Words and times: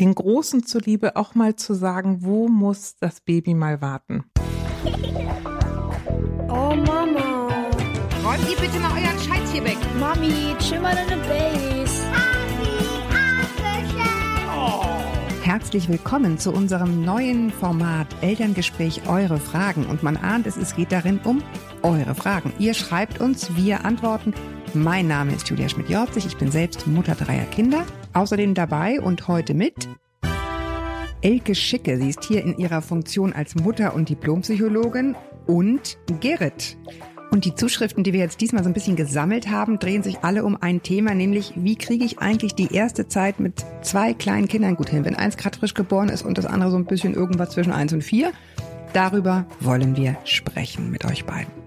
den 0.00 0.14
Großen 0.14 0.64
zuliebe 0.64 1.16
auch 1.16 1.34
mal 1.34 1.56
zu 1.56 1.74
sagen, 1.74 2.18
wo 2.20 2.48
muss 2.48 2.96
das 2.98 3.20
Baby 3.20 3.54
mal 3.54 3.80
warten? 3.80 4.24
Oh 6.48 6.74
Mama. 6.74 7.48
Räumt 8.24 8.50
ihr 8.50 8.56
bitte 8.56 8.78
mal 8.80 8.92
euren 8.92 9.18
Scheiß 9.18 9.52
hier 9.52 9.64
weg. 9.64 9.76
Mami, 9.98 10.54
chill 10.58 10.80
mal 10.80 10.94
deine 10.94 11.20
Base. 11.22 12.02
Herzlich 15.42 15.90
willkommen 15.90 16.38
zu 16.38 16.52
unserem 16.52 17.04
neuen 17.04 17.50
Format 17.50 18.06
Elterngespräch 18.22 19.06
Eure 19.06 19.38
Fragen. 19.38 19.84
Und 19.84 20.02
man 20.02 20.16
ahnt 20.16 20.46
es, 20.46 20.56
es 20.56 20.74
geht 20.74 20.90
darin 20.90 21.20
um 21.22 21.42
eure 21.82 22.14
Fragen. 22.14 22.52
Ihr 22.58 22.72
schreibt 22.72 23.20
uns, 23.20 23.54
wir 23.54 23.84
antworten. 23.84 24.32
Mein 24.76 25.06
Name 25.06 25.32
ist 25.32 25.48
Julia 25.48 25.68
Schmidt-Jorzig, 25.68 26.26
ich 26.26 26.36
bin 26.36 26.50
selbst 26.50 26.88
Mutter 26.88 27.14
dreier 27.14 27.44
Kinder. 27.44 27.86
Außerdem 28.12 28.54
dabei 28.54 29.00
und 29.00 29.28
heute 29.28 29.54
mit 29.54 29.88
Elke 31.20 31.54
Schicke. 31.54 31.96
Sie 31.96 32.08
ist 32.08 32.24
hier 32.24 32.42
in 32.42 32.58
ihrer 32.58 32.82
Funktion 32.82 33.32
als 33.32 33.54
Mutter 33.54 33.94
und 33.94 34.08
Diplompsychologin 34.08 35.14
und 35.46 35.96
Gerrit. 36.18 36.76
Und 37.30 37.44
die 37.44 37.54
Zuschriften, 37.54 38.02
die 38.02 38.12
wir 38.12 38.20
jetzt 38.20 38.40
diesmal 38.40 38.64
so 38.64 38.68
ein 38.68 38.74
bisschen 38.74 38.96
gesammelt 38.96 39.48
haben, 39.48 39.78
drehen 39.78 40.02
sich 40.02 40.18
alle 40.22 40.44
um 40.44 40.60
ein 40.60 40.82
Thema, 40.82 41.14
nämlich 41.14 41.52
wie 41.54 41.76
kriege 41.76 42.04
ich 42.04 42.18
eigentlich 42.18 42.56
die 42.56 42.74
erste 42.74 43.06
Zeit 43.06 43.38
mit 43.38 43.64
zwei 43.82 44.12
kleinen 44.12 44.48
Kindern 44.48 44.74
gut 44.74 44.88
hin, 44.88 45.04
wenn 45.04 45.14
eins 45.14 45.36
gerade 45.36 45.56
frisch 45.56 45.74
geboren 45.74 46.08
ist 46.08 46.24
und 46.24 46.36
das 46.36 46.46
andere 46.46 46.72
so 46.72 46.76
ein 46.76 46.86
bisschen 46.86 47.14
irgendwas 47.14 47.50
zwischen 47.50 47.72
eins 47.72 47.92
und 47.92 48.02
vier. 48.02 48.32
Darüber 48.92 49.46
wollen 49.60 49.96
wir 49.96 50.16
sprechen 50.24 50.90
mit 50.90 51.04
euch 51.04 51.24
beiden. 51.24 51.63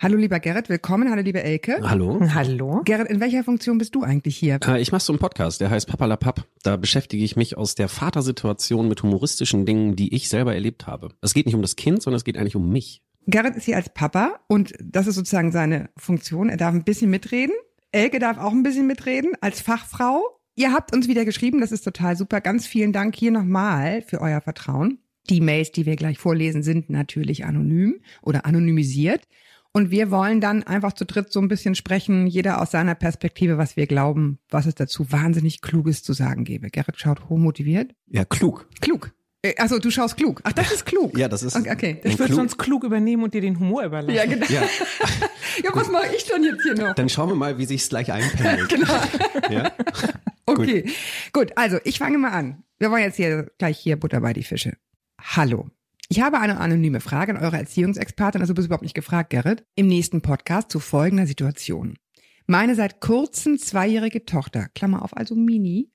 Hallo 0.00 0.16
lieber 0.16 0.38
Gerrit, 0.38 0.68
willkommen. 0.68 1.10
Hallo 1.10 1.22
liebe 1.22 1.42
Elke. 1.42 1.80
Hallo. 1.82 2.20
Hallo? 2.32 2.82
Gerrit, 2.84 3.08
in 3.08 3.18
welcher 3.18 3.42
Funktion 3.42 3.78
bist 3.78 3.96
du 3.96 4.04
eigentlich 4.04 4.36
hier? 4.36 4.60
Äh, 4.64 4.80
Ich 4.80 4.92
mache 4.92 5.02
so 5.02 5.12
einen 5.12 5.18
Podcast, 5.18 5.60
der 5.60 5.70
heißt 5.70 5.88
Papalapap. 5.88 6.46
Da 6.62 6.76
beschäftige 6.76 7.24
ich 7.24 7.34
mich 7.34 7.56
aus 7.56 7.74
der 7.74 7.88
Vatersituation 7.88 8.86
mit 8.86 9.02
humoristischen 9.02 9.66
Dingen, 9.66 9.96
die 9.96 10.14
ich 10.14 10.28
selber 10.28 10.54
erlebt 10.54 10.86
habe. 10.86 11.08
Es 11.20 11.34
geht 11.34 11.46
nicht 11.46 11.56
um 11.56 11.62
das 11.62 11.74
Kind, 11.74 12.00
sondern 12.00 12.18
es 12.18 12.22
geht 12.24 12.38
eigentlich 12.38 12.54
um 12.54 12.70
mich. 12.70 13.02
Gerrit 13.26 13.56
ist 13.56 13.64
hier 13.64 13.74
als 13.74 13.92
Papa 13.92 14.38
und 14.46 14.72
das 14.80 15.08
ist 15.08 15.16
sozusagen 15.16 15.50
seine 15.50 15.90
Funktion. 15.96 16.48
Er 16.48 16.56
darf 16.58 16.72
ein 16.74 16.84
bisschen 16.84 17.10
mitreden. 17.10 17.54
Elke 17.90 18.20
darf 18.20 18.38
auch 18.38 18.52
ein 18.52 18.62
bisschen 18.62 18.86
mitreden 18.86 19.32
als 19.40 19.60
Fachfrau. 19.60 20.22
Ihr 20.54 20.72
habt 20.72 20.94
uns 20.94 21.08
wieder 21.08 21.24
geschrieben, 21.24 21.60
das 21.60 21.72
ist 21.72 21.82
total 21.82 22.16
super. 22.16 22.40
Ganz 22.40 22.68
vielen 22.68 22.92
Dank 22.92 23.16
hier 23.16 23.32
nochmal 23.32 24.02
für 24.02 24.20
euer 24.20 24.40
Vertrauen. 24.40 24.98
Die 25.28 25.40
Mails, 25.40 25.72
die 25.72 25.86
wir 25.86 25.96
gleich 25.96 26.18
vorlesen, 26.18 26.62
sind 26.62 26.88
natürlich 26.88 27.44
anonym 27.44 28.00
oder 28.22 28.46
anonymisiert. 28.46 29.22
Und 29.72 29.90
wir 29.90 30.10
wollen 30.10 30.40
dann 30.40 30.62
einfach 30.64 30.92
zu 30.94 31.04
dritt 31.04 31.30
so 31.32 31.40
ein 31.40 31.48
bisschen 31.48 31.74
sprechen, 31.74 32.26
jeder 32.26 32.60
aus 32.60 32.70
seiner 32.70 32.94
Perspektive, 32.94 33.58
was 33.58 33.76
wir 33.76 33.86
glauben, 33.86 34.38
was 34.50 34.66
es 34.66 34.74
dazu 34.74 35.10
wahnsinnig 35.12 35.60
Kluges 35.60 36.02
zu 36.02 36.12
sagen 36.14 36.44
gäbe. 36.44 36.70
Gerrit 36.70 36.98
schaut 36.98 37.28
hochmotiviert. 37.28 37.92
Ja, 38.06 38.24
klug. 38.24 38.66
Klug. 38.80 39.12
Äh, 39.42 39.54
Also 39.58 39.78
du 39.78 39.90
schaust 39.90 40.16
klug. 40.16 40.40
Ach, 40.44 40.52
das 40.52 40.72
ist 40.72 40.86
klug. 40.86 41.16
Ja, 41.16 41.28
das 41.28 41.42
ist. 41.42 41.54
Okay, 41.54 41.70
okay. 41.72 42.00
Ich 42.02 42.18
würde 42.18 42.34
sonst 42.34 42.56
klug 42.58 42.82
übernehmen 42.82 43.22
und 43.22 43.34
dir 43.34 43.40
den 43.42 43.58
Humor 43.60 43.84
überlassen. 43.84 44.16
Ja, 44.16 44.24
genau. 44.26 44.46
Ja, 44.48 44.62
Ja, 45.64 45.70
was 45.74 45.90
mache 45.90 46.14
ich 46.16 46.24
denn 46.24 46.44
jetzt 46.44 46.62
hier 46.62 46.74
noch? 46.74 46.94
dann 46.94 47.08
schauen 47.08 47.28
wir 47.30 47.34
mal, 47.36 47.58
wie 47.58 47.66
sich's 47.66 47.88
gleich 47.88 48.10
einpendelt. 48.10 48.68
Genau. 48.70 48.94
Ja? 49.50 49.72
Okay, 50.46 50.88
gut. 51.34 51.52
Also 51.56 51.76
ich 51.84 51.98
fange 51.98 52.16
mal 52.16 52.30
an. 52.30 52.64
Wir 52.78 52.90
wollen 52.90 53.02
jetzt 53.02 53.16
hier 53.16 53.50
gleich 53.58 53.78
hier 53.78 53.96
Butter 53.96 54.22
bei 54.22 54.32
die 54.32 54.42
Fische. 54.44 54.78
Hallo. 55.20 55.68
Ich 56.10 56.20
habe 56.20 56.40
eine 56.40 56.58
anonyme 56.58 57.00
Frage 57.00 57.36
an 57.36 57.42
eure 57.42 57.58
Erziehungsexpertin, 57.58 58.40
also 58.40 58.52
du 58.52 58.56
bist 58.56 58.66
überhaupt 58.66 58.82
nicht 58.82 58.94
gefragt, 58.94 59.28
Gerrit, 59.28 59.64
im 59.74 59.88
nächsten 59.88 60.22
Podcast 60.22 60.70
zu 60.70 60.80
folgender 60.80 61.26
Situation. 61.26 61.98
Meine 62.46 62.74
seit 62.74 63.00
kurzem 63.00 63.58
zweijährige 63.58 64.24
Tochter, 64.24 64.68
Klammer 64.74 65.02
auf, 65.02 65.14
also 65.14 65.34
Mini, 65.34 65.90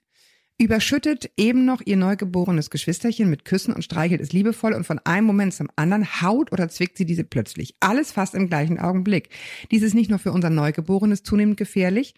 überschüttet 0.60 1.32
eben 1.36 1.66
noch 1.66 1.82
ihr 1.84 1.98
neugeborenes 1.98 2.70
Geschwisterchen 2.70 3.28
mit 3.28 3.44
Küssen 3.44 3.74
und 3.74 3.84
streichelt 3.84 4.22
es 4.22 4.34
liebevoll 4.34 4.74
und 4.74 4.86
von 4.86 5.00
einem 5.00 5.26
Moment 5.26 5.56
zum 5.56 5.70
anderen 5.76 6.22
haut 6.22 6.52
oder 6.52 6.70
zwickt 6.70 6.96
sie 6.96 7.06
diese 7.06 7.24
plötzlich. 7.24 7.76
Alles 7.80 8.12
fast 8.12 8.36
im 8.36 8.50
gleichen 8.50 8.80
Augenblick. 8.80 9.30
Dies 9.72 9.82
ist 9.82 9.96
nicht 9.96 10.12
nur 10.12 10.20
für 10.20 10.32
unser 10.32 10.52
Neugeborenes 10.52 11.24
zunehmend 11.24 11.58
gefährlich, 11.58 12.14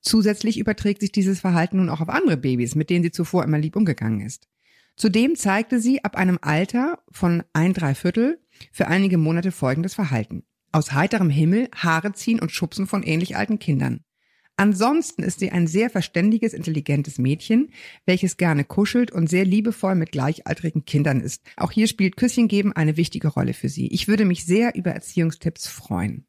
Zusätzlich 0.00 0.58
überträgt 0.58 1.00
sich 1.00 1.12
dieses 1.12 1.40
Verhalten 1.40 1.78
nun 1.78 1.88
auch 1.88 2.02
auf 2.02 2.10
andere 2.10 2.36
Babys, 2.36 2.74
mit 2.74 2.90
denen 2.90 3.02
sie 3.02 3.10
zuvor 3.10 3.42
immer 3.42 3.58
lieb 3.58 3.74
umgegangen 3.74 4.20
ist. 4.20 4.48
Zudem 4.96 5.34
zeigte 5.34 5.80
sie 5.80 6.04
ab 6.04 6.16
einem 6.16 6.38
Alter 6.40 6.98
von 7.10 7.42
ein 7.52 7.74
Dreiviertel 7.74 8.40
für 8.70 8.86
einige 8.86 9.18
Monate 9.18 9.50
folgendes 9.50 9.94
Verhalten. 9.94 10.44
Aus 10.72 10.92
heiterem 10.92 11.30
Himmel 11.30 11.68
Haare 11.74 12.12
ziehen 12.12 12.40
und 12.40 12.52
schubsen 12.52 12.86
von 12.86 13.02
ähnlich 13.02 13.36
alten 13.36 13.58
Kindern. 13.58 14.04
Ansonsten 14.56 15.24
ist 15.24 15.40
sie 15.40 15.50
ein 15.50 15.66
sehr 15.66 15.90
verständiges, 15.90 16.52
intelligentes 16.52 17.18
Mädchen, 17.18 17.70
welches 18.06 18.36
gerne 18.36 18.64
kuschelt 18.64 19.10
und 19.10 19.28
sehr 19.28 19.44
liebevoll 19.44 19.96
mit 19.96 20.12
gleichaltrigen 20.12 20.84
Kindern 20.84 21.20
ist. 21.20 21.42
Auch 21.56 21.72
hier 21.72 21.88
spielt 21.88 22.16
Küsschen 22.16 22.46
geben 22.46 22.72
eine 22.72 22.96
wichtige 22.96 23.28
Rolle 23.28 23.52
für 23.52 23.68
sie. 23.68 23.88
Ich 23.88 24.06
würde 24.06 24.24
mich 24.24 24.44
sehr 24.44 24.76
über 24.76 24.92
Erziehungstipps 24.92 25.66
freuen. 25.66 26.26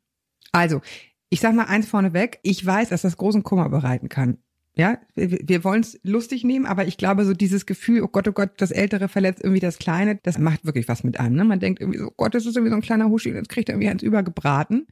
Also, 0.52 0.82
ich 1.30 1.40
sag 1.40 1.54
mal 1.54 1.66
eins 1.66 1.88
vorneweg, 1.88 2.40
ich 2.42 2.66
weiß, 2.66 2.90
dass 2.90 3.04
das 3.04 3.18
großen 3.18 3.44
Kummer 3.44 3.70
bereiten 3.70 4.10
kann. 4.10 4.40
Ja, 4.78 4.98
wir, 5.16 5.40
wir 5.42 5.64
wollen 5.64 5.82
es 5.82 5.98
lustig 6.04 6.44
nehmen, 6.44 6.66
aber 6.66 6.86
ich 6.86 6.98
glaube, 6.98 7.24
so 7.26 7.34
dieses 7.34 7.66
Gefühl, 7.66 8.02
oh 8.04 8.08
Gott, 8.10 8.28
oh 8.28 8.34
Gott, 8.34 8.52
das 8.58 8.72
Ältere 8.72 9.08
verletzt 9.08 9.42
irgendwie 9.44 9.62
das 9.62 9.78
Kleine, 9.78 10.20
das 10.24 10.38
macht 10.38 10.66
wirklich 10.66 10.88
was 10.90 11.04
mit 11.06 11.20
einem. 11.20 11.36
Ne? 11.36 11.46
Man 11.46 11.60
denkt 11.62 11.80
irgendwie 11.80 12.00
so, 12.00 12.08
oh 12.08 12.14
Gott, 12.18 12.36
das 12.36 12.46
ist 12.46 12.56
irgendwie 12.58 12.72
so 12.72 12.76
ein 12.76 12.82
kleiner 12.82 13.10
Huschi, 13.10 13.30
und 13.30 13.36
jetzt 13.38 13.48
kriegt 13.50 13.70
er 13.70 13.76
irgendwie 13.76 13.90
eins 13.90 14.04
übergebraten. 14.04 14.88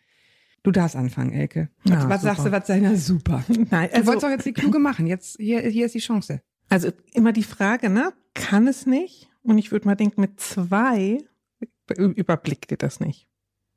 Du 0.63 0.71
darfst 0.71 0.95
anfangen, 0.95 1.33
Elke. 1.33 1.67
Was, 1.83 2.03
Ja, 2.03 2.09
was 2.09 2.21
sagst 2.21 2.45
du, 2.45 2.51
was 2.51 2.65
sei 2.67 2.79
na 2.79 2.95
super? 2.95 3.43
Nein, 3.49 3.89
Du 3.89 3.95
also, 3.95 4.07
wolltest 4.07 4.23
doch 4.23 4.29
jetzt 4.29 4.45
die 4.45 4.53
Kluge 4.53 4.79
machen. 4.79 5.05
Jetzt, 5.07 5.35
hier, 5.37 5.59
hier 5.61 5.85
ist 5.87 5.95
die 5.95 5.99
Chance. 5.99 6.41
also 6.69 6.89
immer 7.13 7.33
die 7.33 7.43
Frage, 7.43 7.89
ne? 7.89 8.13
Kann 8.33 8.67
es 8.67 8.85
nicht? 8.85 9.29
Und 9.41 9.57
ich 9.57 9.73
würde 9.73 9.85
mal 9.85 9.95
denken, 9.95 10.21
mit 10.21 10.39
zwei 10.39 11.17
ü- 11.97 12.13
überblickt 12.15 12.71
ihr 12.71 12.77
das 12.77 13.01
nicht. 13.01 13.27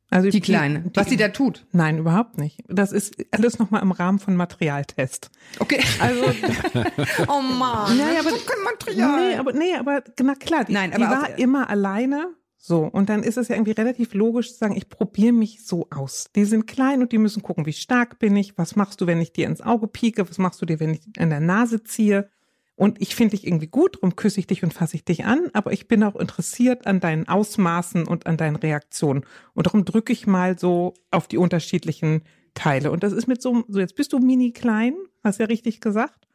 Also 0.08 0.30
Die 0.30 0.40
Kleine. 0.40 0.90
Was 0.94 1.08
sie 1.08 1.16
da 1.16 1.28
tut. 1.28 1.66
Nein, 1.72 1.98
überhaupt 1.98 2.38
nicht. 2.38 2.60
Das 2.68 2.92
ist 2.92 3.16
alles 3.32 3.58
nochmal 3.58 3.82
im 3.82 3.90
Rahmen 3.90 4.18
von 4.20 4.36
Materialtest. 4.36 5.30
Okay. 5.58 5.82
Also, 6.00 6.22
oh 7.28 7.40
Mann. 7.42 7.96
Naja, 7.96 8.20
aber- 8.20 8.30
kein 8.30 8.62
Material. 8.64 9.28
nee, 9.30 9.34
aber, 9.36 9.52
nee, 9.52 9.74
aber, 9.74 10.02
na 10.22 10.34
klar, 10.34 10.64
die, 10.64 10.72
Nein, 10.72 10.90
die 10.90 11.02
aber 11.02 11.10
war 11.14 11.22
aus- 11.24 11.38
immer 11.38 11.68
alleine. 11.68 12.28
So, 12.58 12.80
und 12.84 13.08
dann 13.08 13.22
ist 13.22 13.36
es 13.36 13.46
ja 13.48 13.54
irgendwie 13.54 13.72
relativ 13.72 14.12
logisch 14.14 14.52
zu 14.52 14.58
sagen, 14.58 14.76
ich 14.76 14.88
probiere 14.88 15.32
mich 15.32 15.64
so 15.64 15.86
aus. 15.90 16.26
Die 16.34 16.44
sind 16.44 16.66
klein 16.66 17.00
und 17.00 17.12
die 17.12 17.18
müssen 17.18 17.42
gucken, 17.42 17.64
wie 17.64 17.72
stark 17.72 18.18
bin 18.18 18.34
ich, 18.36 18.58
was 18.58 18.74
machst 18.74 19.00
du, 19.00 19.06
wenn 19.06 19.20
ich 19.20 19.32
dir 19.32 19.46
ins 19.46 19.60
Auge 19.60 19.86
pieke, 19.86 20.28
was 20.28 20.38
machst 20.38 20.60
du 20.62 20.66
dir, 20.66 20.80
wenn 20.80 20.94
ich 20.94 21.00
an 21.18 21.30
der 21.30 21.38
Nase 21.40 21.84
ziehe. 21.84 22.28
Und 22.76 23.00
ich 23.00 23.16
finde 23.16 23.34
dich 23.36 23.46
irgendwie 23.46 23.68
gut, 23.68 23.96
darum 23.96 24.16
küsse 24.16 24.38
ich 24.38 24.46
dich 24.46 24.62
und 24.62 24.74
fasse 24.74 24.96
ich 24.96 25.04
dich 25.04 25.24
an, 25.24 25.48
aber 25.54 25.72
ich 25.72 25.88
bin 25.88 26.02
auch 26.02 26.14
interessiert 26.14 26.86
an 26.86 27.00
deinen 27.00 27.26
Ausmaßen 27.26 28.06
und 28.06 28.26
an 28.26 28.36
deinen 28.36 28.56
Reaktionen. 28.56 29.24
Und 29.54 29.66
darum 29.66 29.84
drücke 29.86 30.12
ich 30.12 30.26
mal 30.26 30.58
so 30.58 30.92
auf 31.10 31.26
die 31.26 31.38
unterschiedlichen 31.38 32.22
Teile. 32.52 32.90
Und 32.90 33.02
das 33.02 33.12
ist 33.14 33.26
mit 33.28 33.40
so, 33.40 33.64
so 33.68 33.80
jetzt 33.80 33.96
bist 33.96 34.12
du 34.12 34.18
mini 34.18 34.52
klein, 34.52 34.94
hast 35.24 35.40
ja 35.40 35.46
richtig 35.46 35.80
gesagt. 35.80 36.28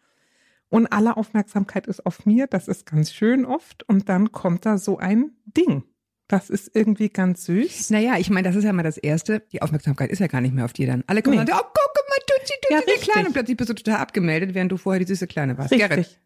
Und 0.69 0.87
alle 0.87 1.15
Aufmerksamkeit 1.17 1.85
ist 1.85 2.05
auf 2.05 2.25
mir, 2.25 2.47
das 2.47 2.67
ist 2.67 2.85
ganz 2.85 3.11
schön 3.13 3.45
oft. 3.45 3.83
Und 3.87 4.09
dann 4.09 4.31
kommt 4.31 4.65
da 4.65 4.77
so 4.79 4.97
ein 4.97 5.31
Ding. 5.45 5.83
Das 6.27 6.49
ist 6.49 6.71
irgendwie 6.73 7.09
ganz 7.09 7.43
süß. 7.45 7.89
Naja, 7.89 8.15
ich 8.17 8.29
meine, 8.29 8.47
das 8.47 8.55
ist 8.55 8.63
ja 8.63 8.71
mal 8.71 8.83
das 8.83 8.97
Erste. 8.97 9.41
Die 9.51 9.61
Aufmerksamkeit 9.61 10.09
ist 10.09 10.19
ja 10.19 10.27
gar 10.27 10.39
nicht 10.41 10.55
mehr 10.55 10.63
auf 10.65 10.73
dir 10.73 10.87
dann. 10.87 11.03
Alle 11.07 11.21
kommen 11.21 11.35
Nee. 11.35 11.41
und 11.41 11.49
sagen, 11.49 11.59
oh, 11.61 11.71
guck 11.73 12.09
mal, 12.09 12.15
Tutsi, 12.25 12.53
Tutsi, 12.61 12.73
Ja, 12.73 12.79
richtig. 12.79 13.09
Kleine. 13.11 13.27
Und 13.27 13.33
plötzlich 13.33 13.57
bist 13.57 13.69
du 13.69 13.73
total 13.73 13.97
abgemeldet, 13.97 14.53
während 14.55 14.71
du 14.71 14.77
vorher 14.77 14.99
die 14.99 15.05
süße 15.05 15.27
Kleine 15.27 15.57
warst. 15.57 15.71
Gerrit, 15.71 15.97
Richtig. 15.97 16.19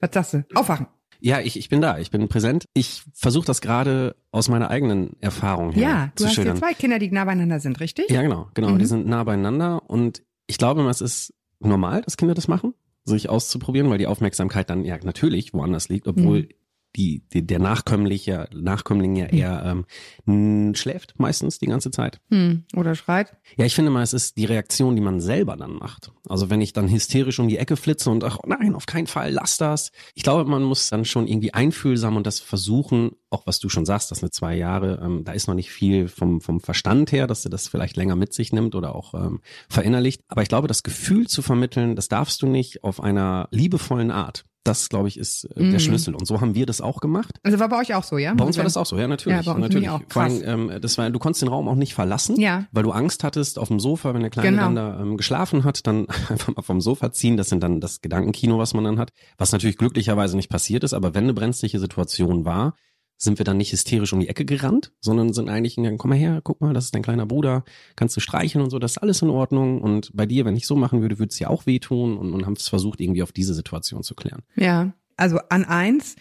Was 0.00 0.10
sagst 0.12 0.34
du? 0.34 0.44
Aufwachen. 0.54 0.86
Ja, 1.22 1.40
ich, 1.40 1.58
ich 1.58 1.68
bin 1.68 1.82
da, 1.82 1.98
ich 1.98 2.10
bin 2.10 2.26
präsent. 2.28 2.64
Ich 2.72 3.02
versuche 3.12 3.44
das 3.44 3.60
gerade 3.60 4.16
aus 4.32 4.48
meiner 4.48 4.70
eigenen 4.70 5.20
Erfahrung 5.20 5.70
her 5.72 5.82
Ja, 5.82 6.12
du 6.16 6.22
zu 6.22 6.24
hast 6.24 6.36
ja 6.36 6.42
schildern. 6.42 6.56
zwei 6.56 6.72
Kinder, 6.72 6.98
die 6.98 7.10
nah 7.10 7.24
beieinander 7.26 7.60
sind, 7.60 7.78
richtig? 7.80 8.08
Ja, 8.10 8.22
genau, 8.22 8.48
genau. 8.54 8.70
Mhm. 8.70 8.78
Die 8.78 8.86
sind 8.86 9.06
nah 9.06 9.22
beieinander 9.24 9.82
und 9.90 10.22
ich 10.46 10.56
glaube, 10.56 10.82
es 10.88 11.00
ist 11.02 11.34
normal, 11.60 12.00
dass 12.02 12.16
Kinder 12.16 12.32
das 12.34 12.48
machen, 12.48 12.72
sich 13.04 13.28
auszuprobieren, 13.28 13.90
weil 13.90 13.98
die 13.98 14.06
Aufmerksamkeit 14.06 14.70
dann 14.70 14.84
ja 14.84 14.96
natürlich 15.02 15.52
woanders 15.52 15.90
liegt, 15.90 16.06
obwohl 16.08 16.40
Mhm. 16.42 16.48
Die, 16.96 17.22
die 17.32 17.46
der 17.46 17.58
Nachkömmlich 17.58 18.26
ja, 18.26 18.46
Nachkömmling 18.52 19.16
ja 19.16 19.26
eher 19.26 19.84
ähm, 20.26 20.74
schläft 20.74 21.18
meistens 21.18 21.58
die 21.58 21.66
ganze 21.66 21.90
Zeit. 21.90 22.20
Hm. 22.30 22.64
Oder 22.74 22.94
schreit. 22.94 23.36
Ja, 23.56 23.64
ich 23.64 23.74
finde 23.74 23.90
mal, 23.90 24.02
es 24.02 24.12
ist 24.12 24.36
die 24.36 24.44
Reaktion, 24.44 24.96
die 24.96 25.02
man 25.02 25.20
selber 25.20 25.56
dann 25.56 25.74
macht. 25.74 26.12
Also 26.28 26.50
wenn 26.50 26.60
ich 26.60 26.72
dann 26.72 26.90
hysterisch 26.90 27.38
um 27.38 27.48
die 27.48 27.58
Ecke 27.58 27.76
flitze 27.76 28.10
und 28.10 28.24
ach 28.24 28.38
nein, 28.46 28.74
auf 28.74 28.86
keinen 28.86 29.06
Fall, 29.06 29.32
lass 29.32 29.56
das. 29.56 29.92
Ich 30.14 30.22
glaube, 30.22 30.48
man 30.50 30.62
muss 30.62 30.90
dann 30.90 31.04
schon 31.04 31.26
irgendwie 31.26 31.54
einfühlsam 31.54 32.16
und 32.16 32.26
das 32.26 32.40
versuchen, 32.40 33.12
auch 33.30 33.46
was 33.46 33.60
du 33.60 33.68
schon 33.68 33.86
sagst, 33.86 34.10
das 34.10 34.22
eine 34.22 34.30
zwei 34.30 34.56
Jahre, 34.56 35.00
ähm, 35.02 35.24
da 35.24 35.32
ist 35.32 35.46
noch 35.46 35.54
nicht 35.54 35.70
viel 35.70 36.08
vom, 36.08 36.40
vom 36.40 36.60
Verstand 36.60 37.12
her, 37.12 37.26
dass 37.26 37.42
du 37.42 37.48
das 37.48 37.68
vielleicht 37.68 37.96
länger 37.96 38.16
mit 38.16 38.34
sich 38.34 38.52
nimmt 38.52 38.74
oder 38.74 38.94
auch 38.94 39.14
ähm, 39.14 39.40
verinnerlicht. 39.68 40.22
Aber 40.28 40.42
ich 40.42 40.48
glaube, 40.48 40.68
das 40.68 40.82
Gefühl 40.82 41.28
zu 41.28 41.42
vermitteln, 41.42 41.94
das 41.94 42.08
darfst 42.08 42.42
du 42.42 42.46
nicht 42.46 42.82
auf 42.82 43.00
einer 43.00 43.48
liebevollen 43.52 44.10
Art. 44.10 44.44
Das, 44.62 44.90
glaube 44.90 45.08
ich, 45.08 45.16
ist 45.18 45.44
äh, 45.44 45.54
der 45.54 45.64
Mhm. 45.64 45.78
Schlüssel. 45.78 46.14
Und 46.14 46.26
so 46.26 46.40
haben 46.42 46.54
wir 46.54 46.66
das 46.66 46.80
auch 46.82 47.00
gemacht. 47.00 47.36
Also 47.42 47.58
war 47.58 47.68
bei 47.70 47.78
euch 47.80 47.94
auch 47.94 48.04
so, 48.04 48.18
ja? 48.18 48.34
Bei 48.34 48.44
uns 48.44 48.58
war 48.58 48.64
das 48.64 48.76
auch 48.76 48.84
so, 48.84 48.98
ja, 48.98 49.08
natürlich. 49.08 49.38
Ja, 49.38 49.42
bei 49.42 49.52
uns 49.52 49.62
natürlich. 49.62 49.88
auch. 49.88 50.02
Vor 50.08 50.22
allem, 50.22 50.40
Krass. 50.42 50.52
ähm, 50.52 50.72
das 50.82 50.98
war, 50.98 51.08
du 51.10 51.18
konntest 51.18 51.40
den 51.42 51.48
Raum 51.48 51.66
auch 51.66 51.74
nicht 51.76 51.94
verlassen, 51.94 52.38
Ja. 52.38 52.66
weil 52.70 52.82
du 52.82 52.90
Angst 52.92 53.24
hattest 53.24 53.58
auf 53.58 53.68
dem 53.68 53.80
Sofa, 53.80 54.12
wenn 54.12 54.20
der 54.20 54.30
Kleine 54.30 54.50
Genau. 54.50 54.62
dann 54.64 54.74
da 54.76 55.00
ähm, 55.00 55.16
geschlafen 55.16 55.64
hat, 55.64 55.86
dann 55.86 56.06
einfach 56.28 56.54
mal 56.54 56.62
vom 56.62 56.80
Sofa 56.82 57.10
ziehen. 57.10 57.38
Das 57.38 57.48
sind 57.48 57.62
dann 57.62 57.80
das 57.80 58.02
Gedankenkino, 58.02 58.58
was 58.58 58.74
man 58.74 58.84
dann 58.84 58.98
hat, 58.98 59.12
was 59.38 59.52
natürlich 59.52 59.78
glücklicherweise 59.78 60.36
nicht 60.36 60.50
passiert 60.50 60.84
ist. 60.84 60.92
Aber 60.92 61.14
wenn 61.14 61.24
eine 61.24 61.34
brenzliche 61.34 61.78
Situation 61.78 62.44
war, 62.44 62.74
sind 63.22 63.38
wir 63.38 63.44
dann 63.44 63.58
nicht 63.58 63.72
hysterisch 63.72 64.12
um 64.14 64.20
die 64.20 64.28
Ecke 64.28 64.46
gerannt, 64.46 64.92
sondern 65.00 65.34
sind 65.34 65.50
eigentlich 65.50 65.76
gegangen, 65.76 65.98
komm 65.98 66.08
mal 66.08 66.18
her, 66.18 66.40
guck 66.42 66.60
mal, 66.62 66.72
das 66.72 66.86
ist 66.86 66.94
dein 66.94 67.02
kleiner 67.02 67.26
Bruder, 67.26 67.64
kannst 67.94 68.16
du 68.16 68.20
streicheln 68.20 68.64
und 68.64 68.70
so, 68.70 68.78
das 68.78 68.92
ist 68.92 68.98
alles 68.98 69.20
in 69.20 69.28
Ordnung. 69.28 69.82
Und 69.82 70.10
bei 70.14 70.24
dir, 70.24 70.46
wenn 70.46 70.56
ich 70.56 70.66
so 70.66 70.74
machen 70.74 71.02
würde, 71.02 71.18
würde 71.18 71.30
es 71.30 71.36
dir 71.36 71.50
auch 71.50 71.66
wehtun 71.66 72.16
und, 72.16 72.32
und 72.32 72.46
haben 72.46 72.54
es 72.54 72.66
versucht, 72.66 72.98
irgendwie 72.98 73.22
auf 73.22 73.32
diese 73.32 73.52
Situation 73.52 74.02
zu 74.02 74.14
klären. 74.14 74.42
Ja, 74.56 74.94
also 75.18 75.38
an 75.50 75.64
eins. 75.64 76.16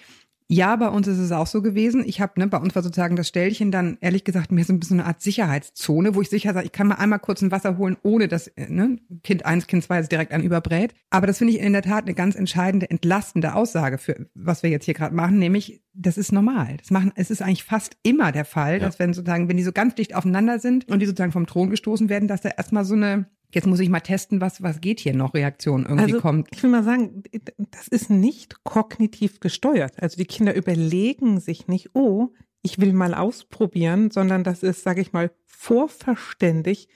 Ja, 0.51 0.75
bei 0.77 0.87
uns 0.87 1.07
ist 1.07 1.19
es 1.19 1.31
auch 1.31 1.45
so 1.45 1.61
gewesen. 1.61 2.03
Ich 2.03 2.21
habe, 2.21 2.39
ne, 2.39 2.47
bei 2.47 2.57
uns 2.57 2.73
war 2.73 2.81
sozusagen 2.81 3.15
das 3.15 3.27
Stellchen 3.27 3.69
dann 3.71 3.99
ehrlich 4.01 4.23
gesagt 4.23 4.51
mehr 4.51 4.65
so 4.65 4.73
ein 4.73 4.79
bisschen 4.79 4.99
eine 4.99 5.07
Art 5.07 5.21
Sicherheitszone, 5.21 6.15
wo 6.15 6.21
ich 6.21 6.29
sicher 6.29 6.53
sage, 6.55 6.65
ich 6.65 6.71
kann 6.71 6.87
mal 6.87 6.95
einmal 6.95 7.19
kurz 7.19 7.43
ein 7.43 7.51
Wasser 7.51 7.77
holen, 7.77 7.97
ohne 8.01 8.27
dass 8.27 8.47
äh, 8.47 8.67
ne, 8.67 8.97
Kind 9.21 9.45
eins, 9.45 9.67
Kind 9.67 9.83
zwei 9.83 9.97
jetzt 9.97 10.11
direkt 10.11 10.31
an 10.31 10.41
überbrät. 10.41 10.95
Aber 11.11 11.27
das 11.27 11.37
finde 11.37 11.53
ich 11.53 11.59
in 11.59 11.71
der 11.73 11.83
Tat 11.83 12.05
eine 12.05 12.15
ganz 12.15 12.33
entscheidende, 12.33 12.89
entlastende 12.89 13.53
Aussage 13.53 13.99
für 13.99 14.27
was 14.33 14.63
wir 14.63 14.71
jetzt 14.71 14.85
hier 14.85 14.95
gerade 14.95 15.13
machen, 15.13 15.37
nämlich 15.37 15.83
das 15.93 16.17
ist 16.17 16.31
normal. 16.31 16.77
Das 16.77 16.89
machen, 16.89 17.11
es 17.15 17.29
ist 17.29 17.43
eigentlich 17.43 17.63
fast 17.63 17.97
immer 18.01 18.31
der 18.31 18.45
Fall, 18.45 18.73
Ja. 18.73 18.79
dass 18.79 18.97
wenn 18.97 19.13
sozusagen, 19.13 19.49
wenn 19.49 19.57
die 19.57 19.63
so 19.63 19.71
ganz 19.71 19.93
dicht 19.93 20.15
aufeinander 20.15 20.57
sind 20.57 20.89
und 20.89 20.99
die 20.99 21.05
sozusagen 21.05 21.31
vom 21.31 21.45
Thron 21.45 21.69
gestoßen 21.69 22.09
werden, 22.09 22.27
dass 22.27 22.41
da 22.41 22.49
erstmal 22.49 22.85
so 22.85 22.95
eine 22.95 23.27
Jetzt 23.51 23.65
muss 23.65 23.79
ich 23.79 23.89
mal 23.89 23.99
testen, 24.01 24.41
was, 24.41 24.61
was 24.61 24.79
geht 24.79 24.99
hier 24.99 25.15
noch, 25.15 25.33
Reaktion 25.33 25.83
irgendwie 25.83 26.03
also, 26.03 26.21
kommt. 26.21 26.49
Ich 26.51 26.61
will 26.61 26.69
mal 26.69 26.83
sagen, 26.83 27.23
das 27.71 27.87
ist 27.87 28.09
nicht 28.09 28.63
kognitiv 28.63 29.39
gesteuert. 29.39 29.93
Also 30.01 30.17
die 30.17 30.25
Kinder 30.25 30.53
überlegen 30.53 31.39
sich 31.39 31.67
nicht, 31.67 31.95
oh, 31.95 32.29
ich 32.61 32.79
will 32.79 32.93
mal 32.93 33.13
ausprobieren, 33.13 34.11
sondern 34.11 34.43
das 34.43 34.61
ist, 34.61 34.83
sage 34.83 35.01
ich 35.01 35.13
mal, 35.13 35.31
vorverständig. 35.45 36.89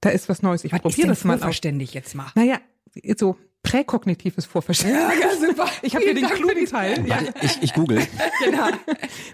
Da 0.00 0.10
ist 0.10 0.28
was 0.28 0.42
Neues. 0.42 0.64
Ich 0.64 0.72
probiere 0.72 1.08
das 1.08 1.24
mal 1.24 1.34
aus. 1.34 1.40
vorverständig 1.40 1.94
jetzt 1.94 2.14
mal? 2.14 2.32
Naja, 2.34 2.60
so 3.16 3.36
präkognitives 3.62 4.46
Vorverständnis. 4.46 5.02
Ja, 5.20 5.48
super. 5.48 5.66
Ich 5.82 5.94
habe 5.94 6.04
hier 6.04 6.14
den 6.14 6.26
klugen 6.26 6.56
die- 6.58 6.64
Teil. 6.66 7.06
Ja. 7.06 7.16
Warte, 7.16 7.34
ich, 7.42 7.62
ich 7.62 7.74
google. 7.74 8.00
Genau. 8.44 8.68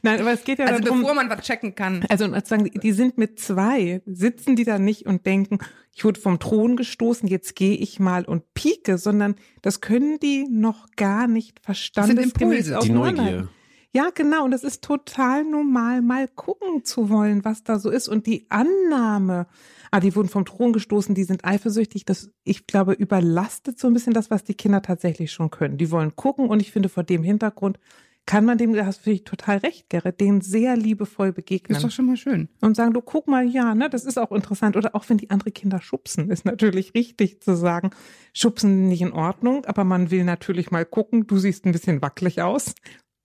Nein, 0.02 0.20
aber 0.20 0.32
es 0.32 0.42
geht 0.44 0.58
ja 0.58 0.66
Also 0.66 0.82
darum, 0.82 1.00
bevor 1.00 1.14
man 1.14 1.30
was 1.30 1.40
checken 1.42 1.74
kann. 1.74 2.04
Also 2.08 2.24
und 2.24 2.46
sagen, 2.46 2.64
die 2.70 2.92
sind 2.92 3.18
mit 3.18 3.38
zwei, 3.38 4.02
sitzen 4.04 4.56
die 4.56 4.64
da 4.64 4.78
nicht 4.78 5.06
und 5.06 5.26
denken, 5.26 5.58
ich 5.94 6.04
wurde 6.04 6.20
vom 6.20 6.38
Thron 6.40 6.76
gestoßen, 6.76 7.28
jetzt 7.28 7.54
gehe 7.56 7.76
ich 7.76 8.00
mal 8.00 8.24
und 8.24 8.52
pieke, 8.54 8.98
sondern 8.98 9.36
das 9.62 9.80
können 9.80 10.18
die 10.18 10.46
noch 10.48 10.88
gar 10.96 11.26
nicht 11.28 11.60
verstandesgemäß 11.64 12.68
Impulse. 12.68 12.78
Die. 12.86 12.92
Neugier. 12.92 13.48
Ja, 13.92 14.10
genau. 14.14 14.44
Und 14.44 14.50
das 14.50 14.62
ist 14.64 14.82
total 14.82 15.44
normal, 15.44 16.02
mal 16.02 16.28
gucken 16.28 16.84
zu 16.84 17.08
wollen, 17.08 17.44
was 17.44 17.62
da 17.64 17.78
so 17.78 17.88
ist. 17.90 18.08
Und 18.08 18.26
die 18.26 18.46
Annahme, 18.50 19.46
ah, 19.90 20.00
die 20.00 20.14
wurden 20.14 20.28
vom 20.28 20.44
Thron 20.44 20.72
gestoßen, 20.72 21.14
die 21.14 21.24
sind 21.24 21.44
eifersüchtig, 21.44 22.04
das, 22.04 22.30
ich 22.44 22.66
glaube, 22.66 22.92
überlastet 22.92 23.78
so 23.78 23.86
ein 23.86 23.94
bisschen 23.94 24.14
das, 24.14 24.30
was 24.30 24.44
die 24.44 24.54
Kinder 24.54 24.82
tatsächlich 24.82 25.32
schon 25.32 25.50
können. 25.50 25.78
Die 25.78 25.90
wollen 25.90 26.16
gucken 26.16 26.48
und 26.48 26.60
ich 26.60 26.72
finde, 26.72 26.88
vor 26.88 27.04
dem 27.04 27.22
Hintergrund 27.22 27.78
kann 28.26 28.44
man 28.44 28.58
dem, 28.58 28.74
da 28.74 28.84
hast 28.84 29.06
du 29.06 29.16
total 29.22 29.58
recht, 29.58 29.88
Gerrit, 29.88 30.20
denen 30.20 30.40
sehr 30.40 30.76
liebevoll 30.76 31.32
begegnen 31.32 31.76
Ist 31.76 31.84
doch 31.84 31.92
schon 31.92 32.06
mal 32.06 32.16
schön. 32.16 32.48
und 32.60 32.76
sagen, 32.76 32.92
du 32.92 33.00
guck 33.00 33.28
mal, 33.28 33.46
ja, 33.46 33.74
ne, 33.74 33.88
das 33.88 34.04
ist 34.04 34.18
auch 34.18 34.32
interessant. 34.32 34.76
Oder 34.76 34.96
auch 34.96 35.08
wenn 35.08 35.16
die 35.16 35.30
andere 35.30 35.52
Kinder 35.52 35.80
schubsen, 35.80 36.28
ist 36.30 36.44
natürlich 36.44 36.94
richtig 36.94 37.40
zu 37.40 37.56
sagen, 37.56 37.90
schubsen 38.32 38.88
nicht 38.88 39.02
in 39.02 39.12
Ordnung, 39.12 39.64
aber 39.66 39.84
man 39.84 40.10
will 40.10 40.24
natürlich 40.24 40.72
mal 40.72 40.84
gucken, 40.84 41.28
du 41.28 41.38
siehst 41.38 41.64
ein 41.64 41.72
bisschen 41.72 42.02
wackelig 42.02 42.42
aus. 42.42 42.74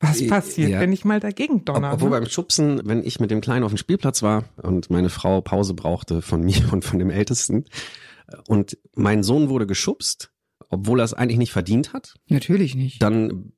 Was 0.02 0.20
Ja. 0.20 0.28
passiert, 0.30 0.72
wenn 0.80 0.92
ich 0.92 1.06
mal 1.06 1.20
dagegen 1.20 1.64
donner? 1.64 1.94
Obwohl 1.94 2.10
ne? 2.10 2.20
beim 2.20 2.26
Schubsen, 2.30 2.82
wenn 2.86 3.04
ich 3.04 3.20
mit 3.20 3.30
dem 3.32 3.40
Kleinen 3.42 3.64
auf 3.64 3.72
dem 3.72 3.78
Spielplatz 3.78 4.22
war 4.24 4.46
und 4.62 4.90
meine 4.90 5.10
Frau 5.10 5.42
Pause 5.42 5.74
brauchte 5.74 6.22
von 6.22 6.42
mir 6.46 6.72
und 6.74 6.84
von 6.84 7.00
dem 7.00 7.10
Ältesten 7.10 7.66
und 8.48 8.78
mein 8.96 9.24
Sohn 9.24 9.50
wurde 9.50 9.68
geschubst, 9.68 10.32
obwohl 10.70 11.00
er 11.02 11.04
es 11.06 11.14
eigentlich 11.14 11.38
nicht 11.38 11.52
verdient 11.52 11.94
hat, 11.94 12.16
Natürlich 12.30 12.76
nicht. 12.76 13.02
dann 13.04 13.52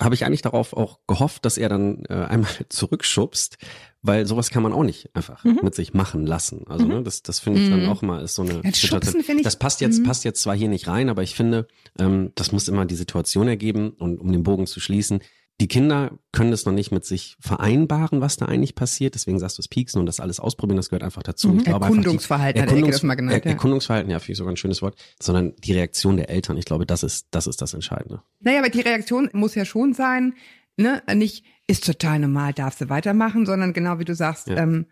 habe 0.00 0.14
ich 0.14 0.24
eigentlich 0.24 0.42
darauf 0.42 0.74
auch 0.74 1.00
gehofft, 1.08 1.44
dass 1.44 1.58
er 1.58 1.68
dann 1.68 2.04
äh, 2.08 2.14
einmal 2.14 2.50
zurückschubst, 2.68 3.58
weil 4.02 4.26
sowas 4.26 4.50
kann 4.50 4.62
man 4.62 4.72
auch 4.72 4.84
nicht 4.84 5.10
einfach 5.14 5.42
Mhm. 5.44 5.58
mit 5.62 5.74
sich 5.74 5.92
machen 5.94 6.24
lassen. 6.26 6.64
Also 6.68 6.86
ne, 6.86 7.02
das, 7.02 7.22
das 7.22 7.40
finde 7.40 7.60
ich 7.60 7.68
dann 7.68 7.82
Mhm. 7.84 7.88
auch 7.88 8.02
mal 8.02 8.22
ist 8.22 8.34
so 8.36 8.42
eine 8.42 8.60
Ja, 8.64 8.72
Schubsen 8.74 9.22
finde 9.22 9.40
ich- 9.40 9.44
Das 9.44 9.58
passt 9.58 9.80
jetzt 9.80 10.00
Mhm. 10.00 10.04
passt 10.04 10.24
jetzt 10.24 10.40
zwar 10.42 10.54
hier 10.56 10.68
nicht 10.68 10.86
rein, 10.86 11.08
aber 11.08 11.22
ich 11.24 11.34
finde, 11.34 11.66
ähm, 11.98 12.30
das 12.36 12.52
muss 12.52 12.68
immer 12.68 12.86
die 12.86 12.94
Situation 12.94 13.48
ergeben 13.48 13.90
und 13.90 14.20
um 14.20 14.30
den 14.30 14.42
Bogen 14.44 14.66
zu 14.66 14.78
schließen. 14.80 15.20
Die 15.60 15.66
Kinder 15.66 16.16
können 16.30 16.52
das 16.52 16.64
noch 16.66 16.72
nicht 16.72 16.92
mit 16.92 17.04
sich 17.04 17.36
vereinbaren, 17.40 18.20
was 18.20 18.36
da 18.36 18.46
eigentlich 18.46 18.76
passiert. 18.76 19.14
Deswegen 19.16 19.40
sagst 19.40 19.58
du 19.58 19.62
es 19.62 19.66
pieksen 19.68 19.98
und 19.98 20.06
das 20.06 20.20
alles 20.20 20.38
ausprobieren, 20.38 20.76
das 20.76 20.88
gehört 20.88 21.02
einfach 21.02 21.24
dazu. 21.24 21.48
Mhm. 21.48 21.58
Ich 21.58 21.64
glaube 21.64 21.84
einfach, 21.86 21.88
die- 21.90 21.98
Erkundungsverhalten 21.98 22.62
hat 22.62 22.72
Ecke 22.72 22.90
das 22.90 23.02
mal 23.02 23.14
genannt, 23.16 23.38
Er- 23.38 23.44
ja. 23.44 23.50
Erkundungsverhalten, 23.50 24.10
ja, 24.10 24.18
finde 24.20 24.32
ich 24.32 24.38
sogar 24.38 24.52
ein 24.52 24.56
schönes 24.56 24.82
Wort, 24.82 24.96
sondern 25.20 25.56
die 25.56 25.72
Reaktion 25.72 26.16
der 26.16 26.30
Eltern. 26.30 26.56
Ich 26.58 26.64
glaube, 26.64 26.86
das 26.86 27.02
ist, 27.02 27.26
das 27.32 27.48
ist 27.48 27.60
das 27.60 27.74
Entscheidende. 27.74 28.22
Naja, 28.40 28.60
aber 28.60 28.68
die 28.68 28.80
Reaktion 28.82 29.30
muss 29.32 29.56
ja 29.56 29.64
schon 29.64 29.94
sein, 29.94 30.34
ne, 30.76 31.02
nicht, 31.12 31.44
ist 31.66 31.84
total 31.84 32.20
normal, 32.20 32.52
darfst 32.52 32.80
du 32.80 32.88
weitermachen, 32.88 33.44
sondern 33.44 33.72
genau 33.72 33.98
wie 33.98 34.04
du 34.04 34.14
sagst, 34.14 34.46
Ja. 34.46 34.58
ähm, 34.58 34.86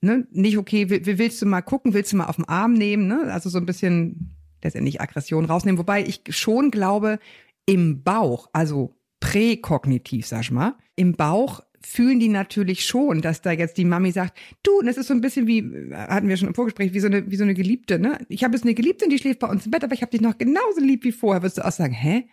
ne, 0.00 0.26
nicht 0.30 0.56
okay, 0.56 0.88
will, 0.88 1.18
willst 1.18 1.42
du 1.42 1.46
mal 1.46 1.60
gucken, 1.60 1.92
willst 1.92 2.10
du 2.12 2.16
mal 2.16 2.26
auf 2.26 2.36
den 2.36 2.48
Arm 2.48 2.72
nehmen, 2.72 3.06
ne, 3.06 3.24
also 3.30 3.50
so 3.50 3.58
ein 3.58 3.66
bisschen 3.66 4.34
letztendlich 4.62 5.02
Aggression 5.02 5.44
rausnehmen, 5.44 5.78
wobei 5.78 6.02
ich 6.06 6.22
schon 6.30 6.70
glaube, 6.70 7.18
im 7.66 8.02
Bauch, 8.02 8.48
also 8.54 8.94
präkognitiv, 9.24 10.26
sag 10.26 10.42
ich 10.42 10.50
mal, 10.50 10.74
im 10.96 11.14
Bauch 11.14 11.60
fühlen 11.80 12.20
die 12.20 12.28
natürlich 12.28 12.84
schon, 12.84 13.22
dass 13.22 13.40
da 13.40 13.52
jetzt 13.52 13.78
die 13.78 13.84
Mami 13.84 14.10
sagt, 14.10 14.38
du, 14.62 14.78
und 14.78 14.86
das 14.86 14.96
ist 14.96 15.08
so 15.08 15.14
ein 15.14 15.20
bisschen 15.20 15.46
wie, 15.46 15.60
äh, 15.60 15.94
hatten 15.94 16.28
wir 16.28 16.36
schon 16.36 16.48
im 16.48 16.54
Vorgespräch, 16.54 16.92
wie 16.92 17.00
so 17.00 17.06
eine, 17.06 17.30
wie 17.30 17.36
so 17.36 17.44
eine 17.44 17.54
Geliebte, 17.54 17.98
ne? 17.98 18.18
Ich 18.28 18.44
habe 18.44 18.54
jetzt 18.54 18.64
eine 18.64 18.74
Geliebte 18.74 19.06
und 19.06 19.10
die 19.10 19.18
schläft 19.18 19.40
bei 19.40 19.48
uns 19.48 19.64
im 19.64 19.70
Bett, 19.70 19.82
aber 19.82 19.94
ich 19.94 20.02
habe 20.02 20.10
dich 20.10 20.20
noch 20.20 20.36
genauso 20.36 20.80
lieb 20.80 21.04
wie 21.04 21.12
vorher. 21.12 21.42
Wirst 21.42 21.58
du 21.58 21.64
auch 21.64 21.72
sagen, 21.72 21.94
hä? 21.94 22.26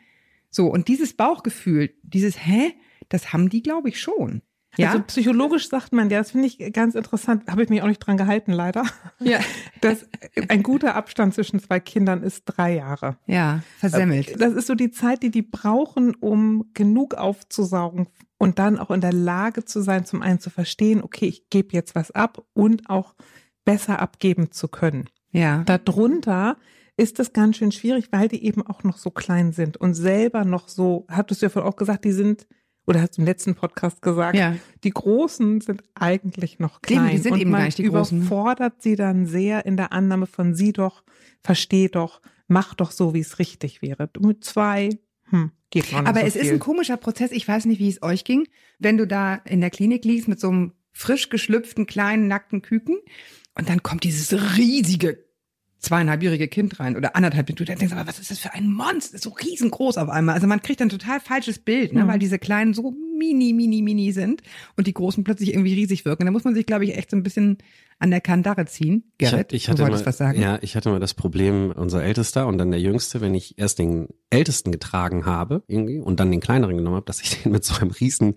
So, 0.49 0.67
und 0.67 0.89
dieses 0.89 1.13
Bauchgefühl, 1.13 1.93
dieses 2.03 2.45
hä, 2.45 2.73
das 3.09 3.31
haben 3.31 3.49
die, 3.49 3.61
glaube 3.61 3.89
ich, 3.89 3.99
schon. 3.99 4.41
Ja? 4.77 4.91
Also 4.91 5.03
psychologisch 5.03 5.67
sagt 5.69 5.91
man 5.91 6.09
ja, 6.09 6.19
das 6.19 6.31
finde 6.31 6.47
ich 6.47 6.73
ganz 6.73 6.95
interessant, 6.95 7.47
habe 7.49 7.63
ich 7.63 7.69
mich 7.69 7.81
auch 7.81 7.87
nicht 7.87 7.99
dran 7.99 8.17
gehalten, 8.17 8.51
leider. 8.53 8.85
ja. 9.19 9.39
Dass 9.81 10.05
ein 10.47 10.63
guter 10.63 10.95
Abstand 10.95 11.33
zwischen 11.33 11.59
zwei 11.59 11.79
Kindern 11.79 12.23
ist 12.23 12.43
drei 12.45 12.75
Jahre. 12.75 13.17
Ja, 13.25 13.61
versemmelt. 13.77 14.39
Das 14.39 14.53
ist 14.53 14.67
so 14.67 14.75
die 14.75 14.91
Zeit, 14.91 15.23
die 15.23 15.31
die 15.31 15.41
brauchen, 15.41 16.15
um 16.15 16.69
genug 16.73 17.15
aufzusaugen 17.15 18.07
und 18.37 18.59
dann 18.59 18.79
auch 18.79 18.91
in 18.91 19.01
der 19.01 19.13
Lage 19.13 19.65
zu 19.65 19.81
sein, 19.81 20.05
zum 20.05 20.21
einen 20.21 20.39
zu 20.39 20.49
verstehen, 20.49 21.03
okay, 21.03 21.27
ich 21.27 21.49
gebe 21.49 21.69
jetzt 21.73 21.93
was 21.93 22.11
ab 22.11 22.43
und 22.53 22.89
auch 22.89 23.15
besser 23.65 23.99
abgeben 23.99 24.51
zu 24.51 24.67
können. 24.67 25.09
Ja. 25.31 25.63
Darunter 25.63 26.57
ist 26.97 27.19
es 27.19 27.33
ganz 27.33 27.57
schön 27.57 27.71
schwierig, 27.71 28.07
weil 28.11 28.27
die 28.27 28.43
eben 28.43 28.65
auch 28.65 28.83
noch 28.83 28.97
so 28.97 29.11
klein 29.11 29.53
sind 29.53 29.77
und 29.77 29.93
selber 29.93 30.45
noch 30.45 30.69
so, 30.69 31.05
hattest 31.09 31.41
du 31.41 31.45
ja 31.45 31.49
vorhin 31.49 31.71
auch 31.71 31.75
gesagt, 31.75 32.05
die 32.05 32.11
sind, 32.11 32.47
oder 32.91 33.01
hast 33.01 33.17
du 33.17 33.21
im 33.21 33.25
letzten 33.27 33.55
Podcast 33.55 34.01
gesagt, 34.01 34.37
Ja. 34.37 34.55
die 34.83 34.91
Großen 34.91 35.61
sind 35.61 35.83
eigentlich 35.95 36.59
noch 36.59 36.81
klein. 36.81 37.09
die 37.11 37.17
sind 37.17 37.33
und 37.33 37.41
eben 37.41 37.51
man 37.51 37.61
gar 37.61 37.65
nicht 37.65 37.77
die 37.79 37.83
Großen. 37.83 38.19
überfordert 38.19 38.81
sie 38.81 38.95
dann 38.95 39.25
sehr 39.25 39.65
in 39.65 39.77
der 39.77 39.91
Annahme 39.91 40.27
von 40.27 40.53
sie 40.53 40.73
doch, 40.73 41.03
versteh 41.43 41.87
doch, 41.89 42.21
mach 42.47 42.73
doch 42.75 42.91
so, 42.91 43.13
wie 43.13 43.19
es 43.21 43.39
richtig 43.39 43.81
wäre. 43.81 44.09
Mit 44.19 44.43
zwei, 44.43 44.89
hm, 45.29 45.51
geht 45.69 45.85
nicht 45.85 45.95
Aber 45.95 46.19
so 46.21 46.25
es 46.27 46.33
viel. 46.33 46.41
ist 46.43 46.51
ein 46.51 46.59
komischer 46.59 46.97
Prozess. 46.97 47.31
Ich 47.31 47.47
weiß 47.47 47.65
nicht, 47.65 47.79
wie 47.79 47.89
es 47.89 48.03
euch 48.03 48.23
ging, 48.25 48.47
wenn 48.79 48.97
du 48.97 49.07
da 49.07 49.35
in 49.35 49.61
der 49.61 49.69
Klinik 49.69 50.05
liegst 50.05 50.27
mit 50.27 50.39
so 50.39 50.49
einem 50.49 50.73
frisch 50.91 51.29
geschlüpften 51.29 51.85
kleinen 51.87 52.27
nackten 52.27 52.61
Küken 52.61 52.97
und 53.57 53.69
dann 53.69 53.81
kommt 53.81 54.03
dieses 54.03 54.33
riesige 54.57 55.23
zweieinhalbjährige 55.81 56.47
Kind 56.47 56.79
rein 56.79 56.95
oder 56.95 57.15
anderthalb 57.15 57.47
du 57.47 57.65
dann 57.65 57.77
denkst, 57.77 57.93
aber 57.93 58.07
was 58.07 58.19
ist 58.19 58.31
das 58.31 58.39
für 58.39 58.53
ein 58.53 58.71
Monster? 58.71 59.13
Das 59.13 59.21
ist 59.21 59.23
so 59.23 59.31
riesengroß 59.31 59.97
auf 59.97 60.09
einmal. 60.09 60.35
Also 60.35 60.47
man 60.47 60.61
kriegt 60.61 60.81
ein 60.81 60.89
total 60.89 61.19
falsches 61.19 61.59
Bild, 61.59 61.93
ne? 61.93 62.03
Mhm. 62.03 62.07
weil 62.07 62.19
diese 62.19 62.37
kleinen 62.39 62.73
so 62.73 62.93
mini, 63.17 63.51
mini, 63.53 63.81
mini 63.81 64.11
sind 64.11 64.41
und 64.77 64.87
die 64.87 64.93
großen 64.93 65.23
plötzlich 65.23 65.53
irgendwie 65.53 65.73
riesig 65.73 66.05
wirken. 66.05 66.25
Da 66.25 66.31
muss 66.31 66.43
man 66.43 66.53
sich, 66.53 66.65
glaube 66.65 66.85
ich, 66.85 66.95
echt 66.95 67.09
so 67.09 67.17
ein 67.17 67.23
bisschen 67.23 67.57
an 67.97 68.11
der 68.11 68.21
Kandare 68.21 68.65
ziehen. 68.65 69.11
Gerrit, 69.17 69.53
ich, 69.53 69.63
ich 69.63 69.69
hatte 69.69 69.77
du 69.77 69.83
wolltest 69.83 70.05
mal, 70.05 70.09
was 70.09 70.17
sagen. 70.17 70.41
Ja, 70.41 70.59
ich 70.61 70.75
hatte 70.75 70.89
mal 70.89 70.99
das 70.99 71.13
Problem, 71.13 71.71
unser 71.71 72.03
Ältester 72.03 72.47
und 72.47 72.57
dann 72.57 72.71
der 72.71 72.79
Jüngste, 72.79 73.21
wenn 73.21 73.33
ich 73.33 73.57
erst 73.57 73.79
den 73.79 74.07
Ältesten 74.29 74.71
getragen 74.71 75.25
habe 75.25 75.63
irgendwie 75.67 75.99
und 75.99 76.19
dann 76.19 76.31
den 76.31 76.39
Kleineren 76.41 76.77
genommen 76.77 76.97
habe, 76.97 77.05
dass 77.05 77.21
ich 77.21 77.29
den 77.43 77.51
mit 77.51 77.63
so 77.63 77.75
einem 77.75 77.91
riesen, 77.91 78.35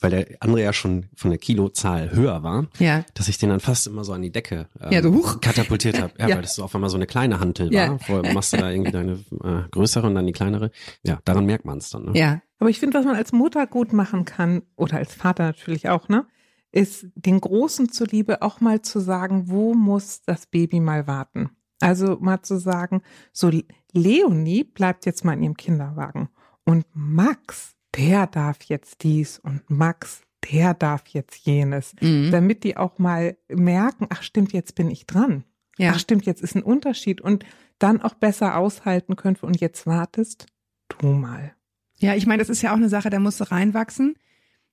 weil 0.00 0.10
der 0.10 0.26
andere 0.40 0.62
ja 0.62 0.72
schon 0.72 1.06
von 1.14 1.30
der 1.30 1.38
Kilozahl 1.38 2.10
höher 2.12 2.42
war, 2.42 2.66
Ja. 2.78 3.04
dass 3.14 3.28
ich 3.28 3.38
den 3.38 3.50
dann 3.50 3.60
fast 3.60 3.86
immer 3.86 4.04
so 4.04 4.12
an 4.12 4.22
die 4.22 4.32
Decke 4.32 4.68
ähm, 4.80 4.92
Ja, 4.92 5.02
so 5.02 5.12
huch. 5.12 5.40
katapultiert 5.40 6.00
habe. 6.00 6.12
Ja, 6.18 6.28
Ja. 6.28 6.34
weil 6.36 6.42
das 6.42 6.54
so 6.56 6.64
auf 6.64 6.74
einmal 6.74 6.90
so 6.90 6.96
eine 6.96 7.06
kleine 7.06 7.40
Hantel 7.40 7.72
Ja. 7.72 7.90
war. 7.92 7.98
Vorher 8.00 8.32
machst 8.34 8.52
du 8.52 8.56
da 8.58 8.70
irgendwie 8.70 8.92
deine 8.92 9.12
äh, 9.42 9.68
größere 9.70 10.06
und 10.06 10.14
dann 10.14 10.26
die 10.26 10.32
kleinere. 10.32 10.70
Ja, 11.04 11.20
daran 11.24 11.46
merkt 11.46 11.64
man 11.64 11.78
es 11.78 11.90
dann. 11.90 12.06
Ne? 12.06 12.18
Ja. 12.18 12.42
Aber 12.58 12.70
ich 12.70 12.78
finde, 12.80 12.98
was 12.98 13.04
man 13.04 13.16
als 13.16 13.32
Mutter 13.32 13.66
gut 13.66 13.92
machen 13.92 14.24
kann, 14.24 14.62
oder 14.76 14.96
als 14.96 15.12
Vater 15.14 15.44
natürlich 15.44 15.88
auch, 15.88 16.08
ne, 16.08 16.26
ist 16.72 17.06
den 17.14 17.40
Großen 17.40 17.90
zuliebe 17.92 18.42
auch 18.42 18.60
mal 18.60 18.82
zu 18.82 18.98
sagen, 19.00 19.44
wo 19.48 19.74
muss 19.74 20.22
das 20.22 20.46
Baby 20.46 20.80
mal 20.80 21.06
warten? 21.06 21.50
Also 21.80 22.16
mal 22.20 22.42
zu 22.42 22.58
sagen, 22.58 23.02
so 23.32 23.50
Leonie 23.92 24.64
bleibt 24.64 25.06
jetzt 25.06 25.24
mal 25.24 25.34
in 25.34 25.42
ihrem 25.42 25.56
Kinderwagen. 25.56 26.28
Und 26.64 26.86
Max, 26.94 27.73
der 27.96 28.26
darf 28.26 28.62
jetzt 28.64 29.02
dies 29.02 29.38
und 29.38 29.62
Max, 29.68 30.22
der 30.52 30.74
darf 30.74 31.04
jetzt 31.08 31.46
jenes, 31.46 31.94
Mhm. 32.00 32.30
damit 32.30 32.64
die 32.64 32.76
auch 32.76 32.98
mal 32.98 33.36
merken, 33.48 34.06
ach 34.10 34.22
stimmt, 34.22 34.52
jetzt 34.52 34.74
bin 34.74 34.90
ich 34.90 35.06
dran. 35.06 35.44
Ja. 35.78 35.92
Ach 35.94 35.98
stimmt, 35.98 36.26
jetzt 36.26 36.42
ist 36.42 36.54
ein 36.54 36.62
Unterschied 36.62 37.20
und 37.20 37.44
dann 37.78 38.00
auch 38.02 38.14
besser 38.14 38.56
aushalten 38.56 39.16
können. 39.16 39.36
Und 39.40 39.60
jetzt 39.60 39.86
wartest 39.86 40.46
du 40.88 41.08
mal. 41.08 41.54
Ja, 41.98 42.14
ich 42.14 42.26
meine, 42.26 42.40
das 42.40 42.48
ist 42.50 42.62
ja 42.62 42.72
auch 42.72 42.76
eine 42.76 42.88
Sache, 42.88 43.10
da 43.10 43.18
musst 43.18 43.40
du 43.40 43.50
reinwachsen. 43.50 44.14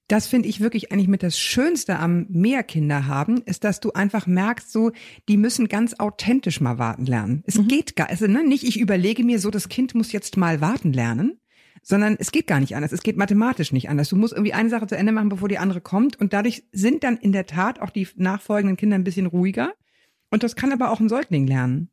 Das 0.08 0.28
finde 0.28 0.50
ich 0.50 0.60
wirklich 0.60 0.92
eigentlich 0.92 1.08
mit 1.08 1.24
das 1.24 1.40
Schönste 1.40 1.98
am 1.98 2.26
mehr 2.30 2.64
Kinder 2.64 3.08
haben, 3.08 3.42
ist, 3.46 3.64
dass 3.64 3.80
du 3.80 3.94
einfach 3.94 4.28
merkst, 4.28 4.70
so, 4.72 4.92
die 5.30 5.38
müssen 5.38 5.70
ganz 5.70 5.94
authentisch 6.00 6.60
mal 6.60 6.78
warten 6.78 7.06
lernen. 7.06 7.44
Es 7.48 7.60
geht 7.68 7.96
gar, 7.96 8.10
also 8.10 8.28
ne, 8.28 8.44
nicht, 8.44 8.64
ich 8.64 8.78
überlege 8.80 9.24
mir 9.24 9.40
so, 9.40 9.50
das 9.50 9.70
Kind 9.70 9.96
muss 9.96 10.12
jetzt 10.12 10.36
mal 10.36 10.60
warten 10.60 10.92
lernen, 10.92 11.40
sondern 11.82 12.16
es 12.20 12.32
geht 12.32 12.48
gar 12.48 12.60
nicht 12.60 12.76
anders. 12.76 12.92
Es 12.92 13.04
geht 13.04 13.18
mathematisch 13.18 13.72
nicht 13.72 13.90
anders. 13.90 14.10
Du 14.10 14.16
musst 14.16 14.34
irgendwie 14.34 14.54
eine 14.54 14.70
Sache 14.70 14.88
zu 14.88 14.96
Ende 14.96 15.12
machen, 15.12 15.30
bevor 15.30 15.50
die 15.50 15.58
andere 15.58 15.82
kommt. 15.82 16.20
Und 16.20 16.34
dadurch 16.34 16.64
sind 16.72 17.04
dann 17.04 17.18
in 17.18 17.32
der 17.32 17.46
Tat 17.46 17.80
auch 17.80 17.90
die 17.90 18.08
nachfolgenden 18.16 18.78
Kinder 18.78 18.96
ein 18.96 19.04
bisschen 19.04 19.26
ruhiger. 19.26 19.74
Und 20.30 20.44
das 20.44 20.56
kann 20.56 20.72
aber 20.72 20.92
auch 20.92 21.00
ein 21.00 21.10
Säugling 21.10 21.48
lernen. 21.48 21.90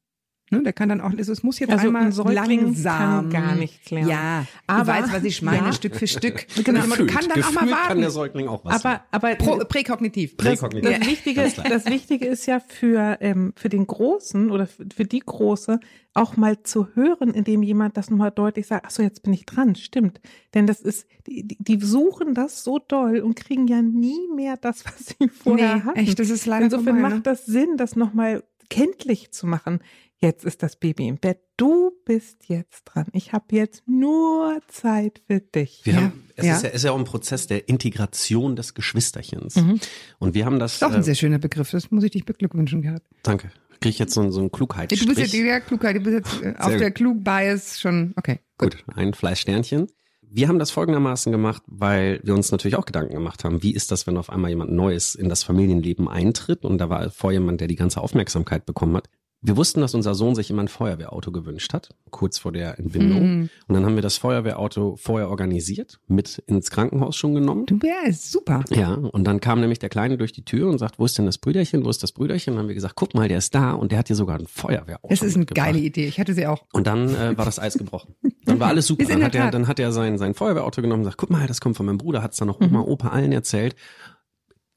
Ne, 0.50 0.62
der 0.62 0.72
kann 0.72 0.88
dann 0.88 1.00
auch, 1.02 1.10
also 1.10 1.30
es 1.32 1.42
muss 1.42 1.58
jetzt 1.58 1.70
Also 1.70 1.88
einmal 1.88 2.04
ein 2.04 2.12
Säugling 2.12 2.36
langsam. 2.64 3.28
kann 3.28 3.30
gar 3.30 3.54
nichts 3.54 3.90
lernen. 3.90 4.08
Ja, 4.08 4.46
Aber- 4.66 4.80
du 4.80 4.98
weißt, 5.00 5.12
was 5.12 5.24
ich 5.24 5.42
meine, 5.42 5.66
Ja. 5.66 5.72
Stück 5.72 5.94
für 5.96 6.06
Stück. 6.06 6.46
Genau. 6.64 6.80
Aber 6.80 6.96
du 6.96 7.06
kann 7.06 7.26
dann 7.28 7.42
auch 7.42 7.52
mal 7.52 7.60
Gefühlt 7.66 7.76
kann 7.86 7.98
der 7.98 8.06
warten. 8.06 8.10
Säugling 8.10 8.48
auch 8.48 8.64
was. 8.64 8.84
Aber, 8.84 9.02
aber 9.10 9.34
Pro, 9.34 9.58
präkognitiv. 9.58 10.36
das, 10.36 10.46
Präkognitiv. 10.60 10.98
das, 10.98 11.06
Wichtige, 11.08 11.40
Ganz 11.42 11.54
klar. 11.54 11.66
das 11.68 11.84
Wichtige 11.86 12.26
ist 12.26 12.46
ja 12.46 12.60
für, 12.60 13.18
ähm, 13.20 13.52
für 13.56 13.68
den 13.68 13.86
Großen 13.86 14.50
oder 14.50 14.66
für, 14.66 14.86
für 14.94 15.04
die 15.04 15.20
Große 15.20 15.80
auch 16.14 16.36
mal 16.36 16.62
zu 16.62 16.88
hören, 16.94 17.32
indem 17.34 17.62
jemand 17.62 17.96
das 17.96 18.10
nochmal 18.10 18.30
deutlich 18.30 18.66
sagt, 18.66 18.84
ach 18.86 18.90
so, 18.90 19.02
jetzt 19.02 19.22
bin 19.22 19.32
ich 19.34 19.44
dran, 19.46 19.74
stimmt. 19.76 20.20
Denn 20.54 20.66
das 20.66 20.80
ist, 20.80 21.06
die, 21.26 21.46
die- 21.46 21.58
die 21.62 21.84
suchen 21.84 22.34
das 22.34 22.64
so 22.64 22.78
doll 22.78 23.20
und 23.20 23.36
kriegen 23.36 23.68
ja 23.68 23.82
nie 23.82 24.28
mehr 24.34 24.56
das, 24.56 24.84
was 24.84 25.14
sie 25.18 25.28
vorher 25.28 25.76
Nee, 25.76 25.82
hatten. 25.82 25.98
echt, 25.98 26.18
das 26.18 26.30
ist 26.30 26.46
leider 26.46 26.64
Insofern 26.64 26.94
vorbei, 26.96 27.08
ne? 27.10 27.14
macht 27.16 27.26
das 27.26 27.44
Sinn, 27.46 27.76
das 27.76 27.94
nochmal 27.96 28.42
kenntlich 28.70 29.30
zu 29.30 29.46
machen. 29.46 29.80
Jetzt 30.20 30.44
ist 30.44 30.62
das 30.64 30.74
Baby 30.76 31.06
im 31.06 31.18
Bett. 31.18 31.38
Du 31.56 31.92
bist 32.04 32.48
jetzt 32.48 32.84
dran. 32.86 33.06
Ich 33.12 33.32
habe 33.32 33.44
jetzt 33.54 33.84
nur 33.86 34.60
Zeit 34.66 35.22
für 35.28 35.40
dich. 35.40 35.80
Wir 35.84 35.92
Ja, 35.94 36.00
haben, 36.00 36.24
es 36.34 36.44
ja. 36.46 36.56
Ist, 36.56 36.62
ja, 36.64 36.68
ist 36.70 36.84
ja 36.84 36.90
auch 36.92 36.98
ein 36.98 37.04
Prozess 37.04 37.46
der 37.46 37.68
Integration 37.68 38.56
des 38.56 38.74
Geschwisterchens. 38.74 39.56
Mhm. 39.56 39.78
Und 40.18 40.34
wir 40.34 40.44
haben 40.44 40.58
das, 40.58 40.74
Ist 40.74 40.84
auch 40.84 40.90
ein 40.90 41.00
äh, 41.00 41.04
sehr 41.04 41.14
schöner 41.14 41.38
Begriff. 41.38 41.70
Das 41.70 41.90
muss 41.92 42.02
ich 42.02 42.10
dich 42.10 42.24
beglückwünschen, 42.24 42.82
Gerhard. 42.82 43.02
danke, 43.22 43.50
kriege 43.80 43.90
ich 43.90 43.98
jetzt 44.00 44.12
so, 44.14 44.20
einen- 44.22 44.32
so 44.32 44.40
einen 44.40 44.50
Du 44.50 44.58
bist 44.58 44.90
jetzt 44.90 45.00
Klugheitsstrich. 45.04 45.30
der 45.44 45.60
Klugheit, 45.60 45.96
du 45.96 46.00
bist 46.00 46.14
jetzt 46.16 46.42
äh, 46.42 46.54
auf 46.58 46.76
der 46.76 46.90
Klug-Bias 46.90 47.78
schon, 47.80 48.12
okay. 48.16 48.40
Gut, 48.58 48.76
ein 48.94 49.14
Fleischsternchen. 49.14 49.86
Wir 50.30 50.48
haben 50.48 50.58
das 50.58 50.70
folgendermaßen 50.72 51.30
gemacht, 51.32 51.62
weil 51.66 52.20
wir 52.24 52.34
uns 52.34 52.50
natürlich 52.50 52.74
auch 52.76 52.84
Gedanken 52.84 53.14
gemacht 53.14 53.44
haben, 53.44 53.62
wie 53.62 53.72
ist 53.72 53.92
das, 53.92 54.06
wenn 54.06 54.16
auf 54.18 54.28
einmal 54.30 54.50
jemand 54.50 54.72
Neues 54.72 55.14
in 55.14 55.28
das 55.28 55.42
Familienleben 55.44 56.06
eintritt 56.08 56.64
und 56.64 56.78
da 56.78 56.90
war 56.90 57.08
vor 57.10 57.30
jemand, 57.32 57.60
der 57.62 57.68
die 57.68 57.76
ganze 57.76 58.00
Aufmerksamkeit 58.02 58.66
bekommen 58.66 58.96
hat. 58.96 59.08
Wir 59.40 59.56
wussten, 59.56 59.80
dass 59.80 59.94
unser 59.94 60.16
Sohn 60.16 60.34
sich 60.34 60.50
immer 60.50 60.62
ein 60.62 60.68
Feuerwehrauto 60.68 61.30
gewünscht 61.30 61.72
hat, 61.72 61.90
kurz 62.10 62.38
vor 62.38 62.50
der 62.50 62.76
Entbindung. 62.80 63.22
Mhm. 63.22 63.50
Und 63.68 63.74
dann 63.74 63.86
haben 63.86 63.94
wir 63.94 64.02
das 64.02 64.16
Feuerwehrauto 64.16 64.96
vorher 64.96 65.30
organisiert, 65.30 66.00
mit 66.08 66.42
ins 66.46 66.70
Krankenhaus 66.70 67.14
schon 67.14 67.34
genommen. 67.34 67.66
Du 67.66 67.80
wärst 67.80 68.32
super. 68.32 68.64
Ja, 68.70 68.94
und 68.94 69.24
dann 69.24 69.40
kam 69.40 69.60
nämlich 69.60 69.78
der 69.78 69.90
Kleine 69.90 70.18
durch 70.18 70.32
die 70.32 70.44
Tür 70.44 70.68
und 70.68 70.78
sagt, 70.78 70.98
wo 70.98 71.04
ist 71.04 71.16
denn 71.18 71.26
das 71.26 71.38
Brüderchen, 71.38 71.84
wo 71.84 71.90
ist 71.90 72.02
das 72.02 72.10
Brüderchen? 72.10 72.52
Und 72.52 72.56
dann 72.56 72.62
haben 72.64 72.68
wir 72.68 72.74
gesagt, 72.74 72.96
guck 72.96 73.14
mal, 73.14 73.28
der 73.28 73.38
ist 73.38 73.54
da 73.54 73.74
und 73.74 73.92
der 73.92 74.00
hat 74.00 74.08
hier 74.08 74.16
sogar 74.16 74.36
ein 74.40 74.48
Feuerwehrauto 74.48 75.06
Das 75.08 75.22
ist 75.22 75.36
eine 75.36 75.46
geile 75.46 75.78
Idee. 75.78 76.08
Ich 76.08 76.18
hatte 76.18 76.34
sie 76.34 76.46
auch. 76.48 76.64
Und 76.72 76.88
dann 76.88 77.08
äh, 77.14 77.38
war 77.38 77.44
das 77.44 77.60
Eis 77.60 77.78
gebrochen. 77.78 78.16
Dann 78.44 78.58
war 78.58 78.68
alles 78.68 78.88
super. 78.88 79.04
Dann 79.04 79.22
hat, 79.22 79.36
er, 79.36 79.52
dann 79.52 79.68
hat 79.68 79.78
er 79.78 79.92
sein, 79.92 80.18
sein 80.18 80.34
Feuerwehrauto 80.34 80.82
genommen 80.82 81.02
und 81.02 81.04
gesagt, 81.04 81.18
guck 81.18 81.30
mal, 81.30 81.46
das 81.46 81.60
kommt 81.60 81.76
von 81.76 81.86
meinem 81.86 81.98
Bruder, 81.98 82.22
hat 82.22 82.32
es 82.32 82.38
dann 82.38 82.48
noch 82.48 82.60
Oma, 82.60 82.80
Opa 82.80 83.10
allen 83.10 83.30
erzählt. 83.30 83.76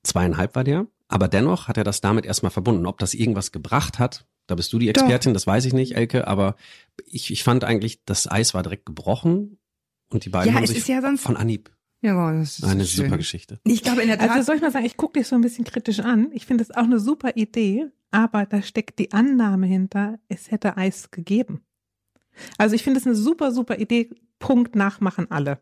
Zweieinhalb 0.03 0.55
war 0.55 0.63
der, 0.63 0.87
aber 1.11 1.27
dennoch 1.27 1.67
hat 1.67 1.77
er 1.77 1.83
das 1.83 2.01
damit 2.01 2.25
erstmal 2.25 2.51
verbunden. 2.51 2.85
Ob 2.85 2.97
das 2.99 3.13
irgendwas 3.13 3.51
gebracht 3.51 3.99
hat, 3.99 4.25
da 4.47 4.55
bist 4.55 4.73
du 4.73 4.79
die 4.79 4.91
Doch. 4.91 5.01
Expertin, 5.03 5.33
das 5.33 5.45
weiß 5.47 5.65
ich 5.65 5.73
nicht, 5.73 5.95
Elke, 5.95 6.27
aber 6.27 6.55
ich, 7.05 7.31
ich 7.31 7.43
fand 7.43 7.63
eigentlich, 7.63 8.03
das 8.05 8.29
Eis 8.29 8.53
war 8.53 8.63
direkt 8.63 8.85
gebrochen 8.85 9.59
und 10.09 10.25
die 10.25 10.29
beiden 10.29 10.49
Ja, 10.49 10.55
haben 10.55 10.63
es 10.63 10.69
sich 10.71 10.79
ist 10.79 10.87
ja 10.87 11.01
sonst- 11.01 11.21
von 11.23 11.37
Anhieb 11.37 11.71
Ja, 12.01 12.15
wow, 12.15 12.31
das 12.39 12.59
ist 12.59 12.65
eine 12.65 12.85
schön. 12.85 13.05
super 13.05 13.17
Geschichte. 13.17 13.59
Ich 13.63 13.83
glaube 13.83 14.01
in 14.01 14.07
der 14.07 14.17
Tat. 14.17 14.31
Also 14.31 14.43
soll 14.43 14.55
ich 14.55 14.61
mal 14.61 14.71
sagen, 14.71 14.85
ich 14.85 14.97
gucke 14.97 15.19
dich 15.19 15.27
so 15.27 15.35
ein 15.35 15.41
bisschen 15.41 15.65
kritisch 15.65 15.99
an. 15.99 16.31
Ich 16.33 16.45
finde 16.45 16.63
es 16.63 16.71
auch 16.71 16.83
eine 16.83 16.99
super 16.99 17.35
Idee, 17.35 17.87
aber 18.09 18.45
da 18.45 18.61
steckt 18.61 18.97
die 18.99 19.11
Annahme 19.13 19.67
hinter, 19.67 20.19
es 20.27 20.49
hätte 20.51 20.75
Eis 20.77 21.11
gegeben. 21.11 21.61
Also 22.57 22.75
ich 22.75 22.83
finde 22.83 22.99
es 22.99 23.05
eine 23.05 23.15
super, 23.15 23.51
super 23.51 23.77
Idee. 23.77 24.09
Punkt 24.39 24.75
nachmachen 24.75 25.29
alle. 25.29 25.61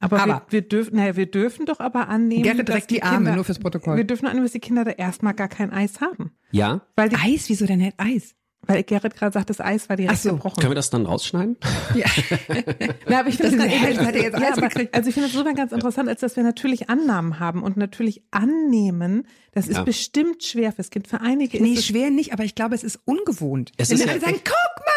Aber, 0.00 0.20
Aber- 0.20 0.32
wir, 0.48 0.60
wir 0.60 0.62
dürfen, 0.62 0.96
naja, 0.96 1.16
wir 1.16 1.26
dürfen 1.26 1.66
doch 1.66 1.80
aber 1.80 2.08
annehmen, 2.08 2.42
Gerrit 2.44 2.60
dass 2.60 2.66
direkt 2.66 2.90
die 2.90 3.02
Arme, 3.02 3.16
Kinder, 3.16 3.34
nur 3.36 3.44
fürs 3.44 3.58
Protokoll. 3.58 3.96
Wir 3.96 4.04
dürfen 4.04 4.26
annehmen, 4.26 4.44
dass 4.44 4.52
die 4.52 4.60
Kinder 4.60 4.84
da 4.84 4.92
erstmal 4.92 5.34
gar 5.34 5.48
kein 5.48 5.72
Eis 5.72 6.00
haben. 6.00 6.32
Ja, 6.52 6.82
Weil, 6.96 7.08
die, 7.08 7.16
Eis, 7.16 7.48
wieso 7.48 7.66
denn 7.66 7.78
nicht 7.80 7.94
Eis? 7.98 8.34
weil 8.66 8.82
Gerrit 8.82 9.14
gerade 9.16 9.32
sagt, 9.32 9.48
das 9.48 9.60
Eis 9.60 9.88
war 9.88 9.96
direkt 9.96 10.14
Ach 10.14 10.20
so. 10.20 10.30
gebrochen. 10.32 10.60
können 10.60 10.72
wir 10.72 10.74
das 10.76 10.90
dann 10.90 11.06
rausschneiden? 11.06 11.56
Ja. 11.94 12.04
Na, 13.08 13.20
aber 13.20 13.28
ich 13.28 13.38
Das 13.38 13.48
finde 13.50 13.64
das, 13.64 13.72
ehrlich, 13.72 13.98
hat 13.98 14.14
er 14.14 14.22
jetzt 14.22 14.38
ja, 14.38 14.46
Eis 14.50 14.58
aber, 14.58 14.68
gekriegt? 14.68 14.94
also 14.94 15.08
ich 15.08 15.14
finde 15.14 15.28
es 15.28 15.32
insofern 15.34 15.54
ganz 15.54 15.72
interessant, 15.72 16.08
als 16.08 16.20
dass 16.20 16.36
wir 16.36 16.42
natürlich 16.42 16.90
Annahmen 16.90 17.38
haben 17.40 17.62
und 17.62 17.76
natürlich 17.78 18.22
annehmen, 18.30 19.26
das 19.52 19.68
ist 19.68 19.76
Ja. 19.78 19.84
bestimmt 19.84 20.42
schwer 20.44 20.72
fürs 20.72 20.90
Kind. 20.90 21.08
Für 21.08 21.20
einige 21.22 21.62
Nee, 21.62 21.72
ist 21.72 21.78
es 21.78 21.86
schwer 21.86 22.10
nicht, 22.10 22.32
aber 22.34 22.44
ich 22.44 22.54
glaube, 22.54 22.74
es 22.74 22.82
ist 22.84 22.98
ungewohnt. 23.06 23.72
Es 23.78 23.88
Wenn 23.90 23.96
ist 23.98 24.04
die 24.04 24.08
ja 24.10 24.20
sagen, 24.20 24.40
guck 24.44 24.84
mal! 24.84 24.87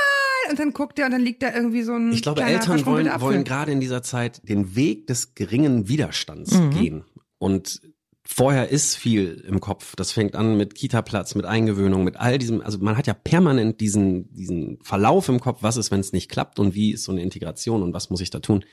Und 0.52 0.60
dann 0.60 0.74
guckt 0.74 1.00
er 1.00 1.06
und 1.06 1.12
dann 1.12 1.22
liegt 1.22 1.42
da 1.44 1.54
irgendwie 1.54 1.82
so 1.84 1.94
ein 1.94 2.12
Ich 2.12 2.22
glaube, 2.22 2.42
kleiner 2.42 2.60
Eltern 2.60 2.86
wollen, 2.86 3.22
wollen 3.22 3.44
gerade 3.44 3.72
in 3.72 3.80
dieser 3.80 4.04
Zeit 4.04 4.48
den 4.48 4.76
Weg 4.76 5.08
des 5.08 5.34
geringen 5.34 5.88
Widerstands 5.88 6.54
Mhm. 6.60 6.70
gehen. 6.72 7.04
Und 7.40 7.82
vorher 8.24 8.70
ist 8.70 8.96
viel 8.96 9.44
im 9.48 9.60
Kopf. 9.60 9.96
Das 9.96 10.12
fängt 10.12 10.36
an 10.36 10.56
mit 10.58 10.76
Kita-Platz, 10.76 11.36
mit 11.36 11.46
Eingewöhnung, 11.46 12.04
mit 12.04 12.18
all 12.18 12.38
diesem. 12.38 12.62
Also 12.62 12.78
man 12.80 12.98
hat 12.98 13.08
ja 13.08 13.14
permanent 13.14 13.82
diesen, 13.82 14.32
diesen 14.34 14.78
Verlauf 14.84 15.28
im 15.30 15.40
Kopf. 15.40 15.60
Was 15.64 15.78
ist, 15.78 15.90
wenn 15.92 16.00
es 16.02 16.14
nicht 16.14 16.30
klappt? 16.30 16.60
Und 16.60 16.76
wie 16.76 16.92
ist 16.92 17.04
so 17.06 17.12
eine 17.12 17.22
Integration? 17.24 17.82
Und 17.82 17.94
was 17.94 18.10
muss 18.10 18.22
ich 18.22 18.30
da 18.30 18.40
tun? 18.40 18.64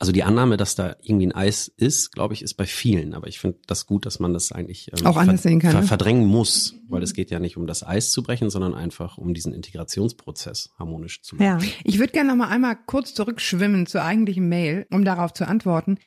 Also 0.00 0.12
die 0.12 0.22
Annahme, 0.22 0.56
dass 0.56 0.74
da 0.74 0.96
irgendwie 1.02 1.26
ein 1.26 1.32
Eis 1.32 1.68
ist, 1.68 2.12
glaube 2.12 2.32
ich, 2.32 2.40
ist 2.40 2.54
bei 2.54 2.64
vielen. 2.64 3.12
Aber 3.12 3.28
ich 3.28 3.38
finde 3.38 3.58
das 3.66 3.84
gut, 3.84 4.06
dass 4.06 4.18
man 4.18 4.32
das 4.32 4.50
eigentlich 4.50 4.90
ähm, 4.98 5.06
Auch 5.06 5.18
anders 5.18 5.42
sehen 5.42 5.60
kann, 5.60 5.72
ver 5.72 5.82
ne? 5.82 5.86
verdrängen 5.86 6.26
muss. 6.26 6.74
Weil 6.88 7.02
es 7.02 7.12
geht 7.12 7.30
ja 7.30 7.38
nicht 7.38 7.58
um 7.58 7.66
das 7.66 7.86
Eis 7.86 8.10
zu 8.10 8.22
brechen, 8.22 8.48
sondern 8.48 8.74
einfach 8.74 9.18
um 9.18 9.34
diesen 9.34 9.52
Integrationsprozess 9.52 10.70
harmonisch 10.78 11.20
zu 11.20 11.36
machen. 11.36 11.60
ja. 11.60 11.70
Ich 11.84 11.98
würde 11.98 12.14
gerne 12.14 12.30
noch 12.30 12.36
mal 12.36 12.48
einmal 12.48 12.78
kurz 12.86 13.12
zurückschwimmen 13.12 13.84
zur 13.84 14.02
eigentlichen 14.02 14.48
Mail, 14.48 14.86
um 14.90 15.04
darauf 15.04 15.34
zu 15.34 15.46
antworten. 15.46 15.98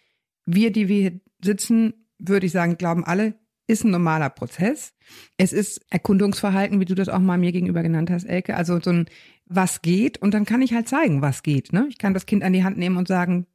Wir, 0.47 0.71
die 0.71 0.87
wir 0.87 0.99
hier 0.99 1.19
sitzen, 1.43 2.07
würde 2.17 2.47
ich 2.47 2.51
sagen, 2.51 2.79
glauben 2.79 3.03
alle, 3.03 3.35
ist 3.67 3.83
ein 3.83 3.91
normaler 3.91 4.31
Prozess. 4.31 4.93
Es 5.37 5.53
ist 5.53 5.81
Erkundungsverhalten, 5.91 6.79
wie 6.79 6.85
du 6.85 6.95
das 6.95 7.09
auch 7.09 7.19
mal 7.19 7.37
mir 7.37 7.51
gegenüber 7.51 7.83
genannt 7.83 8.09
hast, 8.09 8.25
Elke. 8.25 8.55
Also 8.55 8.79
so 8.81 8.89
ein 8.89 9.05
was 9.45 9.81
geht 9.81 10.17
und 10.21 10.33
dann 10.33 10.45
kann 10.45 10.61
ich 10.61 10.73
halt 10.73 10.87
zeigen, 10.87 11.21
was 11.21 11.43
geht. 11.43 11.73
Ne? 11.73 11.87
Ich 11.89 11.97
kann 11.97 12.13
das 12.13 12.25
Kind 12.25 12.43
an 12.43 12.53
die 12.53 12.63
Hand 12.63 12.77
nehmen 12.77 12.97
und 12.97 13.07
sagen, 13.07 13.45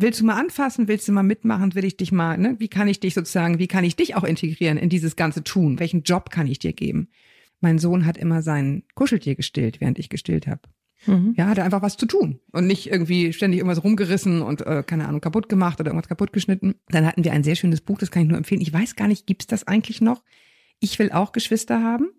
willst 0.00 0.20
du 0.20 0.24
mal 0.24 0.38
anfassen, 0.38 0.88
willst 0.88 1.08
du 1.08 1.12
mal 1.12 1.22
mitmachen, 1.22 1.74
will 1.74 1.84
ich 1.84 1.96
dich 1.96 2.12
mal, 2.12 2.38
ne? 2.38 2.56
wie 2.58 2.68
kann 2.68 2.88
ich 2.88 3.00
dich 3.00 3.14
sozusagen, 3.14 3.58
wie 3.58 3.68
kann 3.68 3.84
ich 3.84 3.96
dich 3.96 4.16
auch 4.16 4.24
integrieren 4.24 4.78
in 4.78 4.88
dieses 4.88 5.16
ganze 5.16 5.44
Tun? 5.44 5.78
Welchen 5.78 6.02
Job 6.02 6.30
kann 6.30 6.46
ich 6.46 6.58
dir 6.58 6.72
geben? 6.72 7.08
Mein 7.60 7.78
Sohn 7.78 8.06
hat 8.06 8.16
immer 8.16 8.42
sein 8.42 8.84
Kuscheltier 8.94 9.34
gestillt, 9.34 9.80
während 9.80 9.98
ich 9.98 10.08
gestillt 10.08 10.46
habe. 10.46 10.62
Mhm. 11.06 11.34
Ja, 11.36 11.46
hatte 11.46 11.62
einfach 11.62 11.82
was 11.82 11.96
zu 11.96 12.06
tun 12.06 12.40
und 12.52 12.66
nicht 12.66 12.90
irgendwie 12.90 13.32
ständig 13.32 13.58
irgendwas 13.60 13.82
rumgerissen 13.82 14.42
und 14.42 14.66
äh, 14.66 14.82
keine 14.86 15.08
Ahnung 15.08 15.20
kaputt 15.20 15.48
gemacht 15.48 15.80
oder 15.80 15.90
irgendwas 15.90 16.08
kaputt 16.08 16.32
geschnitten. 16.32 16.74
Dann 16.88 17.06
hatten 17.06 17.24
wir 17.24 17.32
ein 17.32 17.44
sehr 17.44 17.56
schönes 17.56 17.80
Buch, 17.80 17.98
das 17.98 18.10
kann 18.10 18.22
ich 18.22 18.28
nur 18.28 18.36
empfehlen. 18.36 18.60
Ich 18.60 18.72
weiß 18.72 18.96
gar 18.96 19.08
nicht, 19.08 19.26
gibt's 19.26 19.46
das 19.46 19.66
eigentlich 19.66 20.00
noch? 20.00 20.22
Ich 20.78 20.98
will 20.98 21.10
auch 21.10 21.32
Geschwister 21.32 21.82
haben. 21.82 22.10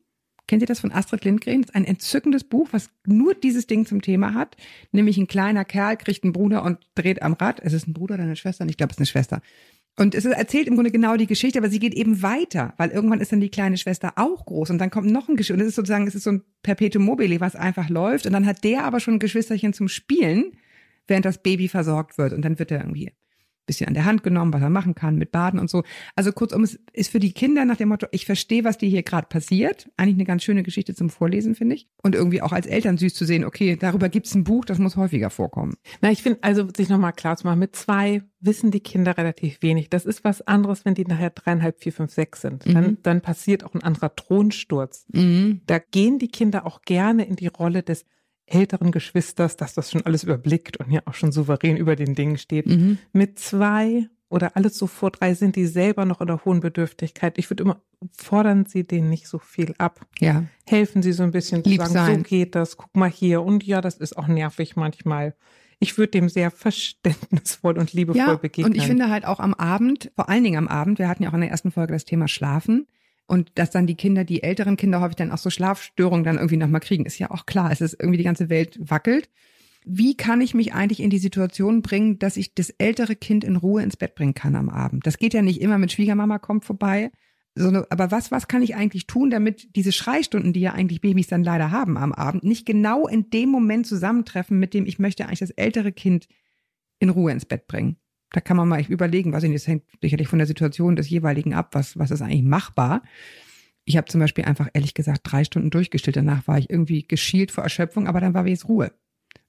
Kennt 0.52 0.64
ihr 0.64 0.68
das 0.68 0.82
von 0.82 0.92
Astrid 0.92 1.24
Lindgren? 1.24 1.62
Das 1.62 1.70
ist 1.70 1.76
ein 1.76 1.86
entzückendes 1.86 2.44
Buch, 2.44 2.68
was 2.72 2.90
nur 3.06 3.34
dieses 3.34 3.68
Ding 3.68 3.86
zum 3.86 4.02
Thema 4.02 4.34
hat. 4.34 4.58
Nämlich 4.92 5.18
ein 5.18 5.28
kleiner 5.28 5.64
Kerl 5.64 5.96
kriegt 5.96 6.26
einen 6.26 6.34
Bruder 6.34 6.66
und 6.66 6.78
dreht 6.94 7.22
am 7.22 7.32
Rad. 7.40 7.62
Es 7.64 7.72
ist 7.72 7.88
ein 7.88 7.94
Bruder 7.94 8.16
oder 8.16 8.24
eine 8.24 8.36
Schwester? 8.36 8.66
Ich 8.68 8.76
glaube, 8.76 8.92
es 8.92 8.96
ist 8.96 9.00
eine 9.00 9.06
Schwester. 9.06 9.42
Und 9.96 10.14
es 10.14 10.26
erzählt 10.26 10.68
im 10.68 10.76
Grunde 10.76 10.92
genau 10.92 11.16
die 11.16 11.26
Geschichte, 11.26 11.58
aber 11.58 11.70
sie 11.70 11.80
geht 11.80 11.94
eben 11.94 12.22
weiter, 12.22 12.74
weil 12.76 12.90
irgendwann 12.90 13.22
ist 13.22 13.32
dann 13.32 13.40
die 13.40 13.48
kleine 13.48 13.78
Schwester 13.78 14.12
auch 14.18 14.46
groß 14.46 14.72
und 14.72 14.80
dann 14.80 14.90
kommt 14.90 15.10
noch 15.10 15.30
ein 15.30 15.38
Geschichte. 15.38 15.54
Und 15.54 15.62
es 15.62 15.70
ist 15.70 15.76
sozusagen, 15.76 16.06
es 16.06 16.16
ist 16.16 16.24
so 16.24 16.32
ein 16.32 16.44
Perpetuum 16.64 17.06
mobile, 17.06 17.40
was 17.40 17.56
einfach 17.56 17.88
läuft. 17.88 18.26
Und 18.26 18.34
dann 18.34 18.46
hat 18.46 18.66
der 18.66 18.84
aber 18.84 19.00
schon 19.00 19.14
ein 19.14 19.20
Geschwisterchen 19.20 19.72
zum 19.72 19.88
Spielen, 19.88 20.52
während 21.08 21.24
das 21.24 21.42
Baby 21.42 21.70
versorgt 21.70 22.18
wird. 22.18 22.34
Und 22.34 22.44
dann 22.44 22.60
wird 22.60 22.72
er 22.72 22.80
irgendwie 22.80 23.14
bisschen 23.66 23.88
an 23.88 23.94
der 23.94 24.06
Hand 24.06 24.24
genommen, 24.24 24.54
was 24.54 24.62
er 24.62 24.70
machen 24.70 24.96
kann 24.96 25.16
mit 25.18 25.32
Baden 25.32 25.60
und 25.60 25.70
so. 25.70 25.84
Also 26.16 26.32
kurzum, 26.32 26.64
es 26.64 26.80
ist 26.94 27.12
für 27.12 27.20
die 27.20 27.32
Kinder 27.34 27.64
nach 27.66 27.78
dem 27.78 27.90
Motto, 27.90 28.08
ich 28.12 28.26
verstehe, 28.26 28.64
was 28.64 28.78
dir 28.78 28.90
hier 28.90 29.04
gerade 29.04 29.28
passiert. 29.28 29.90
Eigentlich 29.98 30.16
eine 30.16 30.26
ganz 30.26 30.44
schöne 30.44 30.64
Geschichte 30.64 30.96
zum 30.96 31.10
Vorlesen, 31.10 31.56
finde 31.56 31.76
ich. 31.76 31.88
Und 32.04 32.16
irgendwie 32.16 32.42
auch 32.42 32.52
als 32.52 32.66
Eltern 32.68 32.98
süß 32.98 33.14
zu 33.14 33.26
sehen, 33.26 33.46
okay, 33.46 33.76
darüber 33.76 34.10
gibt's 34.10 34.34
ein 34.36 34.44
Buch, 34.44 34.66
das 34.66 34.80
muss 34.80 34.98
häufiger 34.98 35.30
vorkommen. 35.30 35.76
Na, 36.02 36.12
ich 36.12 36.24
finde, 36.24 36.40
also 36.42 36.68
sich 36.76 36.90
nochmal 36.90 37.14
klar 37.14 37.38
zu 37.38 37.46
machen, 37.48 37.60
mit 37.60 37.76
zwei 37.76 38.24
wissen 38.40 38.72
die 38.72 38.80
Kinder 38.80 39.18
relativ 39.18 39.62
wenig. 39.62 39.90
Das 39.90 40.06
ist 40.06 40.24
was 40.24 40.42
anderes, 40.42 40.84
wenn 40.84 40.96
die 40.96 41.06
nachher 41.06 41.30
dreieinhalb, 41.30 41.80
vier, 41.80 41.94
fünf, 41.94 42.12
sechs 42.12 42.42
sind. 42.42 42.66
Dann, 42.66 42.84
Mhm. 42.86 42.98
dann 43.04 43.22
passiert 43.22 43.64
auch 43.64 43.76
ein 43.76 43.84
anderer 43.84 44.16
Thronsturz. 44.16 45.06
Da 45.14 45.80
gehen 45.80 46.18
die 46.20 46.28
Kinder 46.30 46.66
auch 46.66 46.82
gerne 46.82 47.26
in 47.26 47.36
die 47.36 47.48
Rolle 47.48 47.84
des 47.84 48.06
älteren 48.52 48.92
Geschwisters, 48.92 49.58
dass 49.58 49.74
das 49.74 49.92
schon 49.92 50.06
alles 50.06 50.24
überblickt 50.24 50.78
und 50.78 50.92
ja 50.92 51.02
auch 51.06 51.14
schon 51.14 51.32
souverän 51.32 51.78
über 51.78 51.96
den 51.96 52.16
Dingen 52.16 52.38
steht. 52.38 52.68
Mhm. 52.68 52.98
Mit 53.14 53.40
zwei 53.40 54.08
oder 54.30 54.56
alles 54.56 54.78
so 54.78 54.88
vor 54.88 55.12
drei 55.12 55.34
sind 55.34 55.56
die 55.58 55.66
selber 55.66 56.06
noch 56.06 56.22
in 56.22 56.28
der 56.28 56.46
hohen 56.46 56.62
Bedürftigkeit. 56.62 57.38
Ich 57.38 57.50
würde 57.50 57.64
immer, 57.64 57.82
fordern 58.18 58.66
Sie 58.66 58.86
denen 58.86 59.10
nicht 59.10 59.28
so 59.28 59.40
viel 59.40 59.74
ab. 59.78 60.06
Ja. 60.20 60.46
Helfen 60.66 61.02
Sie 61.02 61.12
so 61.12 61.24
ein 61.24 61.32
bisschen 61.32 61.64
zu 61.64 61.76
sagen, 61.76 61.92
sein. 61.92 62.18
so 62.20 62.24
geht 62.24 62.56
das, 62.56 62.78
guck 62.78 62.96
mal 62.96 63.10
hier. 63.10 63.42
Und 63.42 63.66
ja, 63.66 63.82
das 63.82 63.96
ist 63.98 64.18
auch 64.18 64.28
nervig 64.28 64.76
manchmal. 64.78 65.36
Ich 65.80 65.98
würde 65.98 66.12
dem 66.12 66.30
sehr 66.30 66.52
verständnisvoll 66.52 67.78
und 67.78 67.92
liebevoll 67.92 68.20
Ja, 68.20 68.36
begegnen. 68.36 68.72
und 68.72 68.78
ich 68.78 68.86
finde 68.86 69.10
halt 69.10 69.26
auch 69.26 69.40
am 69.40 69.54
Abend, 69.54 70.12
vor 70.16 70.30
allen 70.30 70.44
Dingen 70.44 70.58
am 70.58 70.68
Abend, 70.68 71.00
wir 71.00 71.10
hatten 71.10 71.24
ja 71.24 71.30
auch 71.30 71.34
in 71.34 71.42
der 71.42 71.50
ersten 71.50 71.72
Folge 71.72 71.94
das 71.94 72.06
Thema 72.06 72.28
Schlafen 72.28 72.88
und 73.28 73.52
dass 73.56 73.72
dann 73.72 73.88
die 73.88 73.96
Kinder, 73.96 74.24
die 74.24 74.44
älteren 74.44 74.78
Kinder 74.78 75.02
häufig 75.02 75.16
dann 75.16 75.32
auch 75.32 75.38
so 75.38 75.50
Schlafstörungen 75.50 76.24
dann 76.24 76.38
irgendwie 76.38 76.58
nochmal 76.58 76.82
kriegen, 76.82 77.06
ist 77.06 77.20
ja 77.20 77.32
auch 77.32 77.46
klar. 77.46 77.72
Es 77.72 77.82
ist 77.82 77.94
irgendwie 78.00 78.18
die 78.18 78.24
ganze 78.24 78.50
Welt 78.50 78.78
wackelt. 78.82 79.30
Wie 79.84 80.16
kann 80.16 80.42
ich 80.42 80.54
mich 80.54 80.74
eigentlich 80.74 81.00
in 81.00 81.10
die 81.10 81.18
Situation 81.18 81.82
bringen, 81.82 82.20
dass 82.20 82.38
ich 82.38 82.54
das 82.54 82.70
ältere 82.72 83.16
Kind 83.16 83.44
in 83.44 83.56
Ruhe 83.56 83.82
ins 83.82 83.98
Bett 83.98 84.16
bringen 84.16 84.34
kann 84.34 84.56
am 84.56 84.70
Abend? 84.70 85.08
Das 85.08 85.18
geht 85.18 85.34
ja 85.34 85.42
nicht 85.42 85.62
immer 85.62 85.78
mit 85.78 85.92
Schwiegermama 85.92 86.40
kommt 86.40 86.66
vorbei, 86.66 87.12
sondern, 87.56 87.86
aber 87.90 88.12
was, 88.12 88.32
was 88.32 88.48
kann 88.48 88.62
ich 88.62 88.76
eigentlich 88.76 89.08
tun, 89.08 89.30
damit 89.30 89.76
diese 89.76 89.92
Schreistunden, 89.92 90.54
die 90.54 90.62
ja 90.62 90.74
eigentlich 90.74 91.02
Babys 91.02 91.28
dann 91.28 91.44
leider 91.44 91.72
haben 91.72 91.98
am 91.98 92.14
Abend, 92.14 92.44
nicht 92.44 92.66
genau 92.66 93.08
in 93.08 93.30
dem 93.30 93.50
Moment 93.50 93.88
zusammentreffen, 93.88 94.60
mit 94.60 94.74
dem 94.74 94.86
ich 94.86 95.00
möchte 95.00 95.26
eigentlich 95.26 95.40
das 95.40 95.52
ältere 95.52 95.92
Kind 95.92 96.28
in 97.00 97.10
Ruhe 97.10 97.32
ins 97.32 97.46
Bett 97.46 97.68
bringen? 97.68 97.98
Da 98.32 98.42
kann 98.42 98.58
man 98.58 98.68
mal 98.68 98.82
überlegen, 98.82 99.34
was 99.34 99.44
das 99.44 99.68
hängt 99.68 99.84
sicherlich 100.02 100.28
von 100.28 100.40
der 100.40 100.48
Situation 100.48 100.96
des 100.96 101.10
jeweiligen 101.10 101.54
ab, 101.54 101.70
was, 101.74 101.98
was 101.98 102.12
ist 102.12 102.22
eigentlich 102.22 102.44
machbar. 102.44 103.04
Ich 103.84 103.98
habe 103.98 104.08
zum 104.08 104.22
Beispiel 104.22 104.46
einfach 104.46 104.70
ehrlich 104.74 104.94
gesagt 104.94 105.22
drei 105.24 105.44
Stunden 105.44 105.70
durchgestillt. 105.70 106.16
Danach 106.16 106.48
war 106.48 106.58
ich 106.58 106.70
irgendwie 106.70 107.08
geschielt 107.08 107.52
vor 107.52 107.64
Erschöpfung, 107.64 108.08
aber 108.08 108.22
dann 108.22 108.34
war 108.34 108.48
jetzt 108.48 108.70
Ruhe. 108.70 108.92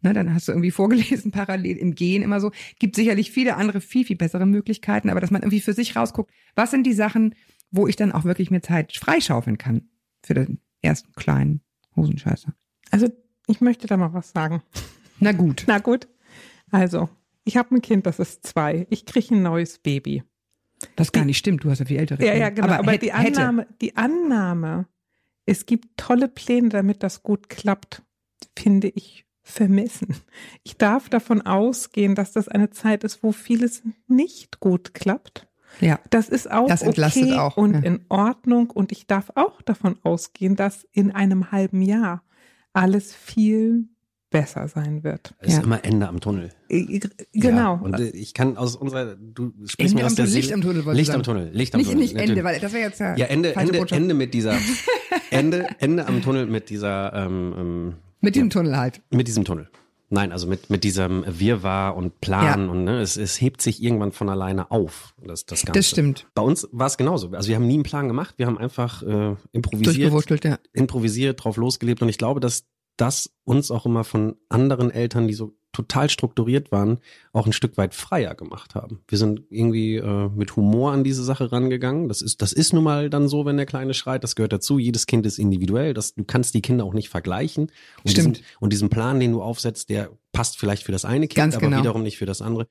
Ne, 0.00 0.12
dann 0.12 0.34
hast 0.34 0.48
du 0.48 0.52
irgendwie 0.52 0.70
vorgelesen, 0.72 1.30
parallel 1.30 1.76
im 1.76 1.94
Gehen 1.94 2.22
immer 2.22 2.40
so. 2.40 2.50
Gibt 2.78 2.96
sicherlich 2.96 3.30
viele 3.30 3.56
andere, 3.56 3.80
viel, 3.80 4.04
viel 4.04 4.16
bessere 4.16 4.46
Möglichkeiten, 4.46 5.10
aber 5.10 5.20
dass 5.20 5.30
man 5.30 5.42
irgendwie 5.42 5.60
für 5.60 5.72
sich 5.72 5.96
rausguckt, 5.96 6.32
was 6.54 6.70
sind 6.70 6.84
die 6.84 6.92
Sachen, 6.92 7.34
wo 7.70 7.86
ich 7.86 7.96
dann 7.96 8.12
auch 8.12 8.24
wirklich 8.24 8.50
mir 8.50 8.62
Zeit 8.62 8.96
freischaufeln 8.96 9.58
kann 9.58 9.88
für 10.22 10.34
den 10.34 10.60
ersten 10.82 11.12
kleinen 11.12 11.60
Hosenscheißer. 11.96 12.52
Also, 12.90 13.08
ich 13.46 13.60
möchte 13.60 13.86
da 13.86 13.96
mal 13.96 14.12
was 14.12 14.30
sagen. 14.30 14.62
Na 15.20 15.32
gut. 15.32 15.64
Na 15.66 15.78
gut. 15.78 16.08
Also, 16.70 17.08
ich 17.44 17.56
habe 17.56 17.74
ein 17.74 17.82
Kind, 17.82 18.06
das 18.06 18.18
ist 18.18 18.46
zwei. 18.46 18.86
Ich 18.90 19.06
kriege 19.06 19.34
ein 19.34 19.42
neues 19.42 19.78
Baby. 19.78 20.22
Was 20.96 21.12
gar 21.12 21.24
nicht 21.24 21.38
stimmt, 21.38 21.62
du 21.64 21.70
hast 21.70 21.78
ja 21.78 21.84
viel 21.84 21.98
ältere 21.98 22.24
Ja, 22.24 22.34
ja, 22.34 22.50
genau. 22.50 22.68
Aber, 22.68 22.92
hätte- 22.92 23.06
die. 23.06 23.12
Annahme, 23.12 23.66
die 23.80 23.96
Annahme, 23.96 24.86
es 25.46 25.66
gibt 25.66 25.96
tolle 25.96 26.28
Pläne, 26.28 26.70
damit 26.70 27.02
das 27.02 27.22
gut 27.22 27.48
klappt, 27.48 28.02
finde 28.58 28.88
ich 28.88 29.26
vermessen. 29.42 30.16
Ich 30.62 30.76
darf 30.76 31.08
davon 31.08 31.42
ausgehen, 31.42 32.14
dass 32.14 32.32
das 32.32 32.48
eine 32.48 32.70
Zeit 32.70 33.04
ist, 33.04 33.22
wo 33.22 33.32
vieles 33.32 33.82
nicht 34.06 34.60
gut 34.60 34.94
klappt. 34.94 35.48
Ja. 35.80 35.98
Das 36.10 36.28
ist 36.28 36.50
auch 36.50 36.68
Das 36.68 36.82
entlastet 36.82 37.24
okay 37.24 37.38
auch, 37.38 37.56
und 37.56 37.74
ja. 37.74 37.80
in 37.80 38.04
Ordnung. 38.08 38.70
Und 38.70 38.92
ich 38.92 39.06
darf 39.06 39.30
auch 39.34 39.62
davon 39.62 39.98
ausgehen, 40.02 40.54
dass 40.54 40.84
in 40.92 41.10
einem 41.12 41.50
halben 41.50 41.82
Jahr 41.82 42.22
alles 42.72 43.14
viel 43.14 43.88
besser 44.32 44.66
sein 44.68 45.04
wird. 45.04 45.34
Es 45.38 45.48
ist 45.50 45.56
Ja. 45.58 45.62
immer 45.62 45.84
Ende 45.84 46.08
am 46.08 46.18
Tunnel. 46.20 46.50
Genau. 47.32 47.58
Ja, 47.76 47.80
und 47.80 48.00
ich 48.00 48.34
kann 48.34 48.56
aus 48.56 48.74
unserer, 48.76 49.14
du 49.16 49.52
sprichst 49.66 49.78
Ende 49.92 49.94
mir 49.94 50.06
aus 50.06 50.12
am 50.12 50.16
der 50.16 50.24
Tunnel, 50.24 50.28
Seele. 50.28 50.40
Licht 50.40 50.52
am 50.54 50.60
Tunnel, 50.62 50.84
wollte 50.84 51.00
ich 51.00 51.06
Licht 51.06 51.14
am. 51.16 51.22
Tunnel, 51.22 51.50
Licht 51.52 51.74
am 51.74 51.78
Nicht, 51.78 51.90
Tunnel. 51.90 52.02
nicht 52.04 52.16
Ende, 52.16 52.44
weil 52.44 52.58
das 52.60 52.72
wäre 52.72 52.82
jetzt 52.84 53.00
ja, 53.00 53.16
Ja, 53.16 53.26
Ende, 53.26 53.54
Ende, 53.54 53.78
Botschaft. 53.78 54.00
Ende 54.00 54.14
mit 54.14 54.34
dieser, 54.34 54.56
Ende, 55.30 55.66
Ende 55.78 56.06
am 56.06 56.22
Tunnel 56.22 56.46
mit 56.46 56.70
dieser, 56.70 57.12
ähm, 57.12 57.54
ähm, 57.56 57.94
Mit 58.20 58.34
dem 58.36 58.50
Tunnel 58.50 58.76
halt. 58.76 59.00
mit 59.10 59.28
diesem 59.28 59.44
Tunnel. 59.44 59.68
Nein, 60.14 60.30
also 60.30 60.46
mit, 60.46 60.68
mit 60.68 60.84
diesem 60.84 61.24
Wirrwarr 61.26 61.96
und 61.96 62.20
Plan 62.20 62.66
Ja. 62.66 62.70
und 62.70 62.84
ne, 62.84 63.00
es, 63.00 63.16
es 63.16 63.40
hebt 63.40 63.62
sich 63.62 63.82
irgendwann 63.82 64.12
von 64.12 64.28
alleine 64.28 64.70
auf, 64.70 65.14
das, 65.26 65.46
das 65.46 65.64
Ganze. 65.64 65.78
Das 65.78 65.88
stimmt. 65.88 66.26
Bei 66.34 66.42
uns 66.42 66.68
war 66.70 66.86
es 66.86 66.98
genauso. 66.98 67.30
Also 67.30 67.48
wir 67.48 67.56
haben 67.56 67.66
nie 67.66 67.74
einen 67.74 67.82
Plan 67.82 68.08
gemacht, 68.08 68.34
wir 68.36 68.44
haben 68.44 68.58
einfach 68.58 69.02
äh, 69.02 69.36
improvisiert, 69.52 69.86
Durchgewurschtelt, 69.96 70.44
ja. 70.44 70.58
improvisiert, 70.74 71.42
drauf 71.42 71.56
losgelebt 71.56 72.02
und 72.02 72.10
ich 72.10 72.18
glaube, 72.18 72.40
dass 72.40 72.64
das 72.96 73.30
uns 73.44 73.70
auch 73.70 73.86
immer 73.86 74.04
von 74.04 74.36
anderen 74.48 74.90
Eltern, 74.90 75.26
die 75.28 75.34
so 75.34 75.54
total 75.72 76.10
strukturiert 76.10 76.70
waren, 76.70 76.98
auch 77.32 77.46
ein 77.46 77.54
Stück 77.54 77.78
weit 77.78 77.94
freier 77.94 78.34
gemacht 78.34 78.74
haben. 78.74 79.00
Wir 79.08 79.16
sind 79.16 79.40
irgendwie 79.48 79.96
äh, 79.96 80.28
mit 80.28 80.54
Humor 80.54 80.92
an 80.92 81.02
diese 81.02 81.24
Sache 81.24 81.50
rangegangen. 81.50 82.08
Das 82.08 82.20
ist, 82.20 82.42
das 82.42 82.52
ist 82.52 82.74
nun 82.74 82.84
mal 82.84 83.08
dann 83.08 83.26
so, 83.26 83.46
wenn 83.46 83.56
der 83.56 83.64
Kleine 83.64 83.94
schreit. 83.94 84.22
Das 84.22 84.36
gehört 84.36 84.52
dazu. 84.52 84.78
Jedes 84.78 85.06
Kind 85.06 85.24
ist 85.24 85.38
individuell. 85.38 85.94
Das, 85.94 86.12
du 86.14 86.24
kannst 86.24 86.52
die 86.52 86.60
Kinder 86.60 86.84
auch 86.84 86.92
nicht 86.92 87.08
vergleichen. 87.08 87.72
Und 88.04 88.10
Stimmt. 88.10 88.36
Diesen, 88.36 88.46
und 88.60 88.70
diesen 88.74 88.90
Plan, 88.90 89.18
den 89.18 89.32
du 89.32 89.40
aufsetzt, 89.42 89.88
der 89.88 90.10
passt 90.32 90.58
vielleicht 90.58 90.82
für 90.84 90.92
das 90.92 91.06
eine 91.06 91.26
Kind, 91.26 91.36
Ganz 91.36 91.56
aber 91.56 91.68
genau. 91.68 91.78
wiederum 91.80 92.02
nicht 92.02 92.18
für 92.18 92.26
das 92.26 92.42
andere. 92.42 92.66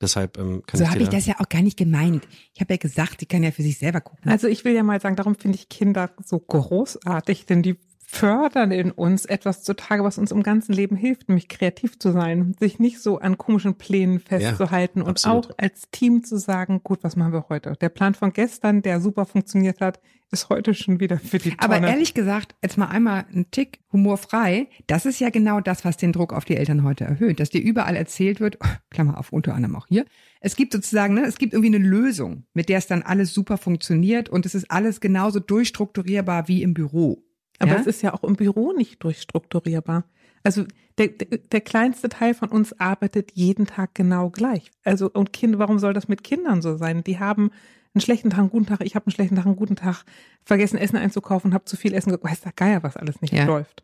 Deshalb 0.00 0.36
ähm, 0.36 0.64
kann 0.66 0.78
So 0.78 0.82
ich 0.84 0.90
habe 0.90 0.98
ich 1.02 1.08
da- 1.10 1.16
das 1.16 1.26
ja 1.26 1.36
auch 1.38 1.48
gar 1.48 1.62
nicht 1.62 1.76
gemeint. 1.76 2.26
Ich 2.54 2.60
habe 2.60 2.74
ja 2.74 2.78
gesagt, 2.78 3.20
sie 3.20 3.26
kann 3.26 3.44
ja 3.44 3.52
für 3.52 3.62
sich 3.62 3.78
selber 3.78 4.00
gucken. 4.00 4.28
Also 4.28 4.48
ich 4.48 4.64
will 4.64 4.74
ja 4.74 4.82
mal 4.82 5.00
sagen, 5.00 5.14
darum 5.14 5.36
finde 5.36 5.58
ich 5.58 5.68
Kinder 5.68 6.10
so 6.24 6.40
großartig, 6.40 7.46
denn 7.46 7.62
die 7.62 7.76
fördern 8.12 8.72
in 8.72 8.90
uns 8.90 9.24
etwas 9.24 9.62
zutage, 9.62 10.04
was 10.04 10.18
uns 10.18 10.32
im 10.32 10.42
ganzen 10.42 10.74
Leben 10.74 10.96
hilft, 10.96 11.30
nämlich 11.30 11.48
kreativ 11.48 11.98
zu 11.98 12.12
sein, 12.12 12.54
sich 12.60 12.78
nicht 12.78 13.00
so 13.00 13.18
an 13.18 13.38
komischen 13.38 13.76
Plänen 13.76 14.20
festzuhalten 14.20 15.00
und 15.00 15.08
absolut. 15.08 15.46
auch 15.46 15.54
als 15.56 15.90
Team 15.92 16.22
zu 16.22 16.36
sagen, 16.36 16.82
gut, 16.84 17.02
was 17.02 17.16
machen 17.16 17.32
wir 17.32 17.46
heute? 17.48 17.72
Der 17.80 17.88
Plan 17.88 18.12
von 18.12 18.34
gestern, 18.34 18.82
der 18.82 19.00
super 19.00 19.24
funktioniert 19.24 19.80
hat, 19.80 19.98
ist 20.30 20.50
heute 20.50 20.74
schon 20.74 21.00
wieder 21.00 21.18
für 21.18 21.38
die 21.38 21.56
Tonne. 21.56 21.76
Aber 21.76 21.88
ehrlich 21.88 22.12
gesagt, 22.12 22.54
jetzt 22.62 22.76
mal 22.76 22.88
einmal 22.88 23.24
ein 23.34 23.50
Tick 23.50 23.80
humorfrei, 23.92 24.68
das 24.86 25.06
ist 25.06 25.18
ja 25.18 25.30
genau 25.30 25.60
das, 25.60 25.86
was 25.86 25.96
den 25.96 26.12
Druck 26.12 26.34
auf 26.34 26.44
die 26.44 26.56
Eltern 26.56 26.84
heute 26.84 27.04
erhöht, 27.04 27.40
dass 27.40 27.48
dir 27.48 27.62
überall 27.62 27.96
erzählt 27.96 28.40
wird, 28.40 28.58
Klammer 28.90 29.18
auf, 29.18 29.32
unter 29.32 29.54
anderem 29.54 29.74
auch 29.74 29.86
hier, 29.86 30.04
es 30.40 30.54
gibt 30.54 30.74
sozusagen, 30.74 31.14
ne, 31.14 31.24
es 31.24 31.38
gibt 31.38 31.54
irgendwie 31.54 31.74
eine 31.74 31.84
Lösung, 31.84 32.44
mit 32.52 32.68
der 32.68 32.76
es 32.76 32.86
dann 32.86 33.02
alles 33.02 33.32
super 33.32 33.56
funktioniert 33.56 34.28
und 34.28 34.44
es 34.44 34.54
ist 34.54 34.70
alles 34.70 35.00
genauso 35.00 35.40
durchstrukturierbar 35.40 36.46
wie 36.48 36.62
im 36.62 36.74
Büro. 36.74 37.24
Aber 37.62 37.72
ja? 37.72 37.80
es 37.80 37.86
ist 37.86 38.02
ja 38.02 38.12
auch 38.12 38.24
im 38.24 38.36
Büro 38.36 38.72
nicht 38.72 39.02
durchstrukturierbar. 39.02 40.04
Also 40.42 40.64
der, 40.98 41.08
der, 41.08 41.38
der 41.38 41.60
kleinste 41.60 42.08
Teil 42.08 42.34
von 42.34 42.48
uns 42.48 42.78
arbeitet 42.78 43.30
jeden 43.34 43.66
Tag 43.66 43.94
genau 43.94 44.30
gleich. 44.30 44.70
Also 44.84 45.08
und 45.10 45.32
Kind, 45.32 45.58
warum 45.58 45.78
soll 45.78 45.92
das 45.94 46.08
mit 46.08 46.24
Kindern 46.24 46.60
so 46.62 46.76
sein? 46.76 47.04
Die 47.04 47.18
haben 47.18 47.50
einen 47.94 48.00
schlechten 48.00 48.30
Tag, 48.30 48.40
einen 48.40 48.50
guten 48.50 48.66
Tag, 48.66 48.80
ich 48.84 48.94
habe 48.94 49.06
einen 49.06 49.12
schlechten 49.12 49.36
Tag, 49.36 49.46
einen 49.46 49.56
guten 49.56 49.76
Tag, 49.76 50.04
vergessen 50.44 50.78
Essen 50.78 50.96
einzukaufen, 50.96 51.54
habe 51.54 51.64
zu 51.64 51.76
viel 51.76 51.94
Essen 51.94 52.16
weiß 52.20 52.40
der 52.40 52.52
Geier, 52.52 52.82
was 52.82 52.96
alles 52.96 53.20
nicht 53.20 53.32
Ja. 53.34 53.44
läuft. 53.44 53.82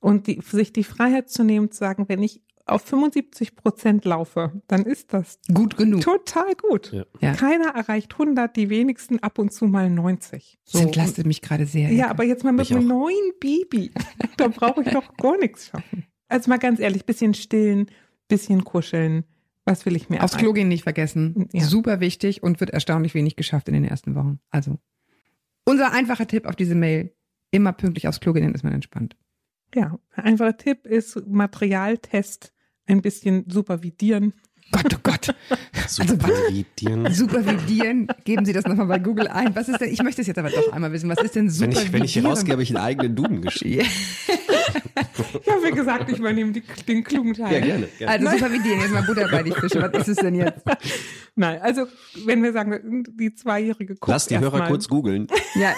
Und 0.00 0.26
die, 0.26 0.40
sich 0.40 0.72
die 0.72 0.84
Freiheit 0.84 1.28
zu 1.28 1.44
nehmen, 1.44 1.70
zu 1.70 1.78
sagen, 1.78 2.06
wenn 2.08 2.22
ich 2.22 2.40
auf 2.70 2.82
75 2.82 3.56
Prozent 3.56 4.04
laufe, 4.04 4.62
dann 4.68 4.84
ist 4.84 5.12
das 5.12 5.38
Gut 5.52 5.76
genug. 5.76 6.00
total 6.02 6.54
gut. 6.54 6.92
Ja. 6.92 7.04
Ja. 7.20 7.34
Keiner 7.34 7.68
erreicht 7.74 8.12
100, 8.12 8.54
die 8.56 8.70
wenigsten 8.70 9.18
ab 9.20 9.38
und 9.38 9.52
zu 9.52 9.66
mal 9.66 9.90
90. 9.90 10.58
Das 10.72 10.80
entlastet 10.80 11.26
mich 11.26 11.42
gerade 11.42 11.66
sehr. 11.66 11.90
Ja, 11.92 12.08
aber 12.10 12.24
jetzt 12.24 12.44
mal 12.44 12.52
mit 12.52 12.70
einem 12.70 12.86
neuen 12.86 13.32
Baby. 13.40 13.90
Da 14.36 14.48
brauche 14.48 14.80
ich 14.82 14.88
doch 14.88 15.16
gar 15.18 15.36
nichts 15.36 15.66
schaffen. 15.66 16.06
Also 16.28 16.48
mal 16.48 16.58
ganz 16.58 16.80
ehrlich, 16.80 17.04
bisschen 17.04 17.34
stillen, 17.34 17.90
bisschen 18.28 18.64
kuscheln. 18.64 19.24
Was 19.66 19.84
will 19.84 19.94
ich 19.96 20.08
mehr? 20.08 20.24
Aufs 20.24 20.38
Klo 20.38 20.54
gehen 20.54 20.68
nicht 20.68 20.84
vergessen. 20.84 21.48
Ja. 21.52 21.62
Super 21.64 22.00
wichtig 22.00 22.42
und 22.42 22.60
wird 22.60 22.70
erstaunlich 22.70 23.12
wenig 23.14 23.36
geschafft 23.36 23.68
in 23.68 23.74
den 23.74 23.84
ersten 23.84 24.14
Wochen. 24.14 24.40
Also, 24.50 24.78
unser 25.64 25.92
einfacher 25.92 26.26
Tipp 26.26 26.46
auf 26.46 26.56
diese 26.56 26.74
Mail. 26.74 27.14
Immer 27.50 27.72
pünktlich 27.72 28.08
aufs 28.08 28.20
Klo 28.20 28.32
gehen, 28.32 28.44
dann 28.44 28.54
ist 28.54 28.62
man 28.64 28.72
entspannt. 28.72 29.16
Ja, 29.74 29.98
ein 30.14 30.24
einfacher 30.24 30.56
Tipp 30.56 30.86
ist 30.86 31.26
Materialtest 31.26 32.52
ein 32.86 33.02
bisschen 33.02 33.44
supervidieren. 33.48 34.34
Gott, 34.72 34.94
oh 34.94 34.98
Gott. 35.02 35.34
Supervidieren. 35.88 37.12
Supervidieren. 37.12 38.06
Geben 38.24 38.44
Sie 38.44 38.52
das 38.52 38.64
nochmal 38.66 38.86
bei 38.86 38.98
Google 39.00 39.26
ein. 39.26 39.54
Was 39.56 39.68
ist 39.68 39.80
denn, 39.80 39.92
ich 39.92 40.02
möchte 40.02 40.20
es 40.20 40.28
jetzt 40.28 40.38
aber 40.38 40.50
doch 40.50 40.72
einmal 40.72 40.92
wissen. 40.92 41.08
Was 41.08 41.20
ist 41.22 41.34
denn 41.34 41.46
Wenn 41.46 41.50
Supervidieren? 41.50 41.86
ich, 41.86 41.92
wenn 41.92 42.04
ich 42.04 42.12
hier 42.12 42.24
rausgehe, 42.24 42.52
habe 42.52 42.62
ich 42.62 42.70
einen 42.70 42.84
eigenen 42.84 43.16
Duden 43.16 43.42
geschrieben. 43.42 43.88
Ja, 45.46 45.54
wie 45.62 45.70
gesagt, 45.70 46.10
ich 46.10 46.18
übernehme 46.18 46.52
die, 46.52 46.62
den 46.88 47.04
klugen 47.04 47.34
Teil. 47.34 47.52
Ja, 47.52 47.60
gerne. 47.60 47.88
gerne. 47.98 48.12
Also 48.12 48.28
Supervidieren, 48.36 48.80
jetzt 48.80 48.92
mal 48.92 49.02
Butter 49.02 49.28
bei 49.30 49.42
die 49.42 49.52
Fische. 49.52 49.82
Was 49.82 50.08
ist 50.08 50.08
es 50.08 50.16
denn 50.16 50.34
jetzt? 50.34 50.62
Nein, 51.34 51.60
also 51.60 51.86
wenn 52.24 52.42
wir 52.42 52.52
sagen, 52.52 53.04
die 53.18 53.34
Zweijährige 53.34 53.94
guckt 53.94 54.08
Lass 54.08 54.26
die 54.26 54.38
Hörer 54.38 54.58
mal. 54.58 54.68
kurz 54.68 54.88
googeln. 54.88 55.26
Ja. 55.54 55.74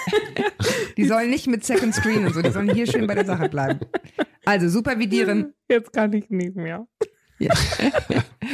Die 0.97 1.05
sollen 1.05 1.29
nicht 1.29 1.47
mit 1.47 1.63
Second 1.65 1.93
Screen 1.93 2.25
und 2.25 2.33
so, 2.33 2.41
die 2.41 2.51
sollen 2.51 2.73
hier 2.73 2.87
schön 2.87 3.07
bei 3.07 3.15
der 3.15 3.25
Sache 3.25 3.49
bleiben. 3.49 3.79
Also 4.45 4.69
Supervidieren. 4.69 5.53
Jetzt 5.69 5.93
kann 5.93 6.13
ich 6.13 6.29
nicht 6.29 6.55
mehr. 6.55 6.87
Ja. 7.39 7.53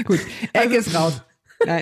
Gut, 0.05 0.19
Ecke 0.53 0.77
ist 0.77 0.95
raus. 0.95 1.21
Nein. 1.65 1.81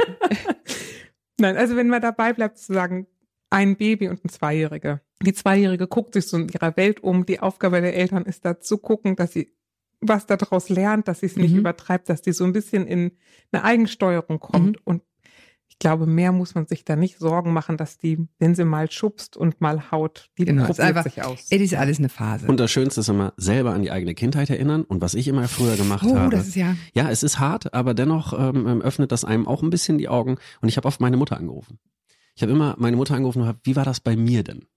Nein, 1.39 1.57
also 1.57 1.75
wenn 1.75 1.87
man 1.87 2.01
dabei 2.01 2.33
bleibt 2.33 2.57
zu 2.57 2.73
sagen, 2.73 3.07
ein 3.49 3.77
Baby 3.77 4.09
und 4.09 4.23
ein 4.25 4.29
Zweijährige. 4.29 5.01
Die 5.21 5.33
Zweijährige 5.33 5.87
guckt 5.87 6.13
sich 6.13 6.27
so 6.27 6.37
in 6.37 6.49
ihrer 6.49 6.75
Welt 6.77 7.01
um. 7.01 7.25
Die 7.25 7.39
Aufgabe 7.39 7.81
der 7.81 7.95
Eltern 7.95 8.25
ist 8.25 8.45
da 8.45 8.59
zu 8.59 8.77
gucken, 8.77 9.15
dass 9.15 9.33
sie 9.33 9.53
was 9.99 10.27
daraus 10.27 10.69
lernt, 10.69 11.07
dass 11.07 11.21
sie 11.21 11.25
es 11.25 11.37
nicht 11.37 11.53
Mhm. 11.53 11.59
übertreibt, 11.59 12.07
dass 12.09 12.21
die 12.21 12.31
so 12.33 12.43
ein 12.43 12.53
bisschen 12.53 12.85
in 12.85 13.11
eine 13.51 13.63
Eigensteuerung 13.63 14.39
kommt. 14.39 14.75
Mhm. 14.77 14.81
Und 14.83 15.01
ich 15.69 15.79
glaube, 15.79 16.05
mehr 16.05 16.31
muss 16.31 16.53
man 16.55 16.67
sich 16.67 16.85
da 16.85 16.95
nicht 16.95 17.17
Sorgen 17.19 17.51
machen, 17.51 17.77
dass 17.77 17.97
die, 17.97 18.19
wenn 18.39 18.53
sie 18.55 18.63
mal 18.63 18.91
schubst 18.91 19.35
und 19.37 19.59
mal 19.59 19.91
haut, 19.91 20.29
die 20.37 20.45
Genau, 20.45 20.65
probiert 20.65 20.79
einfach, 20.81 21.03
sich 21.03 21.23
aus. 21.23 21.47
es 21.49 21.61
ist 21.61 21.73
alles 21.75 21.97
eine 21.99 22.09
Phase. 22.09 22.47
Und 22.47 22.59
das 22.59 22.69
Schönste 22.71 23.01
ist 23.01 23.09
immer 23.09 23.33
selber 23.37 23.73
an 23.73 23.81
die 23.81 23.91
eigene 23.91 24.13
Kindheit 24.13 24.49
erinnern 24.51 24.83
und 24.83 25.01
was 25.01 25.13
ich 25.15 25.27
immer 25.27 25.47
früher 25.47 25.75
gemacht 25.75 26.05
oh, 26.07 26.15
habe. 26.15 26.29
das 26.35 26.47
ist 26.47 26.55
ja, 26.55 26.75
Ja, 26.93 27.09
es 27.09 27.23
ist 27.23 27.39
hart, 27.39 27.73
aber 27.73 27.93
dennoch 27.95 28.33
ähm, 28.37 28.67
ähm, 28.67 28.81
öffnet 28.81 29.11
das 29.11 29.25
einem 29.25 29.47
auch 29.47 29.63
ein 29.63 29.69
bisschen 29.71 29.97
die 29.97 30.09
Augen. 30.09 30.37
Und 30.61 30.69
ich 30.69 30.77
habe 30.77 30.87
oft 30.87 31.01
meine 31.01 31.17
Mutter 31.17 31.37
angerufen. 31.37 31.79
Ich 32.37 32.43
habe 32.43 32.51
immer 32.51 32.75
meine 32.77 32.95
Mutter 32.95 33.15
angerufen 33.15 33.41
und 33.41 33.47
hab, 33.47 33.65
wie 33.65 33.75
war 33.75 33.83
das 33.83 33.99
bei 33.99 34.15
mir 34.15 34.43
denn? 34.43 34.67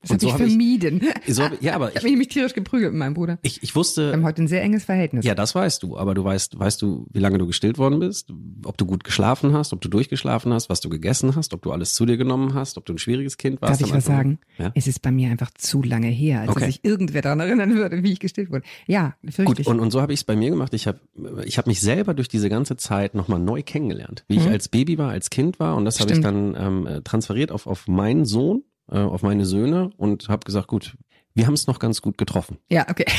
Das 0.00 0.10
Und 0.10 0.14
habe 0.14 0.20
so 0.20 0.26
ich 0.28 0.32
hab 0.34 0.40
ich- 0.40 0.46
vermieden. 0.48 1.00
So, 1.26 1.42
hab- 1.44 1.62
ja, 1.62 1.74
aber 1.74 1.90
Ich 1.90 1.96
habe 1.96 2.08
ich, 2.08 2.16
mich 2.16 2.28
tierisch 2.28 2.54
geprügelt 2.54 2.92
mit 2.92 2.98
meinem 3.00 3.14
Bruder. 3.14 3.38
ich, 3.42 3.62
ich 3.62 3.70
Wir 3.70 3.74
wusste, 3.76 4.12
haben 4.12 4.24
heute 4.24 4.42
ein 4.42 4.48
sehr 4.48 4.62
enges 4.62 4.84
Verhältnis. 4.84 5.24
ja, 5.24 5.34
das 5.34 5.54
weißt 5.54 5.82
du, 5.82 5.96
aber 5.98 6.14
du 6.14 6.22
weißt, 6.24 6.58
weißt 6.58 6.80
du, 6.82 7.06
wie 7.12 7.18
lange 7.18 7.38
du 7.38 7.46
gestillt 7.46 7.78
worden 7.78 7.98
bist, 7.98 8.32
ob 8.64 8.78
du 8.78 8.86
gut 8.86 9.02
geschlafen 9.04 9.52
hast, 9.54 9.72
ob 9.72 9.80
du 9.80 9.88
durchgeschlafen 9.88 10.52
hast, 10.52 10.68
was 10.70 10.80
du 10.80 10.88
gegessen 10.88 11.34
hast, 11.36 11.52
ob 11.52 11.62
du 11.62 11.72
alles 11.72 11.94
zu 11.94 12.06
dir 12.06 12.16
genommen 12.16 12.54
hast, 12.54 12.78
ob 12.78 12.86
du 12.86 12.92
ein 12.94 12.98
schwieriges 12.98 13.36
Kind 13.38 13.60
warst. 13.60 13.80
Darf 13.80 13.88
ich 13.88 13.94
was 13.94 14.04
sagen? 14.04 14.38
Ja? 14.58 14.70
Es 14.74 14.86
ist 14.86 15.02
bei 15.02 15.10
mir 15.10 15.30
einfach 15.30 15.50
zu 15.54 15.82
lange 15.82 16.08
her, 16.08 16.40
als 16.42 16.50
Okay. 16.50 16.60
dass 16.60 16.66
sich 16.68 16.84
irgendwer 16.84 17.22
daran 17.22 17.40
erinnern 17.40 17.74
würde, 17.74 18.02
wie 18.02 18.12
ich 18.12 18.20
gestillt 18.20 18.50
wurde. 18.50 18.62
Ja, 18.86 19.14
Gut, 19.22 19.34
fürchterlich. 19.34 19.66
und, 19.66 19.80
und 19.80 19.90
so 19.90 20.00
habe 20.00 20.12
ich 20.12 20.20
es 20.20 20.24
bei 20.24 20.36
mir 20.36 20.50
gemacht. 20.50 20.74
Ich 20.74 20.86
habe 20.86 21.00
ich 21.44 21.58
hab 21.58 21.66
mich 21.66 21.80
selber 21.80 22.14
durch 22.14 22.28
diese 22.28 22.48
ganze 22.48 22.76
Zeit 22.76 23.14
nochmal 23.14 23.40
neu 23.40 23.62
kennengelernt. 23.62 24.24
Wie 24.28 24.36
ich 24.36 24.44
Mhm. 24.46 24.52
als 24.52 24.68
Baby 24.68 24.96
war, 24.98 25.10
als 25.10 25.30
Kind 25.30 25.58
war. 25.58 25.76
Und 25.76 25.84
das 25.84 25.98
habe 26.00 26.12
ich 26.12 26.20
dann 26.20 26.54
ähm, 26.58 26.86
äh, 26.86 27.02
transferiert 27.02 27.50
auf, 27.52 27.66
auf 27.66 27.88
meinen 27.88 28.24
Sohn, 28.24 28.62
äh, 28.90 28.98
auf 28.98 29.22
meine 29.22 29.44
Söhne 29.46 29.90
und 29.96 30.28
habe 30.28 30.44
gesagt, 30.44 30.68
gut, 30.68 30.96
wir 31.34 31.46
haben 31.46 31.54
es 31.54 31.66
noch 31.68 31.78
ganz 31.78 32.02
gut 32.02 32.18
getroffen. 32.18 32.58
ja, 32.68 32.86
okay. 32.90 33.06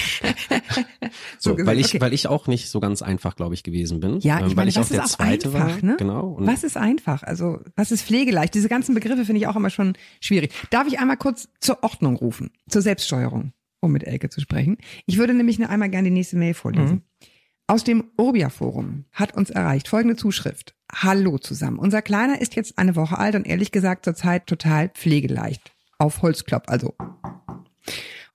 So, 1.40 1.58
weil 1.58 1.80
ich, 1.80 1.88
okay. 1.88 2.02
weil 2.02 2.14
ich 2.14 2.28
auch 2.28 2.48
nicht 2.48 2.70
so 2.70 2.80
ganz 2.80 3.02
einfach, 3.02 3.36
glaube 3.36 3.56
ich, 3.56 3.64
gewesen 3.64 4.00
bin. 4.00 4.20
Ja, 4.20 4.40
ähm, 4.40 4.46
ich 4.46 4.50
weil 4.52 4.56
meine, 4.58 4.70
ich 4.70 4.78
auch 4.78 4.82
was 4.82 4.90
der 4.90 5.04
zweite 5.06 5.48
einfach, 5.50 5.82
war. 5.82 5.84
ne? 5.84 5.96
Genau. 5.98 6.36
Was 6.40 6.64
ist 6.64 6.78
einfach? 6.78 7.24
Also, 7.24 7.60
was 7.76 7.92
ist 7.92 8.04
pflegeleicht? 8.04 8.54
Diese 8.54 8.68
ganzen 8.68 8.94
Begriffe 8.94 9.26
finde 9.26 9.40
ich 9.40 9.48
auch 9.48 9.56
immer 9.56 9.70
schon 9.70 9.94
schwierig. 10.20 10.52
Darf 10.70 10.88
ich 10.88 11.00
einmal 11.00 11.18
kurz 11.18 11.50
zur 11.62 11.82
Ordnung 11.84 12.18
rufen, 12.18 12.52
zur 12.68 12.82
Selbststeuerung, 12.82 13.54
um 13.80 13.92
mit 13.92 14.04
Elke 14.04 14.30
zu 14.30 14.42
sprechen? 14.42 14.78
Ich 15.06 15.18
würde 15.18 15.34
nämlich 15.34 15.58
noch 15.58 15.70
einmal 15.70 15.90
gerne 15.90 16.10
die 16.10 16.14
nächste 16.14 16.36
Mail 16.36 16.54
vorlesen. 16.54 16.96
Mhm. 16.96 17.28
Aus 17.70 17.84
dem 17.84 18.06
Urbia-Forum 18.18 19.06
hat 19.12 19.38
uns 19.38 19.52
erreicht 19.52 19.90
folgende 19.90 20.16
Zuschrift. 20.16 20.74
Hallo 20.92 21.38
zusammen. 21.38 21.78
Unser 21.78 22.02
Kleiner 22.02 22.42
ist 22.42 22.56
jetzt 22.56 22.80
eine 22.80 22.96
Woche 22.96 23.20
alt 23.20 23.36
und 23.36 23.46
ehrlich 23.46 23.72
gesagt 23.72 24.06
zurzeit 24.06 24.48
total 24.48 24.90
pflegeleicht. 24.90 25.72
Auf 26.00 26.24
Holzklopp, 26.24 26.64
also. 26.66 26.96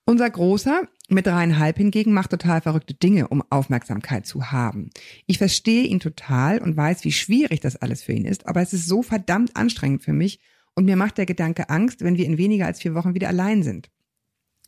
Unser 0.05 0.29
Großer 0.29 0.83
mit 1.09 1.27
dreieinhalb 1.27 1.75
hingegen 1.75 2.13
macht 2.13 2.29
total 2.29 2.61
verrückte 2.61 2.93
Dinge, 2.93 3.27
um 3.27 3.43
Aufmerksamkeit 3.49 4.25
zu 4.25 4.53
haben. 4.53 4.91
Ich 5.25 5.37
verstehe 5.37 5.83
ihn 5.83 5.99
total 5.99 6.59
und 6.59 6.77
weiß, 6.77 7.03
wie 7.03 7.11
schwierig 7.11 7.59
das 7.59 7.75
alles 7.75 8.03
für 8.03 8.13
ihn 8.13 8.23
ist, 8.23 8.47
aber 8.47 8.61
es 8.61 8.71
ist 8.71 8.87
so 8.87 9.03
verdammt 9.03 9.57
anstrengend 9.57 10.01
für 10.01 10.13
mich 10.13 10.39
und 10.75 10.85
mir 10.85 10.95
macht 10.95 11.17
der 11.17 11.25
Gedanke 11.25 11.69
Angst, 11.69 12.05
wenn 12.05 12.17
wir 12.17 12.25
in 12.25 12.37
weniger 12.37 12.67
als 12.67 12.79
vier 12.79 12.95
Wochen 12.95 13.15
wieder 13.15 13.27
allein 13.27 13.63
sind. 13.63 13.89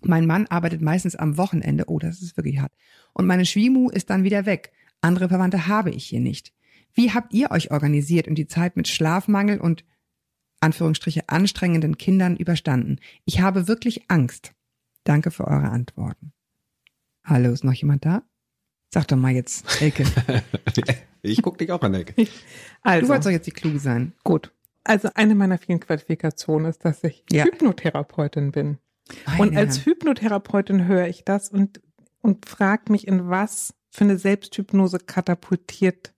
Mein 0.04 0.26
Mann 0.26 0.48
arbeitet 0.48 0.82
meistens 0.82 1.16
am 1.16 1.38
Wochenende, 1.38 1.86
oh, 1.88 2.00
das 2.00 2.22
ist 2.22 2.38
wirklich 2.38 2.60
hart. 2.60 2.72
Und 3.14 3.26
meine 3.26 3.46
Schwimu 3.46 3.90
ist 3.90 4.10
dann 4.10 4.24
wieder 4.24 4.46
weg. 4.46 4.72
Andere 5.02 5.30
Verwandte 5.30 5.68
habe 5.68 5.92
ich 5.92 6.06
hier 6.06 6.20
nicht. 6.20 6.54
Wie 6.94 7.12
habt 7.12 7.34
ihr 7.34 7.52
euch 7.52 7.72
organisiert 7.72 8.28
und 8.28 8.36
die 8.36 8.48
Zeit 8.48 8.76
mit 8.78 8.88
Schlafmangel 8.88 9.60
und 9.60 9.86
Anführungsstriche 10.60 11.30
anstrengenden 11.30 11.98
Kindern 11.98 12.36
überstanden? 12.36 13.00
Ich 13.26 13.42
habe 13.42 13.68
wirklich 13.68 14.10
Angst. 14.10 14.54
Danke 15.04 15.32
für 15.32 15.46
eure 15.48 15.70
Antworten. 15.70 16.34
Hallo, 17.24 17.52
ist 17.52 17.64
noch 17.64 17.74
jemand 17.74 18.06
da? 18.06 18.24
Sag 18.94 19.08
doch 19.10 19.18
mal 19.18 19.34
jetzt, 19.34 19.82
Elke. 19.82 20.06
ich 21.22 21.42
guck 21.42 21.58
dich 21.58 21.72
auch 21.72 21.82
an, 21.82 21.94
Ecke. 21.94 22.14
Du 22.24 22.30
Also, 22.84 23.10
wolltest 23.10 23.28
doch 23.28 23.32
jetzt 23.32 23.48
die 23.48 23.52
Kluge 23.52 23.80
sein. 23.80 24.14
gut. 24.24 24.54
Also 24.84 25.10
eine 25.16 25.36
meiner 25.36 25.58
vielen 25.58 25.82
Qualifikationen 25.82 26.70
ist, 26.70 26.86
dass 26.86 27.04
ich 27.04 27.26
Ja. 27.30 27.44
Hypnotherapeutin 27.44 28.52
bin. 28.54 28.78
Und 29.10 29.38
Meine 29.38 29.58
als 29.58 29.78
Herren. 29.78 29.86
Hypnotherapeutin 29.86 30.88
höre 30.88 31.08
ich 31.08 31.24
das 31.24 31.50
und, 31.50 31.82
und 32.22 32.46
frage 32.46 32.91
mich, 32.91 33.08
in 33.08 33.30
was 33.30 33.74
für 33.89 34.04
eine 34.04 34.17
Selbsthypnose 34.17 35.00
katapultiert 35.00 36.13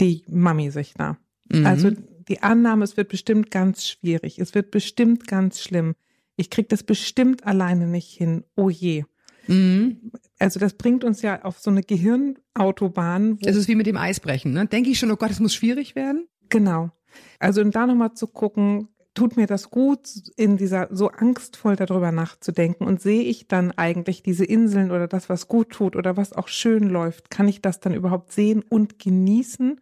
die 0.00 0.24
Mami 0.28 0.70
sich 0.70 0.94
da. 0.94 1.18
Mhm. 1.50 1.66
Also 1.66 1.90
die 2.28 2.42
Annahme, 2.42 2.84
es 2.84 2.96
wird 2.96 3.08
bestimmt 3.08 3.50
ganz 3.50 3.86
schwierig, 3.86 4.38
es 4.38 4.54
wird 4.54 4.70
bestimmt 4.70 5.26
ganz 5.26 5.60
schlimm. 5.60 5.94
Ich 6.36 6.50
krieg 6.50 6.68
das 6.68 6.82
bestimmt 6.82 7.46
alleine 7.46 7.86
nicht 7.86 8.10
hin. 8.10 8.44
Oh 8.56 8.70
je. 8.70 9.04
Mhm. 9.46 10.10
Also 10.38 10.58
das 10.58 10.74
bringt 10.74 11.04
uns 11.04 11.22
ja 11.22 11.42
auf 11.42 11.58
so 11.58 11.70
eine 11.70 11.82
Gehirnautobahn. 11.82 13.38
Das 13.40 13.56
ist 13.56 13.68
wie 13.68 13.76
mit 13.76 13.86
dem 13.86 13.96
Eisbrechen, 13.96 14.52
ne? 14.52 14.66
Denke 14.66 14.90
ich 14.90 14.98
schon, 14.98 15.10
oh 15.10 15.16
Gott, 15.16 15.30
es 15.30 15.40
muss 15.40 15.54
schwierig 15.54 15.94
werden? 15.94 16.26
genau. 16.48 16.90
Also 17.38 17.60
um 17.60 17.70
da 17.70 17.86
nochmal 17.86 18.14
zu 18.14 18.26
gucken, 18.26 18.88
tut 19.14 19.36
mir 19.36 19.46
das 19.46 19.70
gut, 19.70 20.08
in 20.36 20.56
dieser 20.56 20.88
so 20.90 21.08
angstvoll 21.08 21.76
darüber 21.76 22.10
nachzudenken 22.12 22.84
und 22.84 23.00
sehe 23.00 23.22
ich 23.22 23.46
dann 23.46 23.70
eigentlich 23.72 24.22
diese 24.22 24.44
Inseln 24.44 24.90
oder 24.90 25.06
das, 25.06 25.28
was 25.28 25.46
gut 25.48 25.70
tut 25.70 25.96
oder 25.96 26.16
was 26.16 26.32
auch 26.32 26.48
schön 26.48 26.88
läuft, 26.88 27.30
kann 27.30 27.48
ich 27.48 27.62
das 27.62 27.80
dann 27.80 27.94
überhaupt 27.94 28.32
sehen 28.32 28.62
und 28.68 28.98
genießen, 28.98 29.80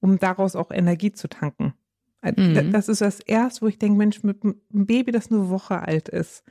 um 0.00 0.18
daraus 0.18 0.56
auch 0.56 0.70
Energie 0.70 1.12
zu 1.12 1.28
tanken. 1.28 1.74
Äh, 2.22 2.32
Mhm. 2.36 2.72
Das 2.72 2.88
ist 2.88 3.02
das 3.02 3.20
erste, 3.20 3.62
wo 3.62 3.68
ich 3.68 3.78
denke, 3.78 3.98
Mensch, 3.98 4.22
mit 4.22 4.42
einem 4.42 4.56
Baby, 4.70 5.12
das 5.12 5.30
eine 5.30 5.50
Woche 5.50 5.82
alt 5.82 6.08
ist, 6.08 6.42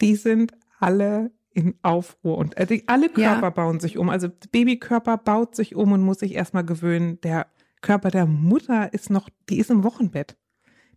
die 0.00 0.16
sind 0.16 0.52
alle 0.80 1.30
in 1.54 1.74
Aufruhr 1.82 2.38
und 2.38 2.54
die, 2.70 2.88
alle 2.88 3.10
Ja. 3.16 3.32
Körper 3.34 3.50
bauen 3.50 3.78
sich 3.78 3.98
um. 3.98 4.08
Also 4.08 4.28
Babykörper 4.52 5.18
baut 5.18 5.54
sich 5.54 5.74
um 5.76 5.92
und 5.92 6.00
muss 6.00 6.20
sich 6.20 6.34
erstmal 6.34 6.64
gewöhnen. 6.64 7.20
Der 7.20 7.46
Körper 7.82 8.10
der 8.10 8.24
Mutter 8.24 8.94
ist 8.94 9.10
noch, 9.10 9.28
die 9.50 9.58
ist 9.58 9.70
im 9.70 9.84
Wochenbett. 9.84 10.36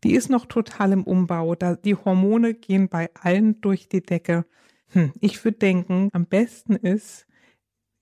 Die 0.05 0.13
ist 0.13 0.29
noch 0.29 0.45
total 0.45 0.91
im 0.91 1.03
Umbau. 1.03 1.55
Da, 1.55 1.75
die 1.75 1.95
Hormone 1.95 2.53
gehen 2.53 2.89
bei 2.89 3.09
allen 3.19 3.59
durch 3.61 3.89
die 3.89 4.03
Decke. 4.03 4.45
Hm, 4.89 5.11
ich 5.19 5.43
würde 5.43 5.57
denken, 5.57 6.09
am 6.13 6.27
besten 6.27 6.75
ist, 6.75 7.25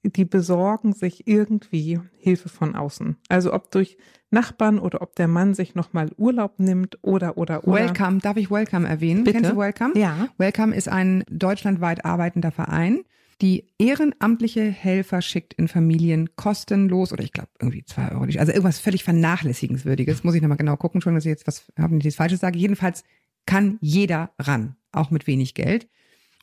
die 0.04 0.26
besorgen 0.26 0.92
sich 0.92 1.28
irgendwie 1.28 2.02
Hilfe 2.18 2.50
von 2.50 2.76
außen. 2.76 3.16
Also 3.30 3.54
ob 3.54 3.72
durch 3.72 3.98
Nachbarn 4.32 4.80
oder 4.80 5.02
ob 5.02 5.16
der 5.16 5.30
Mann 5.30 5.54
sich 5.54 5.76
nochmal 5.76 6.10
Urlaub 6.18 6.60
nimmt 6.60 6.98
oder, 7.04 7.38
oder, 7.38 7.66
oder. 7.66 7.88
Welcome, 7.88 8.20
darf 8.20 8.36
ich 8.36 8.52
Welcome 8.52 8.86
erwähnen? 8.86 9.24
Bitte? 9.24 9.38
Kennst 9.38 9.52
du 9.52 9.58
Welcome? 9.58 9.98
Ja. 9.98 10.28
Welcome 10.38 10.76
ist 10.76 10.90
ein 10.90 11.24
deutschlandweit 11.30 12.04
arbeitender 12.04 12.52
Verein, 12.52 13.06
die 13.42 13.68
ehrenamtliche 13.80 14.64
Helfer 14.64 15.22
schickt 15.22 15.54
in 15.54 15.68
Familien 15.68 16.36
kostenlos 16.36 17.12
oder 17.12 17.24
ich 17.24 17.32
glaube 17.34 17.50
irgendwie 17.60 17.84
zwei 17.86 18.12
Euro. 18.12 18.24
Also 18.24 18.52
irgendwas 18.52 18.80
völlig 18.80 19.04
vernachlässigenswürdiges. 19.04 20.24
Muss 20.24 20.36
ich 20.36 20.42
nochmal 20.42 20.58
genau 20.58 20.78
gucken, 20.78 21.02
schon, 21.02 21.16
dass 21.16 21.26
ich 21.26 21.30
jetzt 21.30 21.48
was 21.48 21.72
habe, 21.78 21.96
nicht 21.96 22.06
das 22.06 22.16
Falsches 22.16 22.40
sage. 22.40 22.58
Jedenfalls 22.60 23.04
kann 23.46 23.78
jeder 23.82 24.32
ran, 24.40 24.76
auch 24.92 25.12
mit 25.12 25.28
wenig 25.28 25.54
Geld. 25.54 25.88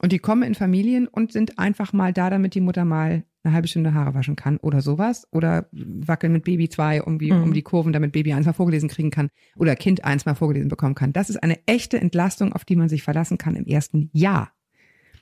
Und 0.03 0.13
die 0.13 0.19
kommen 0.19 0.43
in 0.43 0.55
Familien 0.55 1.07
und 1.09 1.33
sind 1.33 1.59
einfach 1.59 1.93
mal 1.93 2.13
da, 2.13 2.31
damit 2.31 2.55
die 2.55 2.61
Mutter 2.61 2.85
mal 2.85 3.25
eine 3.43 3.55
halbe 3.55 3.69
Stunde 3.69 3.95
Haare 3.95 4.15
waschen 4.15 4.37
kann 4.37 4.57
oder 4.59 4.81
sowas. 4.81 5.27
Oder 5.31 5.69
wackeln 5.73 6.33
mit 6.33 6.45
Baby 6.45 6.69
zwei 6.69 6.97
irgendwie 6.97 7.33
Mhm. 7.33 7.43
um 7.43 7.53
die 7.53 7.63
Kurven, 7.63 7.93
damit 7.93 8.13
Baby 8.13 8.33
eins 8.33 8.47
mal 8.47 8.53
vorgelesen 8.53 8.89
kriegen 8.89 9.11
kann 9.11 9.29
oder 9.57 9.77
Kind 9.77 10.05
eins 10.05 10.27
mal 10.27 10.35
vorgelesen 10.35 10.69
bekommen 10.69 10.95
kann. 10.95 11.13
Das 11.13 11.31
ist 11.31 11.43
eine 11.43 11.59
echte 11.67 12.01
Entlastung, 12.01 12.53
auf 12.53 12.65
die 12.65 12.77
man 12.77 12.89
sich 12.89 13.03
verlassen 13.03 13.39
kann 13.39 13.57
im 13.57 13.67
ersten 13.67 14.11
Jahr. 14.13 14.53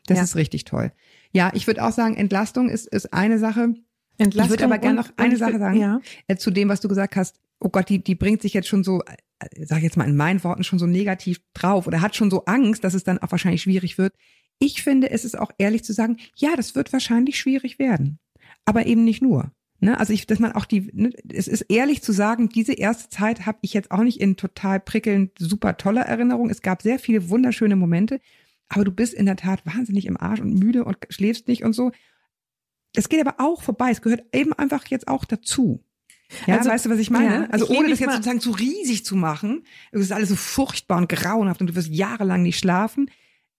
Das 0.08 0.18
Ja. 0.18 0.24
ist 0.24 0.36
richtig 0.36 0.64
toll. 0.64 0.92
Ja, 1.32 1.50
ich 1.54 1.66
würde 1.66 1.84
auch 1.84 1.92
sagen, 1.92 2.16
Entlastung 2.16 2.68
ist, 2.68 2.86
ist 2.86 3.12
eine 3.12 3.38
Sache. 3.38 3.74
Entlastung 4.16 4.44
ich 4.44 4.50
würde 4.50 4.64
aber 4.64 4.78
gerne 4.78 4.96
noch 4.96 5.10
eine 5.16 5.36
Sache 5.36 5.58
sagen. 5.58 5.78
Ja. 5.78 6.00
Äh, 6.26 6.36
zu 6.36 6.50
dem, 6.50 6.68
was 6.68 6.80
du 6.80 6.88
gesagt 6.88 7.14
hast. 7.16 7.38
Oh 7.60 7.68
Gott, 7.68 7.88
die, 7.88 8.02
die 8.02 8.14
bringt 8.14 8.42
sich 8.42 8.54
jetzt 8.54 8.68
schon 8.68 8.82
so, 8.84 9.02
äh, 9.02 9.64
sag 9.66 9.78
ich 9.78 9.84
jetzt 9.84 9.96
mal 9.96 10.08
in 10.08 10.16
meinen 10.16 10.42
Worten, 10.44 10.64
schon 10.64 10.78
so 10.78 10.86
negativ 10.86 11.40
drauf 11.54 11.86
oder 11.86 12.00
hat 12.00 12.16
schon 12.16 12.30
so 12.30 12.44
Angst, 12.46 12.84
dass 12.84 12.94
es 12.94 13.04
dann 13.04 13.18
auch 13.18 13.30
wahrscheinlich 13.30 13.62
schwierig 13.62 13.98
wird. 13.98 14.14
Ich 14.58 14.82
finde, 14.82 15.10
es 15.10 15.24
ist 15.24 15.38
auch 15.38 15.52
ehrlich 15.58 15.84
zu 15.84 15.92
sagen, 15.92 16.16
ja, 16.36 16.56
das 16.56 16.74
wird 16.74 16.92
wahrscheinlich 16.92 17.38
schwierig 17.38 17.78
werden. 17.78 18.18
Aber 18.64 18.86
eben 18.86 19.04
nicht 19.04 19.22
nur. 19.22 19.52
Ne? 19.80 19.98
Also 20.00 20.12
ich, 20.12 20.26
dass 20.26 20.40
man 20.40 20.52
auch 20.52 20.64
die, 20.64 20.90
ne, 20.92 21.12
es 21.32 21.46
ist 21.46 21.62
ehrlich 21.68 22.02
zu 22.02 22.12
sagen, 22.12 22.48
diese 22.48 22.72
erste 22.72 23.08
Zeit 23.10 23.46
habe 23.46 23.58
ich 23.62 23.74
jetzt 23.74 23.90
auch 23.92 24.02
nicht 24.02 24.20
in 24.20 24.36
total 24.36 24.80
prickelnd, 24.80 25.32
super 25.38 25.76
toller 25.76 26.02
Erinnerung. 26.02 26.50
Es 26.50 26.62
gab 26.62 26.82
sehr 26.82 26.98
viele 26.98 27.28
wunderschöne 27.28 27.76
Momente, 27.76 28.20
aber 28.68 28.84
du 28.84 28.92
bist 28.92 29.14
in 29.14 29.26
der 29.26 29.36
Tat 29.36 29.64
wahnsinnig 29.66 30.06
im 30.06 30.16
Arsch 30.16 30.40
und 30.40 30.54
müde 30.54 30.84
und 30.84 30.96
schläfst 31.10 31.48
nicht 31.48 31.64
und 31.64 31.72
so. 31.72 31.92
Es 32.94 33.08
geht 33.08 33.20
aber 33.26 33.36
auch 33.38 33.62
vorbei. 33.62 33.90
Es 33.90 34.02
gehört 34.02 34.24
eben 34.34 34.52
einfach 34.52 34.86
jetzt 34.86 35.08
auch 35.08 35.24
dazu. 35.24 35.84
Ja, 36.46 36.58
Also, 36.58 36.70
weißt 36.70 36.86
du, 36.86 36.90
was 36.90 36.98
ich 36.98 37.10
meine? 37.10 37.44
ja, 37.44 37.48
also 37.50 37.70
ich 37.70 37.78
ohne 37.78 37.88
das 37.88 38.00
jetzt 38.00 38.12
sozusagen 38.12 38.40
zu 38.40 38.50
riesig 38.50 39.04
zu 39.04 39.16
machen, 39.16 39.64
es 39.92 40.00
ist 40.00 40.12
alles 40.12 40.28
so 40.28 40.36
furchtbar 40.36 40.98
und 40.98 41.08
grauenhaft 41.08 41.60
und 41.60 41.68
du 41.68 41.74
wirst 41.74 41.88
jahrelang 41.88 42.42
nicht 42.42 42.58
schlafen, 42.58 43.10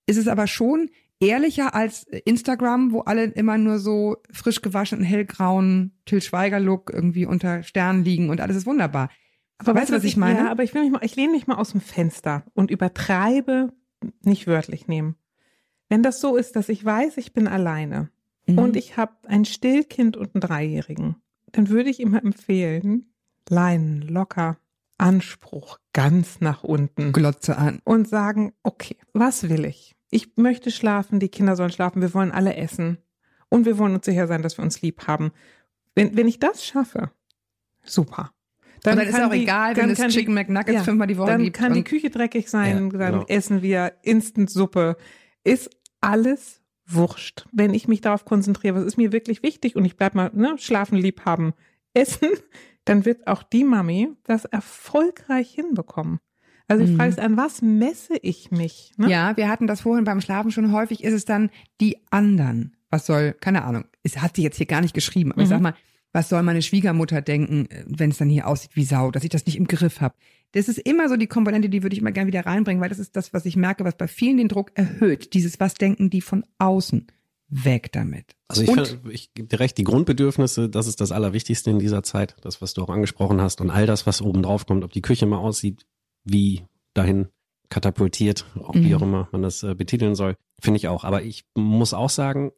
ist 0.05 0.17
es 0.17 0.27
aber 0.27 0.45
schon 0.45 0.89
ehrlicher 1.19 1.73
als 1.73 2.03
Instagram, 2.25 2.91
wo 2.91 3.01
alle 3.01 3.25
immer 3.25 3.57
nur 3.57 3.79
so 3.79 4.17
frisch 4.31 4.61
gewaschenen, 4.61 5.03
hellgrauen 5.03 5.93
Till 6.05 6.21
Schweiger-Look 6.21 6.91
irgendwie 6.93 7.25
unter 7.25 7.63
Sternen 7.63 8.03
liegen 8.05 8.29
und 8.29 8.39
alles 8.39 8.55
ist 8.55 8.65
wunderbar. 8.65 9.09
Aber 9.57 9.75
weißt 9.75 9.89
du, 9.89 9.95
was 9.95 10.03
ich 10.05 10.15
meine? 10.15 10.39
Ja, 10.39 10.51
aber 10.51 10.63
ich 10.63 10.73
will 10.73 10.83
mich 10.83 10.91
mal, 10.91 11.03
ich 11.03 11.15
lehne 11.15 11.31
mich 11.33 11.47
mal 11.47 11.55
aus 11.57 11.71
dem 11.71 11.81
Fenster 11.81 12.45
und 12.53 12.71
übertreibe, 12.71 13.73
nicht 14.21 14.47
wörtlich 14.47 14.87
nehmen. 14.87 15.15
Wenn 15.89 16.03
das 16.03 16.21
so 16.21 16.35
ist, 16.35 16.55
dass 16.55 16.69
ich 16.69 16.83
weiß, 16.85 17.17
ich 17.17 17.33
bin 17.33 17.47
alleine 17.47 18.09
Mhm. 18.47 18.57
und 18.59 18.75
ich 18.75 18.97
habe 18.97 19.13
ein 19.27 19.45
Stillkind 19.45 20.17
und 20.17 20.33
einen 20.35 20.41
Dreijährigen, 20.41 21.15
dann 21.51 21.69
würde 21.69 21.89
ich 21.89 21.99
immer 21.99 22.23
empfehlen, 22.23 23.11
Leinen 23.47 24.01
locker 24.03 24.57
Anspruch 24.97 25.79
ganz 25.93 26.41
nach 26.41 26.63
unten 26.63 27.13
Glotze 27.13 27.57
an. 27.57 27.79
und 27.85 28.07
sagen, 28.07 28.53
okay, 28.63 28.97
was 29.13 29.49
will 29.49 29.65
ich? 29.65 29.95
Ich 30.11 30.35
möchte 30.35 30.71
schlafen, 30.71 31.19
die 31.19 31.29
Kinder 31.29 31.55
sollen 31.55 31.71
schlafen, 31.71 32.01
wir 32.01 32.13
wollen 32.13 32.31
alle 32.31 32.55
essen 32.55 32.97
und 33.49 33.65
wir 33.65 33.77
wollen 33.77 33.95
uns 33.95 34.05
sicher 34.05 34.27
sein, 34.27 34.41
dass 34.41 34.57
wir 34.57 34.63
uns 34.63 34.81
lieb 34.81 35.07
haben. 35.07 35.31
Wenn, 35.95 36.15
wenn 36.17 36.27
ich 36.27 36.39
das 36.39 36.65
schaffe, 36.65 37.11
super. 37.83 38.31
Und 38.85 38.97
dann 38.97 38.99
ist 38.99 39.11
kann 39.15 39.29
auch 39.29 39.33
egal, 39.33 39.75
wenn 39.75 39.83
dann 39.83 39.89
es 39.91 39.97
kann 39.99 40.09
Chicken 40.09 40.33
McNuggets 40.33 40.73
ja, 40.73 40.83
fünfmal 40.83 41.07
die 41.07 41.17
Woche 41.17 41.27
Dann 41.31 41.43
gibt. 41.43 41.57
kann 41.57 41.73
die 41.73 41.83
Küche 41.83 42.09
dreckig 42.09 42.49
sein, 42.49 42.91
Ja, 42.91 42.97
dann 42.97 43.11
genau. 43.13 43.25
essen 43.27 43.61
wir 43.61 43.93
Instant-Suppe. 44.03 44.95
Ist 45.43 45.69
alles 46.01 46.61
wurscht. 46.85 47.45
Wenn 47.51 47.73
ich 47.73 47.87
mich 47.87 48.01
darauf 48.01 48.25
konzentriere, 48.25 48.75
was 48.75 48.83
ist 48.85 48.97
mir 48.97 49.11
wirklich 49.11 49.43
wichtig 49.43 49.75
und 49.75 49.85
ich 49.85 49.95
bleib 49.97 50.15
mal, 50.15 50.31
ne, 50.33 50.55
schlafen, 50.57 50.97
lieb 50.97 51.25
haben, 51.25 51.53
essen, 51.93 52.29
dann 52.85 53.05
wird 53.05 53.27
auch 53.27 53.43
die 53.43 53.63
Mami 53.63 54.09
das 54.23 54.45
erfolgreich 54.45 55.51
hinbekommen. 55.53 56.19
Also 56.67 56.83
ich 56.83 56.91
Mhm. 56.91 56.95
frage 56.97 57.09
es 57.11 57.17
an, 57.19 57.35
was 57.37 57.61
messe 57.61 58.15
ich 58.21 58.51
mich? 58.51 58.93
Ne? 58.97 59.09
Ja, 59.09 59.35
wir 59.35 59.49
hatten 59.49 59.67
das 59.67 59.81
vorhin 59.81 60.05
beim 60.05 60.21
Schlafen 60.21 60.51
schon 60.51 60.71
häufig, 60.71 61.03
ist 61.03 61.13
es 61.13 61.25
dann 61.25 61.49
die 61.81 61.97
anderen. 62.11 62.75
Was 62.91 63.05
soll, 63.05 63.33
keine 63.33 63.63
Ahnung, 63.63 63.85
es 64.03 64.17
hat 64.21 64.35
sie 64.35 64.43
jetzt 64.43 64.57
hier 64.57 64.65
gar 64.67 64.81
nicht 64.81 64.93
geschrieben, 64.93 65.31
aber 65.31 65.41
ich 65.41 65.47
Mhm. 65.47 65.51
sag 65.53 65.61
mal, 65.61 65.73
was 66.13 66.29
soll 66.29 66.41
meine 66.43 66.61
Schwiegermutter 66.61 67.21
denken, 67.21 67.67
äh, 67.69 67.83
wenn 67.87 68.11
es 68.11 68.17
dann 68.17 68.29
hier 68.29 68.47
aussieht 68.47 68.71
wie 68.75 68.83
Sau, 68.85 69.11
dass 69.11 69.23
ich 69.23 69.29
das 69.29 69.45
nicht 69.45 69.57
im 69.57 69.67
Griff 69.67 70.01
habe. 70.01 70.15
Das 70.53 70.67
ist 70.67 70.79
immer 70.79 71.07
so 71.09 71.15
die 71.15 71.27
Komponente, 71.27 71.69
die 71.69 71.83
würde 71.83 71.93
ich 71.95 72.01
immer 72.01 72.11
gerne 72.11 72.27
wieder 72.27 72.45
reinbringen, 72.45 72.81
weil 72.81 72.89
das 72.89 72.97
ist 72.99 73.15
das, 73.15 73.33
was 73.33 73.45
ich 73.45 73.55
merke, 73.55 73.83
was 73.85 73.95
bei 73.95 74.07
vielen 74.07 74.37
den 74.37 74.47
Druck 74.47 74.71
erhöht. 74.75 75.33
Dieses, 75.33 75.59
was 75.59 75.75
denken 75.75 76.09
die 76.09 76.21
von 76.21 76.43
außen? 76.57 77.07
Weg 77.51 77.91
damit. 77.93 78.35
Also 78.47 78.61
ich, 78.61 78.69
Und- 78.69 78.99
ich 79.09 79.33
gebe 79.33 79.47
dir 79.47 79.59
recht, 79.59 79.75
die 79.79 79.83
Grundbedürfnisse, 79.83 80.69
das 80.69 80.85
ist 80.85 81.01
das 81.01 81.11
Allerwichtigste 81.11 81.71
in 81.71 81.79
dieser 81.79 82.03
Zeit, 82.03 82.35
das, 82.41 82.61
was 82.61 82.75
du 82.75 82.83
auch 82.83 82.89
angesprochen 82.89 83.41
hast 83.41 83.59
und 83.59 83.71
all 83.71 83.87
das, 83.87 84.05
was 84.05 84.21
oben 84.21 84.43
drauf 84.43 84.67
kommt, 84.67 84.83
ob 84.83 84.91
die 84.91 85.01
Küche 85.01 85.25
mal 85.25 85.37
aussieht, 85.39 85.87
wie 86.23 86.61
dahin 86.93 87.27
katapultiert, 87.69 88.45
auch 88.55 88.75
wie 88.75 88.89
Mhm. 88.89 88.95
auch 88.95 89.01
immer 89.01 89.29
man 89.31 89.41
das 89.41 89.63
äh, 89.63 89.73
betiteln 89.73 90.13
soll, 90.13 90.35
finde 90.61 90.77
ich 90.77 90.87
auch. 90.87 91.03
Aber 91.03 91.23
ich 91.23 91.43
muss 91.55 91.93
auch 91.95 92.09
sagen, 92.11 92.51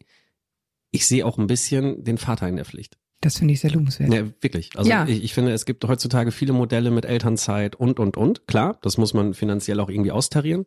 ich 0.92 1.06
sehe 1.08 1.26
auch 1.26 1.38
ein 1.38 1.48
bisschen 1.48 2.04
den 2.04 2.18
Vater 2.18 2.48
in 2.50 2.58
der 2.58 2.66
Pflicht. 2.66 2.98
Das 3.22 3.38
finde 3.38 3.54
ich 3.54 3.60
sehr 3.62 3.72
lobenswert. 3.72 4.12
Ja, 4.12 4.24
wirklich. 4.42 4.72
Also 4.76 4.90
Ja. 4.90 5.06
ich, 5.08 5.24
ich 5.24 5.34
finde, 5.34 5.52
es 5.54 5.66
gibt 5.66 5.84
heutzutage 5.86 6.32
viele 6.32 6.54
Modelle 6.54 6.90
mit 6.92 7.06
Elternzeit 7.06 7.76
und, 7.76 8.00
und, 8.00 8.18
und. 8.18 8.48
Klar, 8.48 8.78
das 8.82 8.98
muss 8.98 9.14
man 9.14 9.34
finanziell 9.36 9.80
auch 9.80 9.90
irgendwie 9.90 10.12
austarieren. 10.12 10.66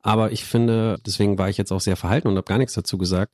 Aber 0.00 0.32
ich 0.32 0.44
finde, 0.44 0.98
deswegen 1.06 1.38
war 1.38 1.48
ich 1.48 1.58
jetzt 1.58 1.70
auch 1.72 1.80
sehr 1.80 1.96
verhalten 1.96 2.26
und 2.26 2.36
habe 2.36 2.46
gar 2.46 2.58
nichts 2.58 2.74
dazu 2.74 2.98
gesagt, 2.98 3.32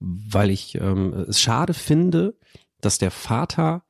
weil 0.00 0.50
ich 0.50 0.76
ähm, 0.76 1.12
es 1.28 1.40
schade 1.40 1.74
finde, 1.74 2.34
dass 2.80 2.96
der 2.96 3.10
Vater 3.10 3.82